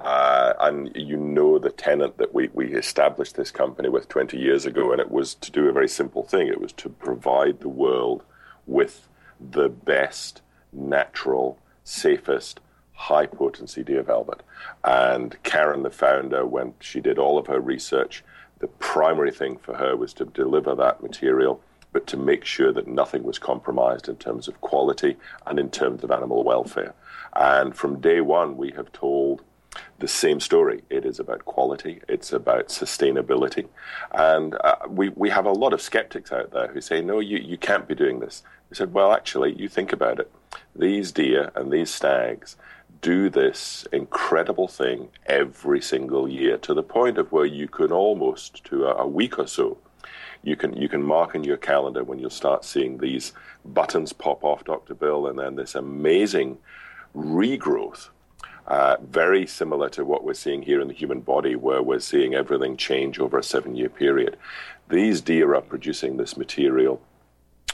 Uh, 0.00 0.52
and 0.60 0.92
you 0.94 1.16
know 1.16 1.58
the 1.58 1.70
tenant 1.70 2.18
that 2.18 2.32
we, 2.32 2.48
we 2.52 2.72
established 2.74 3.34
this 3.34 3.50
company 3.50 3.88
with 3.88 4.08
20 4.08 4.36
years 4.38 4.64
ago, 4.64 4.92
and 4.92 5.00
it 5.00 5.10
was 5.10 5.34
to 5.34 5.50
do 5.50 5.68
a 5.68 5.72
very 5.72 5.88
simple 5.88 6.22
thing. 6.22 6.46
It 6.46 6.60
was 6.60 6.72
to 6.74 6.88
provide 6.88 7.60
the 7.60 7.68
world 7.68 8.22
with 8.66 9.08
the 9.40 9.68
best, 9.68 10.42
natural, 10.72 11.58
safest, 11.82 12.60
high 12.98 13.26
potency 13.26 13.84
deer 13.84 14.02
velvet. 14.02 14.42
And 14.82 15.40
Karen, 15.44 15.84
the 15.84 15.90
founder, 15.90 16.44
when 16.44 16.74
she 16.80 17.00
did 17.00 17.16
all 17.16 17.38
of 17.38 17.46
her 17.46 17.60
research, 17.60 18.24
the 18.58 18.66
primary 18.66 19.30
thing 19.30 19.56
for 19.56 19.76
her 19.76 19.96
was 19.96 20.12
to 20.14 20.24
deliver 20.24 20.74
that 20.74 21.00
material, 21.00 21.60
but 21.92 22.08
to 22.08 22.16
make 22.16 22.44
sure 22.44 22.72
that 22.72 22.88
nothing 22.88 23.22
was 23.22 23.38
compromised 23.38 24.08
in 24.08 24.16
terms 24.16 24.48
of 24.48 24.60
quality 24.60 25.16
and 25.46 25.60
in 25.60 25.70
terms 25.70 26.02
of 26.02 26.10
animal 26.10 26.42
welfare. 26.42 26.92
And 27.34 27.74
from 27.76 28.00
day 28.00 28.20
one, 28.20 28.56
we 28.56 28.72
have 28.72 28.92
told 28.92 29.42
the 30.00 30.08
same 30.08 30.40
story. 30.40 30.82
It 30.90 31.06
is 31.06 31.20
about 31.20 31.44
quality, 31.44 32.00
it's 32.08 32.32
about 32.32 32.66
sustainability. 32.66 33.68
And 34.10 34.56
uh, 34.56 34.76
we, 34.88 35.10
we 35.10 35.30
have 35.30 35.46
a 35.46 35.52
lot 35.52 35.72
of 35.72 35.80
skeptics 35.80 36.32
out 36.32 36.50
there 36.50 36.66
who 36.66 36.80
say, 36.80 37.00
no, 37.00 37.20
you, 37.20 37.38
you 37.38 37.56
can't 37.56 37.86
be 37.86 37.94
doing 37.94 38.18
this. 38.18 38.42
We 38.70 38.74
said, 38.74 38.92
well, 38.92 39.12
actually, 39.12 39.54
you 39.54 39.68
think 39.68 39.92
about 39.92 40.18
it. 40.18 40.32
These 40.74 41.12
deer 41.12 41.52
and 41.54 41.72
these 41.72 41.94
stags 41.94 42.56
do 43.00 43.28
this 43.30 43.86
incredible 43.92 44.68
thing 44.68 45.08
every 45.26 45.80
single 45.80 46.28
year 46.28 46.58
to 46.58 46.74
the 46.74 46.82
point 46.82 47.18
of 47.18 47.30
where 47.32 47.46
you 47.46 47.68
can 47.68 47.92
almost, 47.92 48.64
to 48.64 48.86
a, 48.86 49.02
a 49.02 49.06
week 49.06 49.38
or 49.38 49.46
so, 49.46 49.78
you 50.42 50.56
can 50.56 50.76
you 50.76 50.88
can 50.88 51.02
mark 51.02 51.34
in 51.34 51.44
your 51.44 51.56
calendar 51.56 52.04
when 52.04 52.18
you'll 52.18 52.30
start 52.30 52.64
seeing 52.64 52.98
these 52.98 53.32
buttons 53.64 54.12
pop 54.12 54.44
off, 54.44 54.64
Dr. 54.64 54.94
Bill, 54.94 55.26
and 55.26 55.38
then 55.38 55.56
this 55.56 55.74
amazing 55.74 56.58
regrowth. 57.14 58.08
Uh, 58.66 58.96
very 59.02 59.46
similar 59.46 59.88
to 59.88 60.04
what 60.04 60.24
we're 60.24 60.34
seeing 60.34 60.60
here 60.60 60.80
in 60.80 60.88
the 60.88 60.94
human 60.94 61.20
body, 61.20 61.56
where 61.56 61.82
we're 61.82 61.98
seeing 61.98 62.34
everything 62.34 62.76
change 62.76 63.18
over 63.18 63.38
a 63.38 63.42
seven 63.42 63.74
year 63.74 63.88
period. 63.88 64.36
These 64.88 65.22
deer 65.22 65.54
are 65.54 65.62
producing 65.62 66.16
this 66.16 66.36
material 66.36 67.00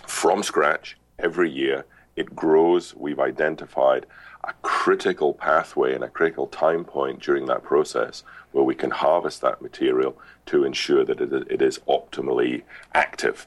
from 0.07 0.43
scratch 0.43 0.97
every 1.19 1.51
year. 1.51 1.85
It 2.17 2.37
grows. 2.37 2.95
We've 2.95 3.19
identified 3.19 4.07
a 4.47 4.53
critical 4.63 5.33
pathway 5.33 5.95
and 5.95 6.05
a 6.05 6.09
critical 6.09 6.47
time 6.47 6.85
point 6.85 7.21
during 7.21 7.47
that 7.47 7.63
process 7.63 8.23
where 8.53 8.65
we 8.65 8.75
can 8.75 8.91
harvest 8.91 9.41
that 9.41 9.63
material 9.63 10.17
to 10.47 10.65
ensure 10.65 11.05
that 11.05 11.21
it 11.21 11.63
is 11.63 11.79
optimally 11.89 12.63
active. 12.95 13.47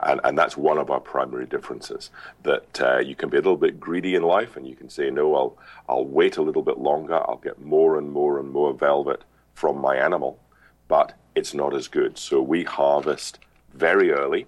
And, 0.00 0.20
and 0.24 0.36
that's 0.36 0.56
one 0.56 0.78
of 0.78 0.90
our 0.90 1.00
primary 1.00 1.46
differences. 1.46 2.10
That 2.42 2.80
uh, 2.80 2.98
you 2.98 3.14
can 3.14 3.28
be 3.28 3.36
a 3.36 3.40
little 3.40 3.56
bit 3.56 3.78
greedy 3.78 4.14
in 4.14 4.22
life, 4.22 4.56
and 4.56 4.66
you 4.66 4.74
can 4.74 4.88
say, 4.88 5.10
"No, 5.10 5.34
I'll 5.34 5.58
I'll 5.88 6.04
wait 6.04 6.38
a 6.38 6.42
little 6.42 6.62
bit 6.62 6.78
longer. 6.78 7.14
I'll 7.14 7.40
get 7.42 7.60
more 7.60 7.98
and 7.98 8.10
more 8.10 8.38
and 8.40 8.50
more 8.50 8.72
velvet 8.72 9.22
from 9.54 9.78
my 9.78 9.96
animal," 9.96 10.40
but 10.88 11.12
it's 11.34 11.54
not 11.54 11.74
as 11.74 11.86
good. 11.86 12.18
So 12.18 12.42
we 12.42 12.64
harvest 12.64 13.38
very 13.72 14.10
early, 14.10 14.46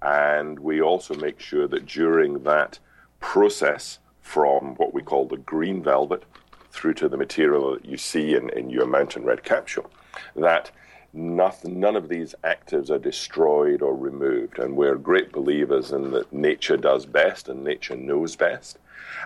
and 0.00 0.58
we 0.60 0.80
also 0.80 1.14
make 1.14 1.40
sure 1.40 1.66
that 1.68 1.84
during 1.84 2.44
that 2.44 2.78
process 3.20 3.98
from 4.22 4.74
what 4.76 4.94
we 4.94 5.02
call 5.02 5.26
the 5.26 5.36
green 5.36 5.82
velvet 5.82 6.24
through 6.70 6.94
to 6.94 7.08
the 7.08 7.16
material 7.16 7.74
that 7.74 7.84
you 7.84 7.96
see 7.96 8.34
in, 8.34 8.48
in 8.50 8.70
your 8.70 8.86
mountain 8.86 9.24
red 9.24 9.42
capsule, 9.42 9.90
that 10.34 10.70
nothing, 11.12 11.78
none 11.78 11.96
of 11.96 12.08
these 12.08 12.34
actives 12.44 12.88
are 12.88 12.98
destroyed 12.98 13.82
or 13.82 13.94
removed. 13.94 14.58
And 14.58 14.76
we're 14.76 14.94
great 14.94 15.32
believers 15.32 15.92
in 15.92 16.12
that 16.12 16.32
nature 16.32 16.76
does 16.76 17.04
best 17.04 17.48
and 17.48 17.62
nature 17.62 17.96
knows 17.96 18.36
best. 18.36 18.78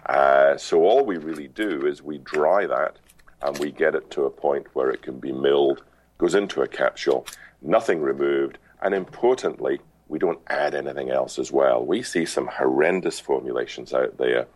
Uh, 0.07 0.57
so 0.57 0.83
all 0.83 1.05
we 1.05 1.19
really 1.19 1.49
do 1.49 1.87
is 1.87 2.03
we 2.03 2.19
dry 2.19 2.67
that 2.67 2.97
and 3.43 3.57
we 3.59 3.71
get 3.71 3.95
it 3.95 4.11
to 4.11 4.25
a 4.25 4.31
point 4.31 4.67
where 4.73 4.91
it 4.91 5.03
can 5.03 5.19
be 5.19 5.33
milled, 5.33 5.85
goes 6.19 6.35
into 6.35 6.63
a 6.63 6.69
capsule, 6.69 7.27
nothing 7.63 8.01
removed, 8.01 8.59
and 8.83 8.95
importantly, 8.95 9.81
we 10.09 10.19
don't 10.19 10.41
add 10.49 10.75
anything 10.75 11.11
else 11.11 11.39
as 11.39 11.51
well. 11.51 11.85
We 11.85 12.03
see 12.03 12.25
some 12.25 12.47
horrendous 12.47 13.19
formulations 13.19 13.93
out 13.93 14.17
there 14.19 14.47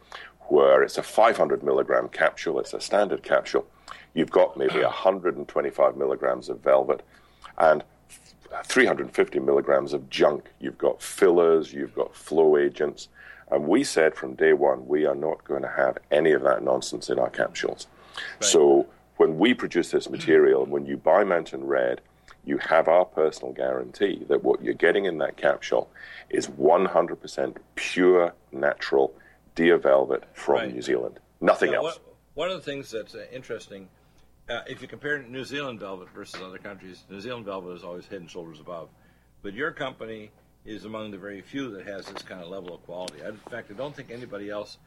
where 0.51 0.83
it's 0.83 0.99
a 0.99 1.03
500 1.03 1.63
milligram 1.63 2.09
capsule, 2.09 2.59
it's 2.59 2.75
a 2.75 2.81
standard 2.81 3.23
capsule. 3.23 3.67
You've 4.15 4.31
got 4.31 4.57
maybe 4.57 4.81
125 4.83 5.97
milligrams 5.97 6.49
of 6.49 6.61
velvet, 6.61 7.03
and 7.59 7.85
350 8.65 9.39
milligrams 9.41 9.93
of 9.93 10.11
junk. 10.11 10.51
You've 10.61 10.79
got 10.79 11.03
fillers, 11.03 11.73
you've 11.73 11.95
got 11.95 12.15
flow 12.15 12.57
agents. 12.57 13.09
And 13.51 13.67
we 13.67 13.85
said 13.85 14.15
from 14.15 14.35
day 14.35 14.53
one, 14.53 14.87
we 14.87 15.07
are 15.07 15.15
not 15.15 15.45
going 15.45 15.63
to 15.63 15.69
have 15.69 15.99
any 16.11 16.33
of 16.33 16.43
that 16.43 16.63
nonsense 16.63 17.11
in 17.11 17.19
our 17.19 17.31
capsules. 17.31 17.87
Right. 18.17 18.45
So 18.45 18.87
when 19.17 19.39
we 19.39 19.55
produce 19.55 19.91
this 19.91 20.09
material, 20.09 20.67
when 20.67 20.87
you 20.87 20.97
buy 20.97 21.25
Mountain 21.25 21.65
Red, 21.65 22.01
you 22.45 22.59
have 22.59 22.89
our 22.89 23.05
personal 23.05 23.53
guarantee 23.53 24.25
that 24.29 24.43
what 24.43 24.63
you're 24.63 24.75
getting 24.75 25.05
in 25.05 25.19
that 25.19 25.37
capsule 25.37 25.91
is 26.31 26.47
100% 26.49 27.57
pure, 27.75 28.33
natural 28.51 29.13
deer 29.61 29.77
velvet 29.77 30.25
from 30.33 30.55
right. 30.55 30.75
New 30.75 30.81
Zealand. 30.81 31.21
Nothing 31.43 31.75
else. 31.75 31.85
What, 31.97 32.17
one 32.33 32.51
of 32.51 32.57
the 32.57 32.63
things 32.63 32.91
that's 32.91 33.15
uh, 33.15 33.27
interesting, 33.31 33.91
uh, 34.49 34.61
if 34.67 34.81
you 34.81 34.89
compare 34.89 35.23
New 35.23 35.45
Zealand 35.45 35.81
velvet 35.81 36.09
versus 36.15 36.41
other 36.41 36.57
countries, 36.57 37.05
New 37.11 37.21
Zealand 37.21 37.45
velvet 37.45 37.77
is 37.77 37.85
always 37.85 38.07
head 38.07 38.23
and 38.23 38.31
shoulders 38.31 38.59
above. 38.59 38.89
But 39.43 39.53
your 39.53 39.71
company 39.71 40.31
is 40.65 40.87
among 40.87 41.11
the 41.11 41.19
very 41.19 41.43
few 41.43 41.71
that 41.73 41.87
has 41.87 42.07
this 42.07 42.23
kind 42.23 42.41
of 42.43 42.49
level 42.49 42.75
of 42.75 42.83
quality. 42.85 43.21
In 43.23 43.37
fact, 43.51 43.71
I 43.71 43.75
don't 43.75 43.95
think 43.95 44.11
anybody 44.11 44.49
else 44.49 44.79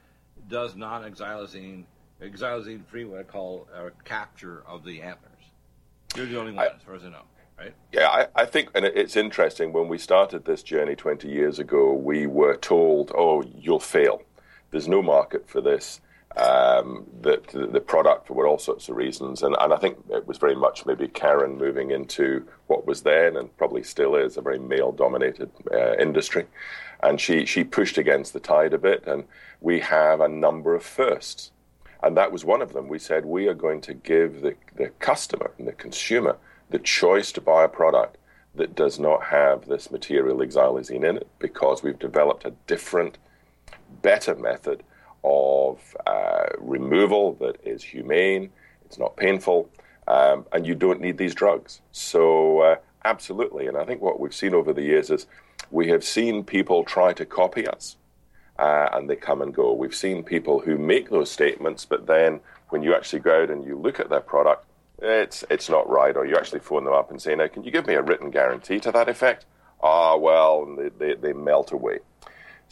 does 0.50 0.76
non-xylazine, 0.76 1.84
xylazine-free, 2.20 3.06
what 3.06 3.20
I 3.20 3.24
call 3.24 3.68
a 3.76 3.92
capture 4.04 4.64
of 4.68 4.84
the 4.84 5.04
antlers. 5.04 5.30
You're 6.16 6.26
the 6.26 6.40
only 6.40 6.54
one, 6.54 6.66
I, 6.66 6.76
as 6.76 6.82
far 6.82 6.96
as 6.96 7.04
I 7.04 7.10
know. 7.10 7.22
Right? 7.60 7.74
Yeah, 7.92 8.08
I, 8.08 8.28
I, 8.36 8.46
think, 8.46 8.70
and 8.74 8.86
it's 8.86 9.16
interesting. 9.16 9.72
When 9.72 9.88
we 9.88 10.00
started 10.00 10.46
this 10.46 10.64
journey 10.64 10.96
20 10.96 11.28
years 11.28 11.60
ago, 11.60 11.94
we 11.94 12.26
were 12.26 12.58
told, 12.58 13.12
"Oh, 13.16 13.44
you'll 13.44 13.80
fail. 13.80 14.24
There's 14.74 14.90
no 14.90 15.02
market 15.02 15.48
for 15.48 15.62
this 15.62 16.02
um, 16.36 17.06
the, 17.22 17.42
the 17.72 17.80
product 17.80 18.28
for 18.28 18.48
all 18.48 18.58
sorts 18.58 18.90
of 18.90 18.96
reasons. 18.96 19.44
And, 19.44 19.56
and 19.60 19.74
I 19.74 19.78
think 19.78 19.98
it 20.10 20.28
was 20.28 20.38
very 20.38 20.56
much 20.56 20.86
maybe 20.86 21.08
Karen 21.08 21.58
moving 21.58 21.92
into 21.92 22.48
what 22.68 22.88
was 22.88 23.04
then 23.04 23.38
and 23.38 23.56
probably 23.58 23.84
still 23.84 24.16
is 24.16 24.38
a 24.38 24.42
very 24.42 24.60
male 24.60 24.92
dominated 24.92 25.52
uh, 25.72 25.96
industry. 25.98 26.48
And 27.02 27.22
she, 27.22 27.46
she 27.46 27.64
pushed 27.64 27.98
against 27.98 28.34
the 28.34 28.40
tide 28.40 28.74
a 28.74 28.80
bit. 28.80 29.04
And 29.06 29.26
we 29.62 29.80
have 29.82 30.22
a 30.22 30.28
number 30.28 30.74
of 30.74 30.84
firsts. 30.84 31.52
And 32.02 32.18
that 32.18 32.32
was 32.32 32.44
one 32.44 32.62
of 32.62 32.74
them. 32.74 32.88
We 32.88 33.00
said 33.00 33.26
we 33.26 33.48
are 33.48 33.54
going 33.54 33.82
to 33.82 33.94
give 33.94 34.42
the, 34.42 34.56
the 34.76 34.90
customer 35.00 35.52
and 35.58 35.68
the 35.68 35.74
consumer 35.74 36.38
the 36.70 36.80
choice 36.80 37.32
to 37.34 37.42
buy 37.42 37.64
a 37.64 37.70
product 37.70 38.18
that 38.56 38.76
does 38.76 39.00
not 39.00 39.24
have 39.26 39.68
this 39.68 39.92
material 39.92 40.38
xylazine 40.38 41.04
in 41.08 41.18
it 41.18 41.28
because 41.40 41.82
we've 41.82 42.00
developed 42.00 42.46
a 42.46 42.54
different, 42.68 43.18
better 44.02 44.36
method 44.36 44.84
of 45.24 45.80
uh, 46.06 46.48
removal 46.60 47.34
that 47.36 47.58
is 47.66 47.84
humane, 47.84 48.50
it's 48.86 49.00
not 49.00 49.16
painful, 49.16 49.70
um, 50.08 50.46
and 50.52 50.68
you 50.68 50.76
don't 50.76 51.00
need 51.00 51.18
these 51.18 51.34
drugs. 51.34 51.82
So, 51.92 52.60
uh, 52.60 52.76
absolutely. 53.06 53.68
And 53.68 53.78
I 53.78 53.86
think 53.86 54.02
what 54.02 54.20
we've 54.20 54.34
seen 54.34 54.54
over 54.54 54.74
the 54.74 54.82
years 54.82 55.10
is 55.10 55.26
we 55.72 55.88
have 55.90 56.04
seen 56.04 56.44
people 56.44 56.84
try 56.84 57.14
to 57.14 57.26
copy 57.26 57.68
us. 57.68 57.96
Uh, 58.60 58.88
and 58.94 59.10
they 59.10 59.16
come 59.16 59.42
and 59.42 59.52
go. 59.52 59.74
We've 59.74 59.96
seen 59.96 60.24
people 60.24 60.60
who 60.60 60.78
make 60.78 61.10
those 61.10 61.32
statements, 61.32 61.86
but 61.86 62.06
then 62.06 62.40
when 62.70 62.84
you 62.84 62.94
actually 62.94 63.22
go 63.22 63.42
out 63.42 63.50
and 63.50 63.66
you 63.66 63.76
look 63.76 64.00
at 64.00 64.12
their 64.12 64.22
product, 64.22 64.68
it's 65.00 65.44
it's 65.50 65.70
not 65.70 65.90
right. 65.90 66.16
Or 66.16 66.24
you 66.24 66.36
actually 66.36 66.60
phone 66.60 66.84
them 66.86 66.94
up 66.94 67.10
and 67.10 67.20
say, 67.20 67.34
"Now, 67.34 67.48
can 67.48 67.64
you 67.64 67.72
give 67.72 67.88
me 67.88 67.96
a 67.96 68.04
written 68.04 68.30
guarantee 68.30 68.80
to 68.82 68.92
that 68.92 69.10
effect?" 69.10 69.46
Ah, 69.82 70.16
well, 70.16 70.66
they, 70.76 70.90
they, 70.90 71.16
they 71.16 71.34
melt 71.34 71.72
away. 71.72 72.00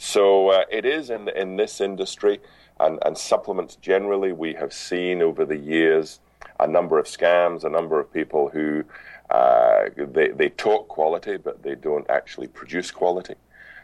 So 0.04 0.48
uh, 0.48 0.64
it 0.68 0.84
is 0.84 1.10
in 1.10 1.28
in 1.28 1.56
this 1.56 1.80
industry 1.80 2.40
and, 2.80 2.98
and 3.06 3.16
supplements 3.16 3.76
generally. 3.76 4.32
We 4.32 4.52
have 4.54 4.72
seen 4.72 5.22
over 5.22 5.44
the 5.46 5.56
years 5.56 6.18
a 6.58 6.66
number 6.66 6.98
of 6.98 7.06
scams, 7.06 7.62
a 7.62 7.68
number 7.68 8.00
of 8.00 8.12
people 8.12 8.48
who 8.48 8.82
uh, 9.30 9.90
they 9.96 10.30
they 10.30 10.48
talk 10.48 10.88
quality, 10.88 11.36
but 11.36 11.62
they 11.62 11.76
don't 11.76 12.04
actually 12.10 12.48
produce 12.48 12.90
quality. 12.90 13.36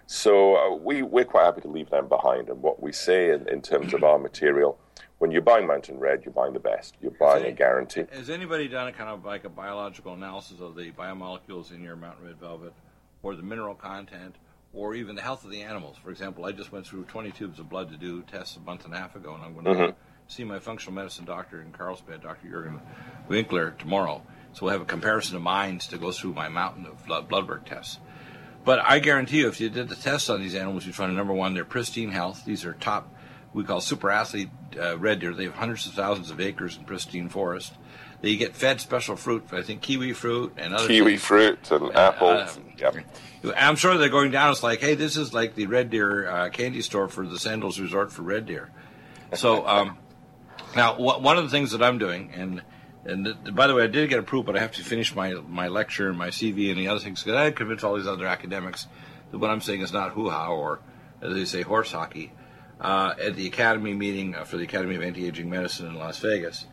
So 0.08 0.56
uh, 0.56 0.74
we 0.74 1.02
we're 1.02 1.24
quite 1.24 1.44
happy 1.44 1.60
to 1.60 1.68
leave 1.68 1.90
them 1.90 2.08
behind. 2.08 2.48
And 2.48 2.60
what 2.62 2.82
we 2.82 2.90
say 2.90 3.30
in, 3.30 3.48
in 3.48 3.62
terms 3.62 3.94
of 3.94 4.02
our 4.02 4.18
material 4.18 4.76
when 5.18 5.30
you're 5.30 5.40
buying 5.40 5.68
Mountain 5.68 6.00
Red, 6.00 6.24
you're 6.24 6.34
buying 6.34 6.52
the 6.52 6.58
best. 6.72 6.96
You're 7.00 7.12
buying 7.12 7.44
a 7.44 7.52
guarantee. 7.52 8.06
Has 8.10 8.28
anybody 8.28 8.66
done 8.66 8.88
a 8.88 8.92
kind 8.92 9.10
of 9.10 9.24
like 9.24 9.44
a 9.44 9.48
biological 9.48 10.14
analysis 10.14 10.58
of 10.60 10.74
the 10.74 10.90
biomolecules 10.90 11.72
in 11.72 11.80
your 11.80 11.94
Mountain 11.94 12.26
Red 12.26 12.40
Velvet, 12.40 12.72
or 13.22 13.36
the 13.36 13.42
mineral 13.42 13.76
content, 13.76 14.34
or 14.72 14.94
even 14.94 15.16
the 15.16 15.22
health 15.22 15.44
of 15.44 15.50
the 15.50 15.62
animals. 15.62 15.96
For 16.02 16.10
example, 16.10 16.44
I 16.44 16.52
just 16.52 16.72
went 16.72 16.86
through 16.86 17.04
20 17.04 17.30
tubes 17.32 17.58
of 17.58 17.68
blood 17.68 17.90
to 17.90 17.96
do 17.96 18.22
tests 18.22 18.56
a 18.56 18.60
month 18.60 18.84
and 18.84 18.94
a 18.94 18.98
half 18.98 19.16
ago, 19.16 19.34
and 19.34 19.42
I'm 19.42 19.54
going 19.54 19.64
to 19.64 19.70
mm-hmm. 19.70 19.98
see 20.28 20.44
my 20.44 20.58
functional 20.58 20.94
medicine 20.94 21.24
doctor 21.24 21.62
in 21.62 21.72
Carlsbad, 21.72 22.22
Dr. 22.22 22.48
Jurgen 22.48 22.80
Winkler, 23.28 23.72
tomorrow. 23.78 24.22
So 24.52 24.66
we'll 24.66 24.72
have 24.72 24.82
a 24.82 24.86
comparison 24.86 25.36
of 25.36 25.42
minds 25.42 25.86
to 25.88 25.98
go 25.98 26.12
through 26.12 26.34
my 26.34 26.48
mountain 26.48 26.86
of 26.86 27.04
blood, 27.06 27.28
blood 27.28 27.48
work 27.48 27.66
tests. 27.66 27.98
But 28.64 28.80
I 28.80 28.98
guarantee 28.98 29.38
you, 29.38 29.48
if 29.48 29.60
you 29.60 29.70
did 29.70 29.88
the 29.88 29.96
tests 29.96 30.28
on 30.28 30.40
these 30.40 30.54
animals, 30.54 30.84
you'd 30.84 30.94
find 30.94 31.14
number 31.16 31.32
one, 31.32 31.54
they're 31.54 31.64
pristine 31.64 32.10
health. 32.10 32.44
These 32.44 32.64
are 32.64 32.74
top, 32.74 33.14
we 33.54 33.64
call 33.64 33.80
super 33.80 34.10
athlete 34.10 34.50
uh, 34.78 34.98
red 34.98 35.20
deer. 35.20 35.32
They 35.32 35.44
have 35.44 35.54
hundreds 35.54 35.86
of 35.86 35.94
thousands 35.94 36.30
of 36.30 36.40
acres 36.40 36.76
in 36.76 36.84
pristine 36.84 37.28
forest. 37.28 37.74
They 38.20 38.36
get 38.36 38.56
fed 38.56 38.80
special 38.80 39.14
fruit, 39.16 39.44
I 39.52 39.62
think 39.62 39.80
kiwi 39.80 40.12
fruit 40.12 40.54
and 40.56 40.74
other 40.74 40.88
kiwi 40.88 41.12
things. 41.12 41.22
fruit 41.22 41.70
and 41.70 41.94
apples. 41.96 42.58
Uh, 42.58 42.60
yep. 42.76 42.96
I'm 43.56 43.76
sure 43.76 43.96
they're 43.96 44.08
going 44.08 44.32
down. 44.32 44.50
It's 44.50 44.62
like, 44.62 44.80
hey, 44.80 44.94
this 44.94 45.16
is 45.16 45.32
like 45.32 45.54
the 45.54 45.66
Red 45.66 45.90
Deer 45.90 46.28
uh, 46.28 46.48
candy 46.48 46.82
store 46.82 47.08
for 47.08 47.26
the 47.26 47.38
Sandals 47.38 47.78
Resort 47.78 48.12
for 48.12 48.22
Red 48.22 48.46
Deer. 48.46 48.70
So 49.34 49.66
um, 49.66 49.98
now, 50.74 50.98
one 50.98 51.38
of 51.38 51.44
the 51.44 51.50
things 51.50 51.70
that 51.72 51.82
I'm 51.82 51.98
doing, 51.98 52.32
and 52.34 52.62
and 53.04 53.24
th- 53.24 53.54
by 53.54 53.66
the 53.68 53.74
way, 53.74 53.84
I 53.84 53.86
did 53.86 54.08
get 54.10 54.18
approved, 54.18 54.46
but 54.46 54.56
I 54.56 54.60
have 54.60 54.72
to 54.72 54.82
finish 54.82 55.14
my 55.14 55.34
my 55.34 55.68
lecture 55.68 56.08
and 56.08 56.18
my 56.18 56.28
CV 56.28 56.70
and 56.70 56.78
the 56.78 56.88
other 56.88 57.00
things 57.00 57.22
because 57.22 57.38
I 57.38 57.44
had 57.44 57.56
convinced 57.56 57.84
all 57.84 57.96
these 57.96 58.06
other 58.06 58.26
academics 58.26 58.86
that 59.30 59.38
what 59.38 59.50
I'm 59.50 59.60
saying 59.60 59.82
is 59.82 59.92
not 59.92 60.12
hoo 60.12 60.30
ha 60.30 60.48
or, 60.48 60.80
as 61.22 61.34
they 61.34 61.44
say, 61.44 61.62
horse 61.62 61.92
hockey. 61.92 62.32
Uh, 62.80 63.12
at 63.20 63.34
the 63.34 63.46
Academy 63.46 63.92
meeting 63.92 64.36
uh, 64.36 64.44
for 64.44 64.56
the 64.56 64.62
Academy 64.62 64.94
of 64.94 65.02
Anti-Aging 65.02 65.50
Medicine 65.50 65.86
in 65.88 65.96
Las 65.96 66.20
Vegas, 66.20 66.64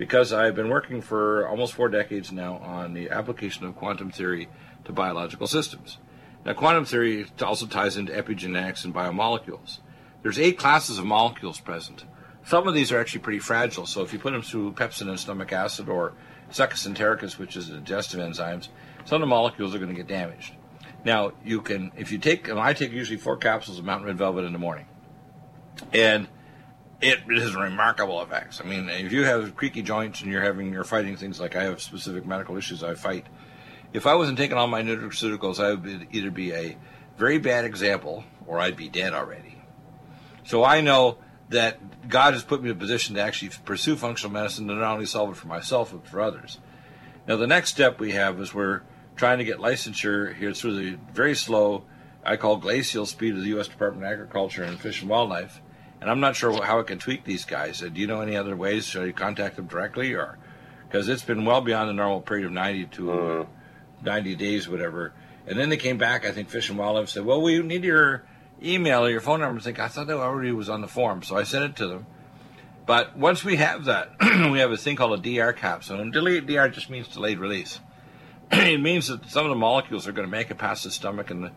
because 0.00 0.32
I've 0.32 0.54
been 0.54 0.70
working 0.70 1.02
for 1.02 1.46
almost 1.46 1.74
four 1.74 1.90
decades 1.90 2.32
now 2.32 2.56
on 2.56 2.94
the 2.94 3.10
application 3.10 3.66
of 3.66 3.76
quantum 3.76 4.10
theory 4.10 4.48
to 4.86 4.92
biological 4.92 5.46
systems. 5.46 5.98
Now, 6.42 6.54
quantum 6.54 6.86
theory 6.86 7.26
also 7.42 7.66
ties 7.66 7.98
into 7.98 8.10
epigenetics 8.10 8.86
and 8.86 8.94
biomolecules. 8.94 9.80
There's 10.22 10.38
eight 10.38 10.56
classes 10.56 10.98
of 10.98 11.04
molecules 11.04 11.60
present. 11.60 12.06
Some 12.46 12.66
of 12.66 12.72
these 12.72 12.90
are 12.90 12.98
actually 12.98 13.20
pretty 13.20 13.40
fragile, 13.40 13.84
so 13.84 14.00
if 14.00 14.14
you 14.14 14.18
put 14.18 14.32
them 14.32 14.40
through 14.40 14.72
pepsin 14.72 15.10
and 15.10 15.20
stomach 15.20 15.52
acid 15.52 15.90
or 15.90 16.14
succus 16.50 16.86
entericus, 16.86 17.36
which 17.36 17.54
is 17.54 17.68
digestive 17.68 18.20
enzymes, 18.20 18.68
some 19.04 19.16
of 19.16 19.20
the 19.20 19.26
molecules 19.26 19.74
are 19.74 19.78
going 19.78 19.94
to 19.94 20.02
get 20.02 20.06
damaged. 20.06 20.54
Now, 21.04 21.32
you 21.44 21.60
can, 21.60 21.92
if 21.98 22.10
you 22.10 22.16
take, 22.16 22.48
and 22.48 22.58
I 22.58 22.72
take 22.72 22.92
usually 22.92 23.18
four 23.18 23.36
capsules 23.36 23.78
of 23.78 23.84
Mountain 23.84 24.06
Red 24.06 24.16
Velvet 24.16 24.46
in 24.46 24.54
the 24.54 24.58
morning, 24.58 24.86
and 25.92 26.26
it 27.00 27.20
has 27.38 27.54
remarkable 27.54 28.22
effects. 28.22 28.60
I 28.60 28.64
mean, 28.64 28.88
if 28.88 29.12
you 29.12 29.24
have 29.24 29.56
creaky 29.56 29.82
joints 29.82 30.20
and 30.20 30.30
you're 30.30 30.42
having, 30.42 30.72
you're 30.72 30.84
fighting 30.84 31.16
things 31.16 31.40
like 31.40 31.56
I 31.56 31.64
have 31.64 31.80
specific 31.80 32.26
medical 32.26 32.56
issues 32.56 32.82
I 32.82 32.94
fight, 32.94 33.26
if 33.92 34.06
I 34.06 34.14
wasn't 34.14 34.38
taking 34.38 34.56
all 34.56 34.66
my 34.66 34.82
nutraceuticals, 34.82 35.62
I 35.62 35.74
would 35.74 36.08
either 36.12 36.30
be 36.30 36.52
a 36.52 36.76
very 37.16 37.38
bad 37.38 37.64
example 37.64 38.24
or 38.46 38.58
I'd 38.58 38.76
be 38.76 38.88
dead 38.88 39.14
already. 39.14 39.62
So 40.44 40.64
I 40.64 40.80
know 40.80 41.18
that 41.48 42.08
God 42.08 42.34
has 42.34 42.44
put 42.44 42.62
me 42.62 42.70
in 42.70 42.76
a 42.76 42.78
position 42.78 43.16
to 43.16 43.20
actually 43.20 43.50
pursue 43.64 43.96
functional 43.96 44.32
medicine 44.32 44.68
to 44.68 44.74
not 44.74 44.92
only 44.92 45.06
solve 45.06 45.30
it 45.30 45.36
for 45.36 45.48
myself 45.48 45.92
but 45.92 46.06
for 46.06 46.20
others. 46.20 46.58
Now 47.26 47.36
the 47.36 47.46
next 47.46 47.70
step 47.70 47.98
we 47.98 48.12
have 48.12 48.40
is 48.40 48.54
we're 48.54 48.82
trying 49.16 49.38
to 49.38 49.44
get 49.44 49.58
licensure 49.58 50.34
here 50.34 50.52
through 50.52 50.76
the 50.76 50.98
very 51.12 51.34
slow, 51.34 51.84
I 52.24 52.36
call 52.36 52.56
glacial 52.56 53.06
speed 53.06 53.34
of 53.34 53.42
the 53.42 53.48
U.S. 53.48 53.68
Department 53.68 54.04
of 54.04 54.12
Agriculture 54.12 54.62
and 54.62 54.78
Fish 54.78 55.00
and 55.00 55.10
Wildlife. 55.10 55.60
And 56.00 56.10
I'm 56.10 56.20
not 56.20 56.36
sure 56.36 56.62
how 56.62 56.78
it 56.78 56.86
can 56.86 56.98
tweak 56.98 57.24
these 57.24 57.44
guys. 57.44 57.82
Uh, 57.82 57.88
do 57.88 58.00
you 58.00 58.06
know 58.06 58.20
any 58.20 58.36
other 58.36 58.56
ways? 58.56 58.86
Should 58.86 59.08
I 59.08 59.12
contact 59.12 59.56
them 59.56 59.66
directly, 59.66 60.14
or 60.14 60.38
because 60.84 61.08
it's 61.08 61.22
been 61.22 61.44
well 61.44 61.60
beyond 61.60 61.88
the 61.88 61.92
normal 61.92 62.20
period 62.20 62.46
of 62.46 62.52
90 62.52 62.86
to 62.86 63.02
mm. 63.02 63.46
90 64.02 64.34
days, 64.36 64.68
whatever. 64.68 65.12
And 65.46 65.58
then 65.58 65.68
they 65.68 65.76
came 65.76 65.98
back, 65.98 66.26
I 66.26 66.32
think 66.32 66.48
Fish 66.48 66.68
and 66.68 66.78
Wildlife 66.78 67.08
said, 67.08 67.24
well, 67.24 67.42
we 67.42 67.60
need 67.62 67.84
your 67.84 68.24
email 68.62 69.04
or 69.04 69.10
your 69.10 69.20
phone 69.20 69.40
number. 69.40 69.60
I 69.60 69.62
think, 69.62 69.78
I 69.78 69.88
thought 69.88 70.06
that 70.06 70.16
already 70.16 70.52
was 70.52 70.68
on 70.68 70.80
the 70.80 70.88
form. 70.88 71.22
So 71.22 71.36
I 71.36 71.44
sent 71.44 71.64
it 71.64 71.76
to 71.76 71.86
them. 71.86 72.06
But 72.86 73.16
once 73.16 73.44
we 73.44 73.56
have 73.56 73.84
that, 73.84 74.10
we 74.20 74.58
have 74.58 74.72
a 74.72 74.76
thing 74.76 74.96
called 74.96 75.24
a 75.24 75.36
DR 75.38 75.52
capsule. 75.52 76.00
And 76.00 76.12
delayed 76.12 76.46
DR 76.46 76.68
just 76.68 76.90
means 76.90 77.08
delayed 77.08 77.38
release. 77.38 77.80
it 78.52 78.80
means 78.80 79.08
that 79.08 79.26
some 79.30 79.44
of 79.44 79.50
the 79.50 79.56
molecules 79.56 80.08
are 80.08 80.12
going 80.12 80.26
to 80.26 80.30
make 80.30 80.50
it 80.50 80.58
past 80.58 80.84
the 80.84 80.90
stomach 80.90 81.30
and 81.30 81.44
the, 81.44 81.52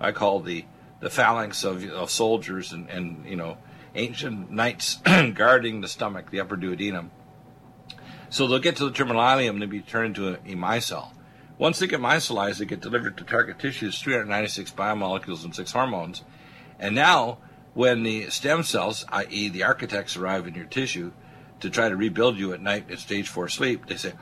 I 0.00 0.12
call 0.12 0.40
the, 0.40 0.64
the 1.00 1.10
phalanx 1.10 1.64
of, 1.64 1.84
of 1.90 2.10
soldiers 2.10 2.72
and, 2.72 2.88
and, 2.88 3.26
you 3.26 3.36
know, 3.36 3.58
ancient 3.96 4.50
knights 4.50 4.96
guarding 5.34 5.80
the 5.80 5.88
stomach, 5.88 6.30
the 6.30 6.40
upper 6.40 6.56
duodenum. 6.56 7.10
So 8.28 8.46
they'll 8.46 8.58
get 8.58 8.76
to 8.76 8.84
the 8.84 8.92
terminal 8.92 9.22
ileum 9.22 9.50
and 9.50 9.62
they'll 9.62 9.68
be 9.68 9.80
turned 9.80 10.16
into 10.16 10.28
a, 10.28 10.34
a 10.34 10.56
micelle. 10.56 11.12
Once 11.58 11.78
they 11.78 11.86
get 11.86 12.00
micellized, 12.00 12.58
they 12.58 12.66
get 12.66 12.80
delivered 12.80 13.16
to 13.16 13.24
target 13.24 13.58
tissues, 13.58 14.00
396 14.00 14.72
biomolecules 14.72 15.44
and 15.44 15.54
six 15.54 15.72
hormones. 15.72 16.22
And 16.78 16.94
now, 16.94 17.38
when 17.72 18.02
the 18.02 18.28
stem 18.28 18.62
cells, 18.62 19.04
i.e., 19.10 19.48
the 19.48 19.62
architects, 19.62 20.16
arrive 20.16 20.46
in 20.46 20.54
your 20.54 20.66
tissue 20.66 21.12
to 21.60 21.70
try 21.70 21.88
to 21.88 21.96
rebuild 21.96 22.36
you 22.36 22.52
at 22.52 22.60
night 22.60 22.90
at 22.90 22.98
stage 22.98 23.28
four 23.28 23.48
sleep, 23.48 23.86
they 23.86 23.96
say, 23.96 24.12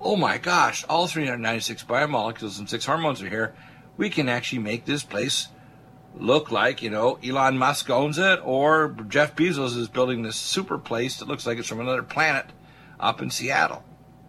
oh 0.00 0.16
my 0.16 0.38
gosh, 0.38 0.84
all 0.88 1.06
396 1.06 1.84
biomolecules 1.84 2.58
and 2.58 2.68
six 2.68 2.86
hormones 2.86 3.22
are 3.22 3.28
here. 3.28 3.54
We 3.98 4.08
can 4.08 4.28
actually 4.28 4.60
make 4.60 4.86
this 4.86 5.02
place 5.02 5.48
look 6.18 6.50
like, 6.50 6.82
you 6.82 6.90
know, 6.90 7.18
Elon 7.24 7.58
Musk 7.58 7.88
owns 7.90 8.18
it 8.18 8.40
or 8.44 8.96
Jeff 9.08 9.36
Bezos 9.36 9.76
is 9.76 9.88
building 9.88 10.22
this 10.22 10.36
super 10.36 10.78
place 10.78 11.18
that 11.18 11.28
looks 11.28 11.46
like 11.46 11.58
it's 11.58 11.68
from 11.68 11.80
another 11.80 12.02
planet 12.02 12.46
up 12.98 13.22
in 13.22 13.30
Seattle. 13.30 13.82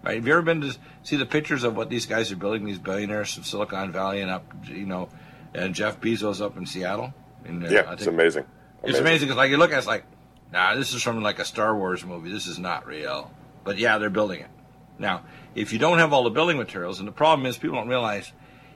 Right? 0.04 0.16
Have 0.16 0.26
you 0.26 0.34
ever 0.34 0.42
been 0.42 0.62
to 0.62 0.76
see 1.04 1.16
the 1.16 1.26
pictures 1.26 1.64
of 1.64 1.76
what 1.76 1.90
these 1.90 2.06
guys 2.06 2.32
are 2.32 2.36
building, 2.36 2.66
these 2.66 2.80
billionaires 2.80 3.34
from 3.34 3.44
Silicon 3.44 3.92
Valley 3.92 4.22
and 4.22 4.32
up, 4.32 4.46
you 4.66 4.86
know, 4.86 5.10
and 5.54 5.76
Jeff 5.76 6.00
Bezos 6.00 6.42
up 6.42 6.58
in 6.58 6.66
Seattle? 6.66 7.14
And, 7.46 7.66
uh, 7.66 7.70
yeah, 7.70 7.94
it's 7.94 8.08
amazing. 8.08 8.08
amazing. 8.08 8.46
It's 8.84 9.00
amazing 9.00 9.28
because, 9.28 9.38
like, 9.38 9.52
you 9.52 9.58
look 9.58 9.72
at 9.72 9.76
it, 9.76 9.80
it's 9.80 9.88
like, 9.88 10.06
nah, 10.52 10.76
this 10.76 10.94
is 10.94 11.02
from 11.04 11.22
like 11.22 11.40
a 11.40 11.46
Star 11.46 11.76
Wars 11.76 12.04
movie. 12.06 12.32
This 12.32 12.48
is 12.48 12.60
not 12.60 12.88
real. 12.88 13.32
But 13.64 13.78
yeah, 13.78 13.98
they're 13.98 14.10
building 14.10 14.42
it. 14.42 14.50
Now, 14.98 15.24
if 15.56 15.74
you 15.74 15.80
don't 15.80 16.00
have 16.00 16.14
all 16.14 16.24
the 16.24 16.30
building 16.30 16.58
materials, 16.58 17.00
and 17.00 17.08
the 17.08 17.12
problem 17.12 17.46
is 17.46 17.58
people 17.58 17.78
don't 17.78 17.88
realize 17.88 18.32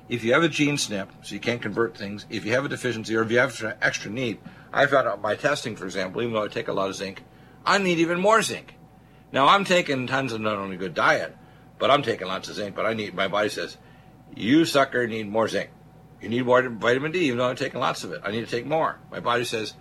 if 0.08 0.24
you 0.24 0.34
have 0.34 0.44
a 0.44 0.50
gene 0.50 0.76
SNP, 0.76 1.08
so 1.24 1.34
you 1.34 1.42
can't 1.42 1.62
convert 1.62 1.98
things, 1.98 2.26
if 2.30 2.46
you 2.46 2.52
have 2.54 2.66
a 2.66 2.70
deficiency 2.70 3.16
or 3.16 3.24
if 3.24 3.32
you 3.32 3.40
have 3.40 3.78
extra, 3.82 4.12
need, 4.12 4.40
I 4.72 4.86
found 4.86 5.08
out 5.08 5.22
by 5.22 5.36
testing, 5.36 5.76
for 5.76 5.86
example, 5.86 6.22
even 6.22 6.34
though 6.34 6.44
I 6.44 6.48
take 6.48 6.68
a 6.68 6.74
lot 6.74 6.90
of 6.90 6.96
zinc, 6.96 7.24
I 7.66 7.78
need 7.78 8.00
even 8.00 8.20
more 8.20 8.42
zinc. 8.42 8.76
Now 9.32 9.48
I'm 9.48 9.66
taking 9.66 10.08
tons 10.08 10.34
of 10.34 10.42
not 10.42 10.58
only 10.58 10.78
good 10.78 10.94
diet, 10.94 11.36
but 11.80 11.90
I'm 11.90 12.04
taking 12.04 12.28
lots 12.28 12.50
of 12.50 12.56
zinc. 12.56 12.76
But 12.76 12.86
I 12.86 12.94
need 12.94 13.16
my 13.16 13.28
body 13.28 13.50
says, 13.50 13.78
you 14.36 14.66
sucker 14.66 15.08
need 15.08 15.28
more 15.28 15.48
zinc. 15.48 15.72
You 16.22 16.30
need 16.30 16.46
more 16.46 16.68
vitamin 16.70 17.12
D, 17.12 17.20
even 17.26 17.40
though 17.40 17.50
I'm 17.50 17.56
taking 17.56 17.80
lots 17.80 18.04
of 18.04 18.12
it. 18.12 18.22
I 18.24 18.32
need 18.32 18.46
to 18.46 18.52
take 18.52 18.66
more. 18.66 19.00
My 19.12 19.20
body 19.20 19.44
says, 19.44 19.74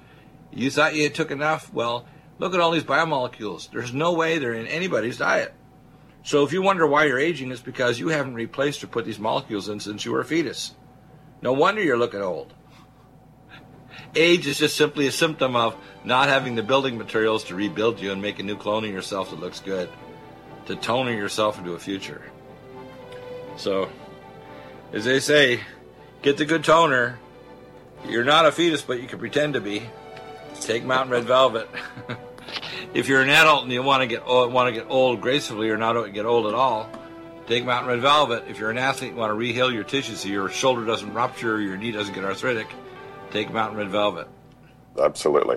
you 0.50 0.70
thought 0.70 0.94
you 0.94 1.08
took 1.08 1.30
enough? 1.30 1.72
Well, 1.72 2.06
look 2.38 2.54
at 2.54 2.60
all 2.60 2.70
these 2.70 2.84
biomolecules. 2.84 3.70
There's 3.70 3.92
no 3.92 4.12
way 4.12 4.38
they're 4.38 4.54
in 4.54 4.66
anybody's 4.66 5.18
diet. 5.18 5.54
So 6.24 6.42
if 6.42 6.54
you 6.54 6.62
wonder 6.62 6.86
why 6.86 7.04
you're 7.04 7.18
aging, 7.18 7.52
it's 7.52 7.60
because 7.60 8.00
you 8.00 8.08
haven't 8.08 8.34
replaced 8.34 8.82
or 8.82 8.86
put 8.86 9.04
these 9.04 9.18
molecules 9.18 9.68
in 9.68 9.78
since 9.78 10.06
you 10.06 10.12
were 10.12 10.20
a 10.20 10.24
fetus. 10.24 10.74
No 11.42 11.52
wonder 11.52 11.82
you're 11.82 11.98
looking 11.98 12.22
old. 12.22 12.52
Age 14.16 14.46
is 14.46 14.58
just 14.58 14.74
simply 14.74 15.06
a 15.06 15.12
symptom 15.12 15.54
of 15.54 15.76
not 16.02 16.30
having 16.30 16.54
the 16.54 16.62
building 16.62 16.96
materials 16.96 17.44
to 17.44 17.54
rebuild 17.54 18.00
you 18.00 18.10
and 18.10 18.22
make 18.22 18.38
a 18.38 18.42
new 18.42 18.56
clone 18.56 18.84
of 18.84 18.90
yourself 18.90 19.30
that 19.30 19.40
looks 19.40 19.60
good, 19.60 19.90
to 20.64 20.76
toner 20.76 21.12
yourself 21.12 21.58
into 21.58 21.74
a 21.74 21.78
future. 21.78 22.22
So, 23.58 23.90
as 24.94 25.04
they 25.04 25.20
say, 25.20 25.60
get 26.22 26.38
the 26.38 26.46
good 26.46 26.64
toner. 26.64 27.18
You're 28.08 28.24
not 28.24 28.46
a 28.46 28.52
fetus, 28.52 28.80
but 28.80 29.02
you 29.02 29.08
can 29.08 29.18
pretend 29.18 29.54
to 29.54 29.60
be. 29.60 29.82
Take 30.60 30.84
Mountain 30.84 31.10
Red 31.10 31.24
Velvet. 31.24 31.68
if 32.94 33.08
you're 33.08 33.20
an 33.20 33.28
adult 33.28 33.64
and 33.64 33.72
you 33.72 33.82
want 33.82 34.02
to 34.02 34.06
get 34.06 34.22
old, 34.24 34.52
want 34.52 34.72
to 34.72 34.80
get 34.80 34.88
old 34.88 35.20
gracefully 35.20 35.68
or 35.68 35.76
not 35.76 36.00
get 36.12 36.24
old 36.24 36.46
at 36.46 36.54
all, 36.54 36.88
take 37.46 37.64
Mountain 37.64 37.88
Red 37.88 38.00
Velvet. 38.00 38.44
If 38.48 38.58
you're 38.58 38.70
an 38.70 38.78
athlete 38.78 39.10
and 39.10 39.18
want 39.18 39.30
to 39.30 39.34
reheal 39.34 39.72
your 39.72 39.84
tissues 39.84 40.20
so 40.20 40.28
your 40.28 40.48
shoulder 40.48 40.84
doesn't 40.84 41.12
rupture 41.12 41.60
your 41.60 41.76
knee 41.76 41.90
doesn't 41.90 42.14
get 42.14 42.24
arthritic, 42.24 42.68
take 43.30 43.52
Mountain 43.52 43.78
Red 43.78 43.90
Velvet. 43.90 44.28
Absolutely. 44.98 45.56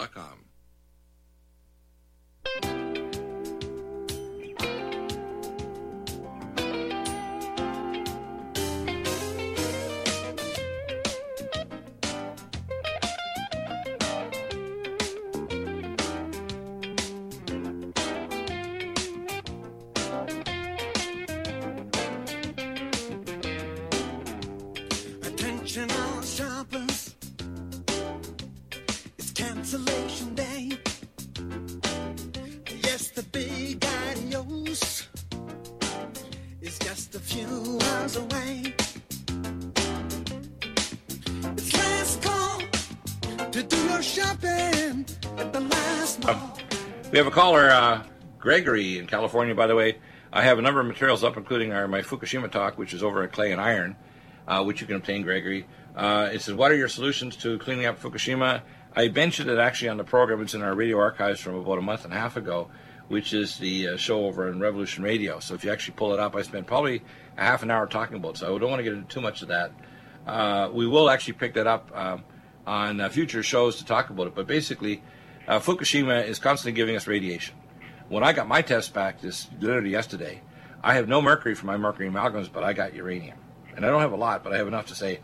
Attention 0.00 0.40
selection 29.64 30.34
day. 30.34 30.70
Yes, 32.82 33.08
the 33.08 33.22
big 33.30 33.84
adios 33.84 35.08
is 36.60 36.78
just 36.78 37.14
a 37.14 37.20
few 37.20 37.78
hours 37.82 38.16
away. 38.16 38.74
It's 41.56 41.72
last 41.74 42.22
call 42.22 42.62
to 43.50 43.62
do 43.62 43.76
your 43.88 44.02
shopping 44.02 45.06
at 45.38 45.52
the 45.52 45.60
last 45.60 46.24
mall. 46.24 46.34
Uh, 46.34 46.50
we 47.10 47.18
have 47.18 47.26
a 47.26 47.30
caller, 47.30 47.70
uh, 47.70 48.02
Gregory 48.38 48.98
in 48.98 49.06
California, 49.06 49.54
by 49.54 49.66
the 49.66 49.74
way. 49.74 49.98
I 50.32 50.42
have 50.42 50.58
a 50.58 50.62
number 50.62 50.80
of 50.80 50.86
materials 50.86 51.24
up, 51.24 51.36
including 51.36 51.72
our 51.72 51.88
my 51.88 52.02
Fukushima 52.02 52.50
talk, 52.50 52.78
which 52.78 52.94
is 52.94 53.02
over 53.02 53.22
at 53.22 53.32
Clay 53.32 53.52
and 53.52 53.60
Iron, 53.60 53.96
uh, 54.46 54.62
which 54.62 54.80
you 54.80 54.86
can 54.86 54.96
obtain, 54.96 55.22
Gregory. 55.22 55.66
Uh, 55.96 56.30
it 56.32 56.40
says, 56.40 56.54
"What 56.54 56.70
are 56.70 56.76
your 56.76 56.88
solutions 56.88 57.36
to 57.38 57.58
cleaning 57.58 57.86
up 57.86 58.00
Fukushima?" 58.00 58.62
I 58.94 59.08
mentioned 59.08 59.48
it 59.48 59.58
actually 59.58 59.88
on 59.88 59.98
the 59.98 60.04
program. 60.04 60.42
It's 60.42 60.54
in 60.54 60.62
our 60.62 60.74
radio 60.74 60.98
archives 60.98 61.40
from 61.40 61.54
about 61.54 61.78
a 61.78 61.82
month 61.82 62.04
and 62.04 62.12
a 62.12 62.16
half 62.16 62.36
ago, 62.36 62.70
which 63.06 63.32
is 63.32 63.58
the 63.58 63.90
uh, 63.90 63.96
show 63.96 64.26
over 64.26 64.48
on 64.48 64.58
Revolution 64.58 65.04
Radio. 65.04 65.38
So 65.38 65.54
if 65.54 65.62
you 65.62 65.70
actually 65.70 65.94
pull 65.94 66.12
it 66.12 66.18
up, 66.18 66.34
I 66.34 66.42
spent 66.42 66.66
probably 66.66 67.02
a 67.38 67.44
half 67.44 67.62
an 67.62 67.70
hour 67.70 67.86
talking 67.86 68.16
about 68.16 68.34
it. 68.34 68.38
So 68.38 68.54
I 68.54 68.58
don't 68.58 68.68
want 68.68 68.80
to 68.80 68.84
get 68.84 68.94
into 68.94 69.06
too 69.06 69.20
much 69.20 69.42
of 69.42 69.48
that. 69.48 69.70
Uh, 70.26 70.70
we 70.72 70.88
will 70.88 71.08
actually 71.08 71.34
pick 71.34 71.54
that 71.54 71.68
up 71.68 71.90
um, 71.94 72.24
on 72.66 73.00
uh, 73.00 73.08
future 73.08 73.44
shows 73.44 73.76
to 73.76 73.84
talk 73.84 74.10
about 74.10 74.26
it. 74.26 74.34
But 74.34 74.48
basically, 74.48 75.02
uh, 75.46 75.60
Fukushima 75.60 76.26
is 76.26 76.40
constantly 76.40 76.72
giving 76.72 76.96
us 76.96 77.06
radiation. 77.06 77.54
When 78.08 78.24
I 78.24 78.32
got 78.32 78.48
my 78.48 78.60
test 78.60 78.92
back 78.92 79.20
this 79.20 79.48
literally 79.60 79.90
yesterday, 79.90 80.42
I 80.82 80.94
have 80.94 81.06
no 81.06 81.22
mercury 81.22 81.54
from 81.54 81.68
my 81.68 81.76
mercury 81.76 82.08
amalgams, 82.08 82.50
but 82.52 82.64
I 82.64 82.72
got 82.72 82.94
uranium, 82.94 83.38
and 83.76 83.86
I 83.86 83.88
don't 83.88 84.00
have 84.00 84.12
a 84.12 84.16
lot, 84.16 84.42
but 84.42 84.52
I 84.52 84.56
have 84.56 84.66
enough 84.66 84.86
to 84.86 84.96
say, 84.96 85.20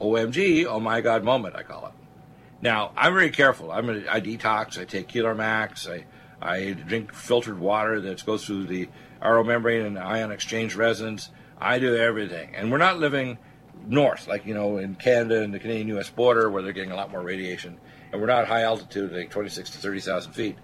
"OMG, 0.00 0.66
oh 0.66 0.80
my 0.80 1.00
God!" 1.00 1.24
moment 1.24 1.56
I 1.56 1.62
call 1.62 1.86
it. 1.86 1.92
Now 2.60 2.92
I'm 2.96 3.12
very 3.12 3.30
careful. 3.30 3.70
I'm 3.70 3.88
a, 3.88 4.08
I 4.08 4.20
detox. 4.20 4.78
I 4.78 4.84
take 4.84 5.08
Keeler 5.08 5.34
Max. 5.34 5.88
I 5.88 6.06
I 6.40 6.72
drink 6.72 7.14
filtered 7.14 7.58
water 7.58 8.00
that 8.02 8.24
goes 8.24 8.44
through 8.44 8.66
the 8.66 8.88
RO 9.22 9.42
membrane 9.44 9.84
and 9.84 9.98
ion 9.98 10.30
exchange 10.32 10.74
resins. 10.74 11.30
I 11.58 11.78
do 11.78 11.96
everything, 11.96 12.54
and 12.54 12.70
we're 12.70 12.78
not 12.78 12.98
living 12.98 13.38
north 13.86 14.26
like 14.26 14.46
you 14.46 14.54
know 14.54 14.78
in 14.78 14.94
Canada 14.94 15.42
and 15.42 15.54
the 15.54 15.58
Canadian-U.S. 15.58 16.10
border 16.10 16.50
where 16.50 16.62
they're 16.62 16.72
getting 16.72 16.92
a 16.92 16.96
lot 16.96 17.10
more 17.10 17.22
radiation, 17.22 17.78
and 18.12 18.20
we're 18.20 18.26
not 18.26 18.46
high 18.46 18.62
altitude 18.62 19.12
like 19.12 19.30
26 19.30 19.70
to 19.70 19.78
30,000 19.78 20.32
feet. 20.32 20.56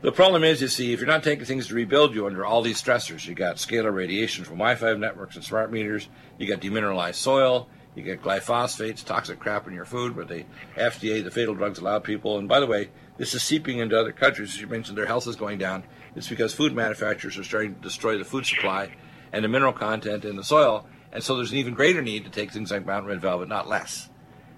The 0.00 0.12
problem 0.12 0.44
is, 0.44 0.62
you 0.62 0.68
see, 0.68 0.92
if 0.92 1.00
you're 1.00 1.08
not 1.08 1.24
taking 1.24 1.44
things 1.44 1.66
to 1.68 1.74
rebuild 1.74 2.14
you 2.14 2.26
under 2.26 2.46
all 2.46 2.62
these 2.62 2.80
stressors, 2.80 3.26
you 3.26 3.34
got 3.34 3.56
scalar 3.56 3.92
radiation 3.92 4.44
from 4.44 4.58
Wi-Fi 4.58 4.94
networks 4.94 5.34
and 5.34 5.44
smart 5.44 5.72
meters, 5.72 6.08
you 6.38 6.46
got 6.46 6.60
demineralized 6.60 7.16
soil, 7.16 7.68
you 7.98 8.04
get 8.04 8.22
glyphosates, 8.22 9.04
toxic 9.04 9.38
crap 9.38 9.66
in 9.66 9.74
your 9.74 9.84
food, 9.84 10.16
where 10.16 10.24
the 10.24 10.44
FDA, 10.76 11.22
the 11.22 11.30
fatal 11.30 11.54
drugs, 11.54 11.78
allow 11.78 11.98
people. 11.98 12.38
And 12.38 12.48
by 12.48 12.60
the 12.60 12.66
way, 12.66 12.90
this 13.16 13.34
is 13.34 13.42
seeping 13.42 13.78
into 13.78 13.98
other 13.98 14.12
countries. 14.12 14.54
As 14.54 14.60
you 14.60 14.68
mentioned, 14.68 14.96
their 14.96 15.06
health 15.06 15.26
is 15.26 15.36
going 15.36 15.58
down. 15.58 15.84
It's 16.14 16.28
because 16.28 16.54
food 16.54 16.74
manufacturers 16.74 17.36
are 17.36 17.44
starting 17.44 17.74
to 17.74 17.80
destroy 17.80 18.16
the 18.16 18.24
food 18.24 18.46
supply 18.46 18.92
and 19.32 19.44
the 19.44 19.48
mineral 19.48 19.72
content 19.72 20.24
in 20.24 20.36
the 20.36 20.44
soil. 20.44 20.86
And 21.12 21.22
so 21.22 21.36
there's 21.36 21.52
an 21.52 21.58
even 21.58 21.74
greater 21.74 22.02
need 22.02 22.24
to 22.24 22.30
take 22.30 22.52
things 22.52 22.70
like 22.70 22.86
mountain 22.86 23.10
red 23.10 23.20
velvet, 23.20 23.48
not 23.48 23.68
less. 23.68 24.08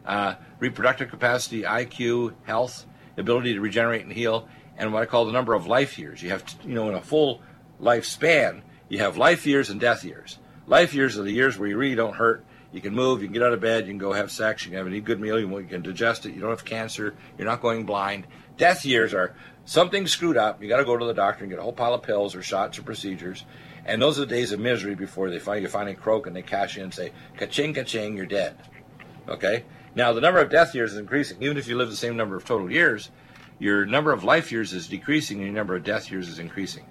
Uh, 0.05 0.34
reproductive 0.59 1.09
capacity, 1.09 1.62
IQ, 1.62 2.34
health, 2.45 2.86
ability 3.16 3.55
to 3.55 3.61
regenerate 3.61 4.03
and 4.03 4.12
heal, 4.12 4.49
and 4.76 4.93
what 4.93 5.03
I 5.03 5.07
call 5.07 5.26
the 5.26 5.32
number 5.32 5.55
of 5.55 5.66
life 5.66 5.99
years. 5.99 6.22
You 6.22 6.30
have, 6.30 6.45
to, 6.45 6.68
you 6.68 6.74
know, 6.74 6.88
in 6.88 6.95
a 6.95 7.03
full 7.03 7.43
lifespan, 7.80 8.62
you 8.88 8.99
have 8.99 9.16
life 9.16 9.47
years 9.47 9.70
and 9.70 9.80
death 9.80 10.05
years. 10.05 10.38
Life 10.66 10.95
years 10.95 11.18
are 11.18 11.22
the 11.22 11.32
years 11.32 11.59
where 11.59 11.68
you 11.68 11.76
really 11.76 11.95
don't 11.95 12.14
hurt. 12.14 12.45
You 12.72 12.80
can 12.80 12.94
move, 12.94 13.20
you 13.20 13.26
can 13.26 13.34
get 13.34 13.42
out 13.42 13.52
of 13.52 13.60
bed, 13.60 13.86
you 13.86 13.92
can 13.92 13.98
go 13.98 14.12
have 14.12 14.30
sex, 14.30 14.64
you 14.64 14.70
can 14.70 14.78
have 14.78 14.92
a 14.92 15.00
good 15.00 15.20
meal, 15.20 15.40
you 15.40 15.66
can 15.68 15.82
digest 15.82 16.24
it, 16.26 16.34
you 16.34 16.40
don't 16.40 16.50
have 16.50 16.64
cancer, 16.64 17.14
you're 17.36 17.48
not 17.48 17.60
going 17.60 17.84
blind. 17.84 18.26
Death 18.56 18.84
years 18.84 19.12
are 19.12 19.34
something 19.64 20.06
screwed 20.06 20.36
up, 20.36 20.62
you 20.62 20.68
got 20.68 20.76
to 20.76 20.84
go 20.84 20.96
to 20.96 21.04
the 21.04 21.14
doctor 21.14 21.42
and 21.42 21.50
get 21.50 21.58
a 21.58 21.62
whole 21.62 21.72
pile 21.72 21.94
of 21.94 22.02
pills 22.02 22.34
or 22.34 22.42
shots 22.42 22.78
or 22.78 22.82
procedures. 22.82 23.44
And 23.84 24.00
those 24.00 24.18
are 24.18 24.22
the 24.22 24.34
days 24.34 24.52
of 24.52 24.60
misery 24.60 24.94
before 24.94 25.30
they 25.30 25.38
find 25.38 25.62
you 25.62 25.68
finally 25.68 25.94
croak 25.94 26.26
and 26.26 26.36
they 26.36 26.42
cash 26.42 26.76
in 26.76 26.84
and 26.84 26.94
say, 26.94 27.12
ka-ching, 27.36 27.74
ka-ching, 27.74 28.16
you're 28.16 28.26
dead. 28.26 28.56
Okay? 29.28 29.64
Now, 29.94 30.12
the 30.12 30.20
number 30.20 30.40
of 30.40 30.50
death 30.50 30.74
years 30.74 30.92
is 30.92 30.98
increasing. 30.98 31.42
Even 31.42 31.56
if 31.56 31.66
you 31.66 31.76
live 31.76 31.90
the 31.90 31.96
same 31.96 32.16
number 32.16 32.36
of 32.36 32.44
total 32.44 32.70
years, 32.70 33.10
your 33.58 33.84
number 33.84 34.12
of 34.12 34.22
life 34.22 34.52
years 34.52 34.72
is 34.72 34.86
decreasing 34.86 35.38
and 35.38 35.46
your 35.46 35.54
number 35.54 35.74
of 35.74 35.82
death 35.82 36.10
years 36.10 36.28
is 36.28 36.38
increasing. 36.38 36.84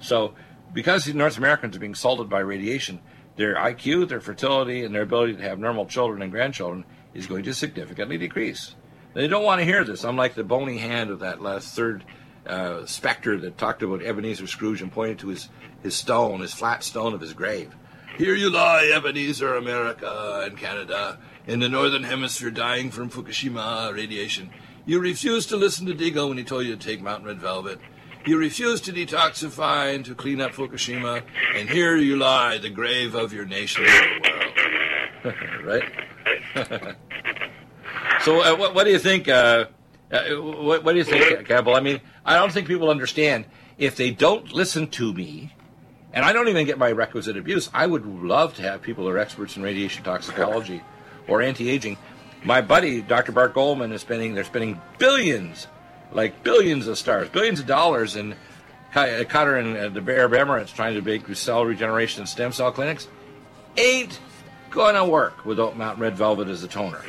So, 0.00 0.34
because 0.72 1.06
North 1.14 1.38
Americans 1.38 1.76
are 1.76 1.80
being 1.80 1.94
salted 1.94 2.28
by 2.28 2.40
radiation, 2.40 3.00
their 3.36 3.54
IQ, 3.56 4.08
their 4.08 4.20
fertility, 4.20 4.84
and 4.84 4.94
their 4.94 5.02
ability 5.02 5.36
to 5.36 5.42
have 5.42 5.58
normal 5.58 5.86
children 5.86 6.22
and 6.22 6.30
grandchildren 6.30 6.84
is 7.14 7.26
going 7.26 7.44
to 7.44 7.54
significantly 7.54 8.18
decrease. 8.18 8.74
They 9.14 9.28
don't 9.28 9.44
want 9.44 9.60
to 9.60 9.64
hear 9.64 9.84
this, 9.84 10.04
I'm 10.04 10.16
like 10.16 10.34
the 10.34 10.44
bony 10.44 10.78
hand 10.78 11.10
of 11.10 11.20
that 11.20 11.42
last 11.42 11.74
third 11.74 12.04
uh, 12.46 12.86
specter 12.86 13.38
that 13.40 13.58
talked 13.58 13.82
about 13.82 14.02
Ebenezer 14.02 14.46
Scrooge 14.46 14.82
and 14.82 14.90
pointed 14.90 15.18
to 15.20 15.28
his, 15.28 15.48
his 15.82 15.94
stone, 15.94 16.40
his 16.40 16.54
flat 16.54 16.82
stone 16.82 17.14
of 17.14 17.20
his 17.20 17.32
grave. 17.32 17.74
Here 18.16 18.34
you 18.34 18.50
lie, 18.50 18.90
Ebenezer, 18.94 19.56
America 19.56 20.42
and 20.44 20.56
Canada, 20.56 21.18
in 21.46 21.60
the 21.60 21.68
northern 21.68 22.04
hemisphere 22.04 22.50
dying 22.50 22.90
from 22.90 23.10
Fukushima 23.10 23.92
radiation. 23.92 24.50
You 24.84 24.98
refused 24.98 25.48
to 25.50 25.56
listen 25.56 25.86
to 25.86 25.94
Deagle 25.94 26.28
when 26.28 26.38
he 26.38 26.44
told 26.44 26.66
you 26.66 26.76
to 26.76 26.84
take 26.84 27.00
Mountain 27.00 27.26
Red 27.26 27.38
Velvet. 27.38 27.80
You 28.24 28.38
refused 28.38 28.84
to 28.84 28.92
detoxify 28.92 29.94
and 29.94 30.04
to 30.04 30.14
clean 30.14 30.40
up 30.40 30.52
Fukushima, 30.52 31.22
and 31.56 31.68
here 31.68 31.96
you 31.96 32.16
lie, 32.16 32.58
the 32.58 32.70
grave 32.70 33.14
of 33.16 33.32
your 33.32 33.44
nation 33.44 33.84
and 33.86 34.24
the 34.24 34.30
world. 34.30 35.34
right? 35.64 35.92
so, 38.22 38.40
uh, 38.40 38.56
what, 38.56 38.74
what, 38.74 38.84
do 38.84 38.90
you 38.90 38.98
think? 38.98 39.28
Uh, 39.28 39.66
uh, 40.12 40.20
what, 40.40 40.84
what, 40.84 40.92
do 40.92 40.98
you 40.98 41.04
think, 41.04 41.48
Campbell? 41.48 41.74
I 41.74 41.80
mean, 41.80 42.00
I 42.24 42.36
don't 42.36 42.52
think 42.52 42.68
people 42.68 42.90
understand 42.90 43.46
if 43.76 43.96
they 43.96 44.10
don't 44.10 44.52
listen 44.52 44.86
to 44.88 45.12
me, 45.12 45.52
and 46.12 46.24
I 46.24 46.32
don't 46.32 46.48
even 46.48 46.66
get 46.66 46.78
my 46.78 46.92
requisite 46.92 47.36
abuse. 47.36 47.70
I 47.74 47.86
would 47.86 48.06
love 48.06 48.54
to 48.56 48.62
have 48.62 48.82
people 48.82 49.04
who 49.04 49.10
are 49.10 49.18
experts 49.18 49.56
in 49.56 49.62
radiation 49.62 50.04
toxicology 50.04 50.82
or 51.26 51.42
anti-aging. 51.42 51.96
My 52.44 52.60
buddy, 52.60 53.02
Dr. 53.02 53.32
Bob 53.32 53.54
Goldman, 53.54 53.92
is 53.92 54.00
spending. 54.00 54.34
They're 54.34 54.44
spending 54.44 54.80
billions, 54.98 55.66
like 56.12 56.42
billions 56.42 56.86
of 56.86 56.98
stars, 56.98 57.28
billions 57.28 57.60
of 57.60 57.66
dollars 57.66 58.16
in 58.16 58.34
Qatar 58.92 59.58
and 59.58 59.76
uh, 59.76 60.00
the 60.00 60.12
Arab 60.12 60.32
Emirates 60.32 60.74
trying 60.74 60.94
to 60.94 61.02
make 61.02 61.26
cell 61.34 61.64
regeneration 61.64 62.20
and 62.20 62.28
stem 62.28 62.52
cell 62.52 62.72
clinics. 62.72 63.08
Ain't 63.76 64.20
gonna 64.70 65.06
work 65.06 65.44
without 65.44 65.76
Mountain 65.76 66.02
Red 66.02 66.16
Velvet 66.16 66.48
as 66.48 66.62
a 66.62 66.68
toner. 66.68 67.02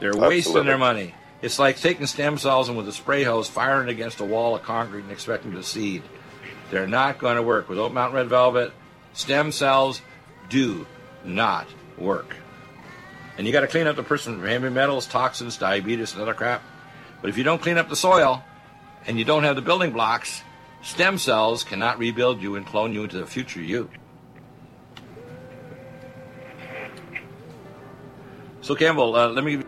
They're 0.00 0.10
Absolutely. 0.10 0.36
wasting 0.36 0.64
their 0.64 0.78
money. 0.78 1.14
It's 1.40 1.58
like 1.58 1.78
taking 1.78 2.06
stem 2.06 2.38
cells 2.38 2.68
and 2.68 2.76
with 2.76 2.88
a 2.88 2.92
spray 2.92 3.22
hose 3.22 3.48
firing 3.48 3.88
against 3.88 4.20
a 4.20 4.24
wall 4.24 4.56
of 4.56 4.62
concrete 4.62 5.02
and 5.02 5.12
expecting 5.12 5.52
to 5.52 5.62
seed. 5.62 6.02
They're 6.70 6.88
not 6.88 7.18
going 7.18 7.36
to 7.36 7.42
work. 7.42 7.68
Without 7.68 7.94
Mountain 7.94 8.16
Red 8.16 8.28
Velvet, 8.28 8.72
stem 9.12 9.52
cells 9.52 10.02
do 10.48 10.86
not 11.24 11.66
work. 11.96 12.36
And 13.36 13.46
you 13.46 13.52
got 13.52 13.60
to 13.60 13.68
clean 13.68 13.86
up 13.86 13.94
the 13.94 14.02
person 14.02 14.34
from 14.34 14.48
heavy 14.48 14.68
metals, 14.68 15.06
toxins, 15.06 15.56
diabetes, 15.56 16.12
and 16.12 16.22
other 16.22 16.34
crap. 16.34 16.62
But 17.20 17.30
if 17.30 17.38
you 17.38 17.44
don't 17.44 17.60
clean 17.60 17.78
up 17.78 17.88
the 17.88 17.96
soil 17.96 18.42
and 19.06 19.18
you 19.18 19.24
don't 19.24 19.44
have 19.44 19.56
the 19.56 19.62
building 19.62 19.92
blocks, 19.92 20.42
stem 20.82 21.18
cells 21.18 21.64
cannot 21.64 21.98
rebuild 21.98 22.40
you 22.40 22.56
and 22.56 22.66
clone 22.66 22.92
you 22.92 23.02
into 23.04 23.18
the 23.18 23.26
future 23.26 23.60
you. 23.60 23.90
So, 28.60 28.74
Campbell, 28.74 29.16
uh, 29.16 29.28
let 29.28 29.44
me. 29.44 29.62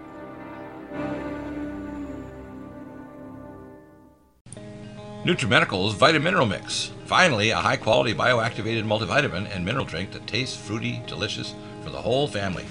NutriMedical's 5.24 5.94
Vitamineral 5.94 6.48
Mix. 6.48 6.92
Finally, 7.06 7.50
a 7.50 7.56
high 7.56 7.76
quality 7.76 8.14
bioactivated 8.14 8.84
multivitamin 8.84 9.54
and 9.54 9.64
mineral 9.64 9.84
drink 9.84 10.12
that 10.12 10.26
tastes 10.26 10.56
fruity, 10.56 11.02
delicious 11.06 11.54
for 11.82 11.90
the 11.90 12.00
whole 12.00 12.28
family. 12.28 12.66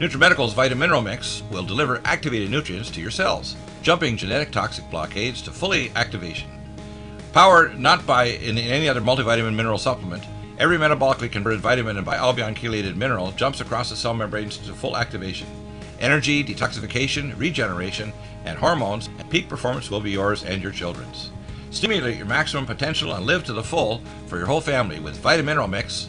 NutriMedical's 0.00 0.54
Vitamineral 0.54 1.04
Mix 1.04 1.42
will 1.50 1.62
deliver 1.62 2.00
activated 2.04 2.50
nutrients 2.50 2.90
to 2.90 3.00
your 3.00 3.10
cells, 3.10 3.54
jumping 3.82 4.16
genetic 4.16 4.50
toxic 4.50 4.88
blockades 4.90 5.42
to 5.42 5.50
fully 5.50 5.90
activation. 5.96 6.50
Powered 7.32 7.78
not 7.78 8.06
by 8.06 8.24
in 8.24 8.58
any 8.58 8.88
other 8.88 9.00
multivitamin 9.00 9.54
mineral 9.54 9.78
supplement, 9.78 10.24
every 10.58 10.76
metabolically 10.76 11.30
converted 11.30 11.60
vitamin 11.60 11.96
and 11.96 12.06
bialbion 12.06 12.54
chelated 12.54 12.96
mineral 12.96 13.32
jumps 13.32 13.60
across 13.60 13.90
the 13.90 13.96
cell 13.96 14.14
membranes 14.14 14.56
to 14.58 14.72
full 14.74 14.96
activation. 14.96 15.46
Energy, 16.00 16.42
detoxification, 16.42 17.38
regeneration, 17.38 18.12
and 18.44 18.58
hormones 18.58 19.08
and 19.18 19.30
peak 19.30 19.48
performance 19.48 19.90
will 19.90 20.00
be 20.00 20.10
yours 20.10 20.44
and 20.44 20.62
your 20.62 20.72
children's. 20.72 21.30
Stimulate 21.70 22.16
your 22.16 22.26
maximum 22.26 22.66
potential 22.66 23.14
and 23.14 23.26
live 23.26 23.44
to 23.44 23.52
the 23.52 23.62
full 23.62 24.02
for 24.26 24.38
your 24.38 24.46
whole 24.46 24.60
family 24.60 24.98
with 24.98 25.22
Vitamineral 25.22 25.70
Mix. 25.70 26.08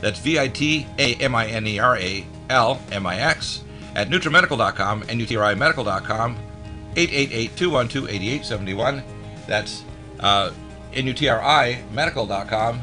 That's 0.00 0.18
V 0.18 0.38
I 0.38 0.48
T 0.48 0.86
A 0.98 1.14
M 1.16 1.34
I 1.34 1.46
N 1.46 1.66
E 1.66 1.78
R 1.78 1.96
A 1.96 2.26
L 2.50 2.80
M 2.92 3.06
I 3.06 3.16
X 3.20 3.62
at 3.94 4.08
NutriMedical.com 4.08 5.04
and 5.08 5.20
NutriMedical.com 5.20 6.36
888-212-8871. 6.94 9.02
That's 9.46 9.84
uh, 10.20 10.52
NUTRIMedical.com, 10.92 12.80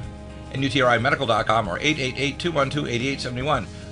NUTRIMedical.com, 0.53 1.67
or 1.67 1.79
888-212-8871. 1.79 3.65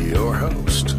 your 0.00 0.34
host, 0.34 0.96